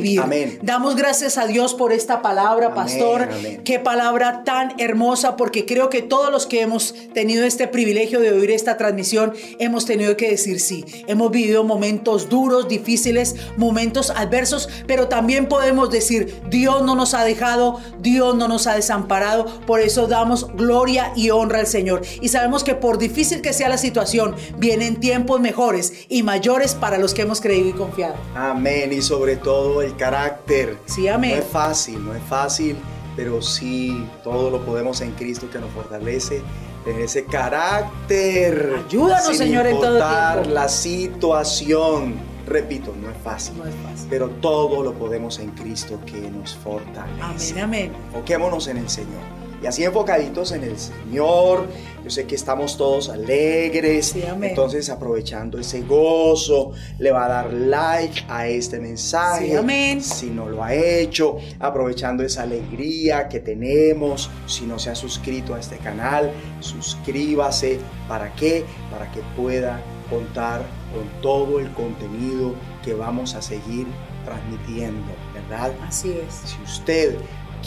Vivir. 0.00 0.20
Amén. 0.20 0.58
Damos 0.62 0.96
gracias 0.96 1.38
a 1.38 1.46
Dios 1.46 1.74
por 1.74 1.92
esta 1.92 2.22
palabra, 2.22 2.66
Amén, 2.66 2.76
pastor. 2.76 3.22
amén. 3.22 3.62
Qué 3.64 3.78
palabra 3.78 4.44
tan 4.44 4.74
hermosa, 4.78 5.36
porque 5.36 5.66
creo 5.66 5.90
que 5.90 6.02
todos 6.02 6.30
los 6.30 6.46
que 6.46 6.60
hemos 6.60 6.94
tenido 7.12 7.44
este 7.44 7.68
privilegio 7.68 8.20
de 8.20 8.32
oír 8.32 8.50
esta 8.50 8.76
transmisión 8.76 9.32
hemos 9.58 9.86
tenido 9.86 10.16
que 10.16 10.30
decir 10.30 10.60
sí. 10.60 10.84
Hemos 11.06 11.30
vivido 11.30 11.64
momentos 11.64 12.28
duros, 12.28 12.68
difíciles, 12.68 13.36
momentos 13.56 14.10
adversos, 14.10 14.68
pero 14.86 15.08
también 15.08 15.46
podemos 15.46 15.90
decir, 15.90 16.40
Dios 16.48 16.82
no 16.82 16.94
nos 16.94 17.14
ha 17.14 17.24
dejado, 17.24 17.80
Dios 18.00 18.36
no 18.36 18.48
nos 18.48 18.66
ha 18.66 18.74
desamparado. 18.74 19.46
Por 19.66 19.80
eso 19.80 20.06
damos 20.06 20.52
gloria 20.54 21.12
y 21.16 21.30
honra 21.30 21.60
al 21.60 21.66
Señor. 21.66 22.02
Y 22.20 22.28
sabemos 22.28 22.64
que 22.64 22.74
por 22.74 22.98
difícil 22.98 23.40
que 23.40 23.52
sea 23.52 23.68
la 23.68 23.78
situación, 23.78 24.34
vienen 24.58 25.00
tiempos 25.00 25.40
mejores 25.40 25.92
y 26.08 26.22
mayores 26.22 26.74
para 26.74 26.98
los 26.98 27.14
que 27.14 27.22
hemos 27.22 27.40
creído 27.40 27.68
y 27.68 27.72
confiado. 27.72 28.14
Amén. 28.34 28.92
Y 28.92 29.02
sobre 29.02 29.36
todo 29.36 29.82
el 29.86 29.96
carácter. 29.96 30.78
Sí, 30.86 31.08
amén. 31.08 31.36
No 31.36 31.42
es 31.42 31.48
fácil, 31.48 32.04
no 32.04 32.14
es 32.14 32.22
fácil, 32.24 32.76
pero 33.16 33.40
sí 33.42 34.06
todo 34.22 34.50
lo 34.50 34.64
podemos 34.64 35.00
en 35.00 35.12
Cristo 35.12 35.48
que 35.50 35.58
nos 35.58 35.70
fortalece. 35.70 36.42
En 36.86 37.00
ese 37.00 37.24
carácter. 37.24 38.84
Ayúdanos, 38.86 39.26
sin 39.26 39.36
Señor, 39.38 39.66
en 39.66 39.80
todo 39.80 39.98
tiempo. 39.98 40.50
la 40.50 40.68
situación. 40.68 42.14
Repito, 42.46 42.94
no 43.00 43.10
es 43.10 43.16
fácil. 43.24 43.58
No 43.58 43.64
es 43.64 43.74
fácil. 43.82 44.06
Pero 44.08 44.28
todo 44.40 44.84
lo 44.84 44.92
podemos 44.92 45.40
en 45.40 45.50
Cristo 45.50 45.98
que 46.06 46.20
nos 46.30 46.54
fortalece. 46.54 47.60
Amén, 47.60 47.64
amén. 47.64 47.92
Enfoquémonos 48.06 48.68
en 48.68 48.76
el 48.76 48.88
Señor. 48.88 49.20
Y 49.62 49.66
así 49.66 49.84
enfocaditos 49.84 50.52
en 50.52 50.64
el 50.64 50.78
Señor. 50.78 51.66
Yo 52.04 52.10
sé 52.10 52.26
que 52.26 52.34
estamos 52.36 52.76
todos 52.76 53.08
alegres. 53.08 54.08
Sí, 54.08 54.22
amén. 54.24 54.50
Entonces, 54.50 54.90
aprovechando 54.90 55.58
ese 55.58 55.80
gozo, 55.82 56.72
le 56.98 57.10
va 57.10 57.24
a 57.24 57.28
dar 57.28 57.52
like 57.52 58.24
a 58.28 58.46
este 58.46 58.78
mensaje. 58.78 59.46
Sí, 59.46 59.56
amén. 59.56 60.02
Si 60.02 60.26
no 60.26 60.48
lo 60.48 60.62
ha 60.62 60.74
hecho, 60.74 61.38
aprovechando 61.58 62.22
esa 62.22 62.42
alegría 62.42 63.28
que 63.28 63.40
tenemos. 63.40 64.30
Si 64.46 64.66
no 64.66 64.78
se 64.78 64.90
ha 64.90 64.94
suscrito 64.94 65.54
a 65.54 65.60
este 65.60 65.78
canal, 65.78 66.30
suscríbase. 66.60 67.80
¿Para 68.08 68.32
qué? 68.34 68.64
Para 68.90 69.10
que 69.10 69.20
pueda 69.36 69.82
contar 70.08 70.62
con 70.94 71.22
todo 71.22 71.58
el 71.58 71.72
contenido 71.72 72.54
que 72.84 72.94
vamos 72.94 73.34
a 73.34 73.42
seguir 73.42 73.86
transmitiendo, 74.24 75.12
¿verdad? 75.34 75.72
Así 75.86 76.12
es. 76.12 76.50
Si 76.50 76.62
usted 76.62 77.16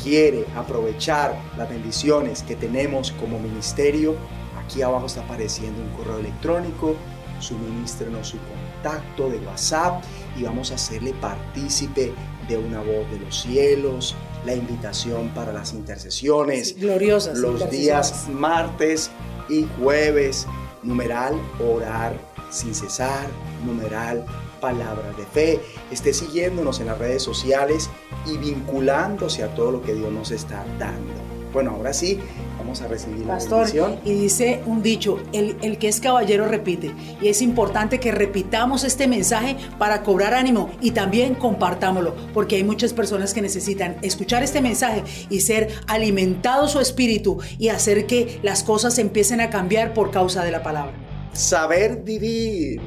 quiere 0.02 0.46
aprovechar 0.56 1.36
las 1.58 1.70
bendiciones 1.70 2.44
que 2.44 2.56
tenemos 2.56 3.12
como 3.14 3.40
ministerio, 3.40 4.16
aquí 4.64 4.82
abajo 4.82 5.06
está 5.06 5.22
apareciendo 5.22 5.82
un 5.82 5.90
correo 5.90 6.20
electrónico, 6.20 6.96
suministrenos 7.40 8.30
su 8.30 8.38
contacto 8.40 9.30
de 9.30 9.38
WhatsApp 9.40 10.04
y 10.38 10.44
vamos 10.44 10.72
a 10.72 10.76
hacerle 10.76 11.14
partícipe 11.14 12.14
de 12.48 12.58
una 12.58 12.80
voz 12.80 13.10
de 13.12 13.20
los 13.20 13.42
cielos, 13.42 14.16
la 14.46 14.54
invitación 14.54 15.30
para 15.30 15.52
las 15.52 15.74
intercesiones, 15.74 16.76
Gloriosas. 16.80 17.38
los 17.38 17.54
intercesiones. 17.54 17.86
días 17.86 18.30
martes 18.30 19.12
y 19.50 19.68
jueves, 19.80 20.48
numeral 20.84 21.40
orar 21.60 22.14
sin 22.50 22.74
cesar, 22.74 23.28
numeral 23.66 24.26
palabras 24.60 25.16
de 25.18 25.26
fe. 25.26 25.60
Esté 25.92 26.14
siguiéndonos 26.14 26.80
en 26.80 26.88
las 26.88 26.98
redes 26.98 27.24
sociales 27.24 27.90
y 28.26 28.38
vinculándose 28.38 29.44
a 29.44 29.54
todo 29.56 29.72
lo 29.72 29.82
que 29.82 29.94
Dios 29.94 30.12
nos 30.12 30.32
está 30.32 30.66
dando. 30.78 31.30
Bueno, 31.52 31.72
ahora 31.72 31.94
sí, 31.94 32.20
vamos 32.60 32.82
a 32.82 32.88
recibir 32.88 33.26
la 33.26 33.38
bendición. 33.38 34.00
y 34.06 34.14
dice 34.14 34.62
un 34.68 34.84
dicho, 34.84 35.20
el, 35.34 35.58
el 35.64 35.80
que 35.80 35.88
es 35.88 36.00
caballero 36.00 36.48
repite. 36.48 36.94
Y 37.22 37.28
es 37.28 37.42
importante 37.42 38.00
que 38.00 38.12
repitamos 38.12 38.84
este 38.84 39.08
mensaje 39.08 39.58
para 39.80 40.04
cobrar 40.04 40.36
ánimo 40.36 40.70
y 40.80 40.92
también 40.92 41.34
compartámoslo, 41.34 42.16
porque 42.34 42.58
hay 42.58 42.64
muchas 42.64 42.94
personas 42.94 43.34
que 43.34 43.42
necesitan 43.42 43.98
escuchar 44.04 44.44
este 44.44 44.62
mensaje 44.62 45.04
y 45.30 45.42
ser 45.42 45.70
alimentado 45.88 46.68
su 46.68 46.80
espíritu 46.80 47.40
y 47.58 47.70
hacer 47.70 48.06
que 48.06 48.40
las 48.44 48.64
cosas 48.64 49.00
empiecen 49.00 49.42
a 49.42 49.50
cambiar 49.50 49.96
por 49.96 50.12
causa 50.12 50.44
de 50.44 50.52
la 50.52 50.62
palabra. 50.62 50.94
Saber 51.34 52.04
vivir. 52.04 52.80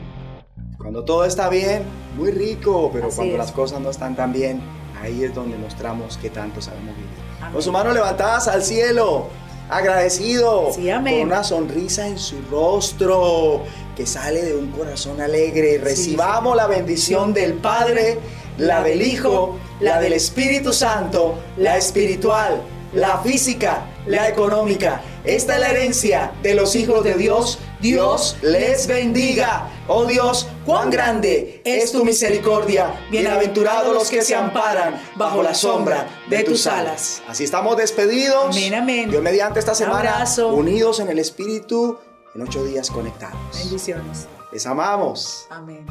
Cuando 0.83 1.05
todo 1.05 1.24
está 1.24 1.49
bien, 1.49 1.85
muy 2.16 2.30
rico, 2.33 2.91
pero 2.93 3.07
Así 3.07 3.16
cuando 3.16 3.35
es. 3.35 3.39
las 3.39 3.53
cosas 3.53 3.80
no 3.80 3.91
están 3.91 4.14
tan 4.16 4.33
bien, 4.33 4.61
ahí 5.01 5.24
es 5.24 5.35
donde 5.35 5.57
mostramos 5.57 6.18
que 6.18 6.28
tanto 6.28 6.61
sabemos 6.61 6.95
vivir. 6.97 7.11
Amén. 7.41 7.53
Con 7.53 7.62
sus 7.62 7.72
manos 7.72 7.95
levantadas 7.95 8.49
al 8.49 8.62
cielo, 8.62 9.28
agradecido, 9.70 10.70
Sí, 10.74 10.91
amén. 10.91 11.20
con 11.20 11.28
una 11.28 11.45
sonrisa 11.45 12.07
en 12.07 12.18
su 12.18 12.37
rostro 12.51 13.62
que 13.97 14.07
sale 14.07 14.43
de 14.43 14.57
un 14.57 14.70
corazón 14.72 15.20
alegre. 15.20 15.78
Recibamos 15.78 16.57
la 16.57 16.66
bendición 16.66 17.33
del 17.33 17.55
Padre, 17.55 18.18
la 18.59 18.83
del 18.83 19.03
Hijo, 19.03 19.57
la 19.80 20.01
del 20.01 20.12
Espíritu 20.14 20.72
Santo, 20.72 21.37
la 21.57 21.76
espiritual, 21.76 22.61
la 22.95 23.18
física, 23.18 23.87
la 24.07 24.28
económica 24.28 25.01
Esta 25.25 25.55
es 25.55 25.61
la 25.61 25.68
herencia 25.70 26.33
de 26.43 26.55
los 26.55 26.75
hijos 26.75 27.05
de 27.05 27.14
Dios. 27.14 27.59
Dios 27.81 28.37
les 28.43 28.89
bendiga. 28.89 29.68
Oh 29.87 30.05
Dios, 30.05 30.49
cuán 30.66 30.91
grande 30.91 31.62
es 31.64 31.93
tu 31.93 32.05
misericordia. 32.05 33.07
Bienaventurados 33.11 33.95
los 33.95 34.11
que 34.11 34.23
se 34.23 34.35
amparan 34.35 35.01
bajo 35.14 35.43
la 35.43 35.55
sombra 35.55 36.09
de 36.29 36.43
tus 36.43 36.66
alas. 36.66 37.23
Así 37.29 37.45
estamos 37.45 37.77
despedidos. 37.77 38.57
Amén, 38.57 38.75
amén. 38.75 39.11
Dios 39.11 39.23
mediante 39.23 39.61
esta 39.61 39.77
semana, 39.77 40.14
Abrazo. 40.14 40.49
unidos 40.49 40.99
en 40.99 41.09
el 41.09 41.20
Espíritu, 41.20 41.99
en 42.35 42.43
ocho 42.43 42.64
días 42.64 42.91
conectados. 42.91 43.39
Bendiciones. 43.55 44.27
Les 44.51 44.66
amamos. 44.66 45.47
Amén. 45.51 45.87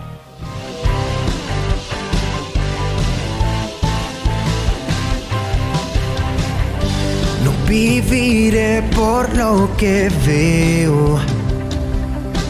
Viviré 7.71 8.83
por 8.93 9.33
lo 9.33 9.69
que 9.77 10.09
veo. 10.27 11.17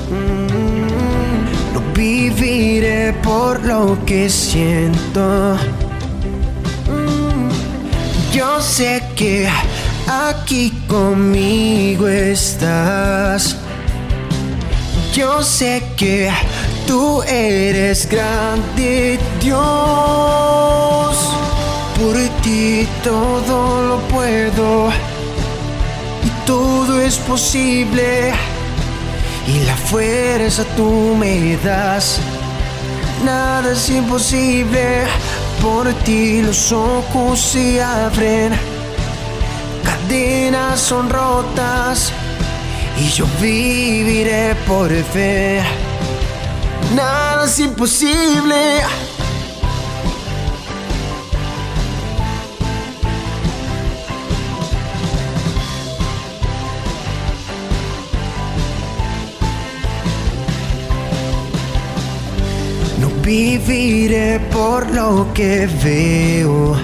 Mm, 0.09 1.73
No 1.73 1.81
viviré 1.93 3.13
por 3.21 3.63
lo 3.63 4.03
que 4.03 4.27
siento. 4.31 5.55
Mm, 6.89 7.49
Yo 8.33 8.59
sé 8.61 9.03
que 9.15 9.47
aquí 10.07 10.73
conmigo 10.87 12.07
estás. 12.07 13.55
Yo 15.13 15.43
sé 15.43 15.83
que 15.97 16.31
tú 16.87 17.21
eres 17.27 18.09
grande, 18.09 19.19
Dios. 19.39 21.15
Por 21.99 22.15
ti 22.41 22.87
todo 23.03 23.83
lo 23.89 23.97
puedo 24.13 24.89
todo 26.45 27.01
es 27.01 27.17
posible. 27.17 28.33
Y 29.47 29.59
la 29.65 29.75
fuerza 29.75 30.63
tú 30.75 31.15
me 31.17 31.57
das. 31.57 32.19
Nada 33.25 33.73
es 33.73 33.89
imposible. 33.89 35.05
Por 35.61 35.93
ti 36.05 36.41
los 36.41 36.71
ojos 36.71 37.39
se 37.39 37.81
abren. 37.81 38.53
Cadenas 39.83 40.79
son 40.79 41.09
rotas. 41.09 42.11
Y 42.99 43.09
yo 43.09 43.25
viviré 43.39 44.55
por 44.67 44.91
fe. 44.91 45.61
Nada 46.95 47.45
es 47.45 47.59
imposible. 47.59 48.81
Viviré 63.31 64.39
por 64.51 64.81
lo 64.91 65.27
que 65.33 65.65
veo. 65.83 66.75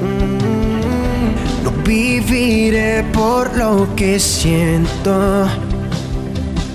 Mm, 0.00 1.62
No 1.64 1.70
viviré 1.84 3.04
por 3.12 3.56
lo 3.56 3.94
que 3.94 4.18
siento. 4.18 5.46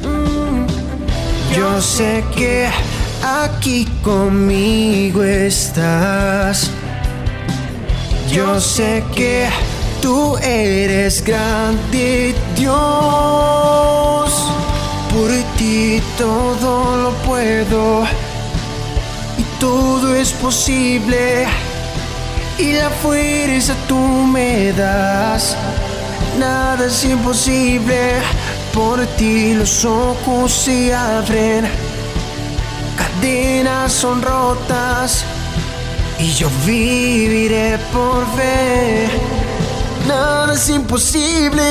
Mm, 0.08 0.66
Yo 1.58 1.82
sé 1.82 2.24
que 2.38 2.68
aquí 3.44 3.86
conmigo 4.02 5.22
estás. 5.24 6.72
Yo 8.32 8.62
sé 8.62 9.04
que 9.14 9.50
tú 10.02 10.38
eres 10.38 11.22
grande, 11.26 12.34
Dios. 12.56 14.32
Por 15.14 15.30
ti 15.58 16.00
todo 16.18 16.72
lo 17.04 17.12
puedo 17.28 18.06
todo 19.60 20.16
es 20.16 20.32
posible. 20.32 21.45
Y 22.57 22.74
la 22.74 22.89
fuerza 22.89 23.76
tú 23.88 23.97
me 23.97 24.72
das. 24.74 25.55
Nada 26.39 26.86
es 26.86 27.03
imposible. 27.03 28.22
Por 28.74 29.05
ti 29.18 29.53
los 29.53 29.86
ojos 29.86 30.51
se 30.51 30.93
abren. 30.93 31.66
Cadenas 32.97 33.91
son 33.91 34.22
rotas. 34.22 35.24
Y 36.18 36.32
yo 36.34 36.49
viviré 36.66 37.78
por 37.93 38.26
fe. 38.36 39.07
Nada 40.07 40.53
es 40.53 40.70
imposible. 40.70 41.64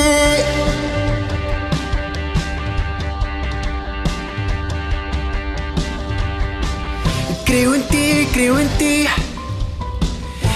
Creo 7.49 7.73
en 7.73 7.81
ti, 7.87 8.27
creo 8.31 8.59
en 8.59 8.69
ti. 8.77 9.07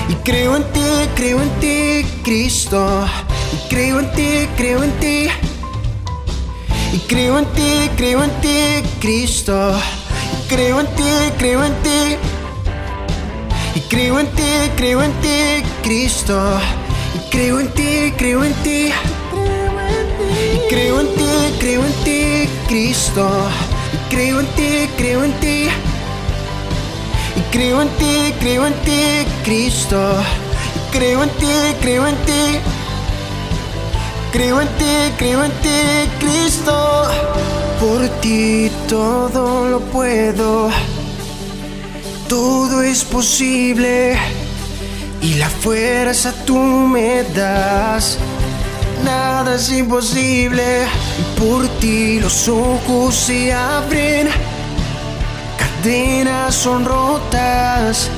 Y 0.10 0.14
creo 0.24 0.56
en 0.58 0.64
ti, 0.74 0.82
creo 1.16 1.42
en 1.42 1.50
ti, 1.60 2.06
Cristo. 2.24 3.04
Y 3.52 3.68
creo 3.68 4.00
en 4.00 4.12
ti, 4.12 4.48
creo 4.56 4.84
en 4.84 4.92
ti. 5.00 5.28
Y 6.94 7.00
creo 7.08 7.40
en 7.40 7.46
ti, 7.46 7.90
creo 7.98 8.24
en 8.24 8.30
ti, 8.42 8.88
Cristo. 9.02 9.76
Y 10.38 10.48
creo 10.48 10.82
en 10.82 10.86
ti, 10.96 11.10
creo 11.40 11.64
en 11.66 11.74
ti. 11.82 12.16
Y 13.74 13.80
creo 13.90 14.20
en 14.20 14.28
ti, 14.28 14.52
creo 14.78 15.02
en 15.02 15.14
ti, 15.14 15.64
Cristo. 15.82 16.60
Y 17.16 17.32
creo 17.32 17.60
en 17.60 17.70
ti, 17.70 18.14
creo 18.20 18.44
en 18.44 18.54
ti. 18.62 18.92
Y 20.54 20.70
creo 20.70 21.02
en 21.02 21.08
ti, 21.16 21.58
creo 21.60 21.84
en 21.84 21.94
ti, 22.04 22.50
Cristo. 22.68 23.28
Y 23.94 24.14
creo 24.14 24.42
en 24.42 24.46
ti, 24.56 24.88
creo 24.96 25.24
en 25.24 25.34
ti. 25.40 25.70
Y 27.36 27.42
creo 27.52 27.82
en 27.82 27.90
ti, 27.98 28.34
creo 28.40 28.68
en 28.68 28.74
ti, 28.86 29.26
Cristo. 29.44 29.98
Y 30.76 30.98
creo 30.98 31.24
en 31.24 31.30
ti, 31.32 31.48
creo 31.82 32.08
en 32.08 32.16
ti. 32.26 32.60
Creo 34.32 34.62
en 34.62 34.68
ti, 34.68 35.14
creo 35.18 35.44
en 35.44 35.52
ti, 35.52 36.10
Cristo. 36.20 37.08
Por 37.80 38.08
ti 38.22 38.72
todo 38.88 39.68
lo 39.68 39.80
puedo. 39.80 40.70
Todo 42.28 42.84
es 42.84 43.04
posible. 43.04 44.16
Y 45.22 45.36
la 45.36 45.50
fuerza 45.50 46.34
tú 46.46 46.58
me 46.58 47.24
das. 47.36 48.18
Nada 49.04 49.56
es 49.56 49.72
imposible. 49.72 50.86
Por 51.40 51.68
ti 51.80 52.20
los 52.20 52.48
ojos 52.48 53.16
se 53.16 53.52
abren 53.52 54.30
cadenas 55.84 56.56
son 56.56 56.86
rotas 56.86 58.10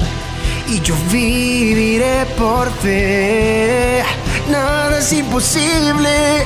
y 0.68 0.80
yo 0.82 0.94
viviré 1.12 2.28
por 2.38 2.72
fe. 2.72 4.04
Nada 4.52 5.00
es 5.00 5.12
imposible. 5.12 6.46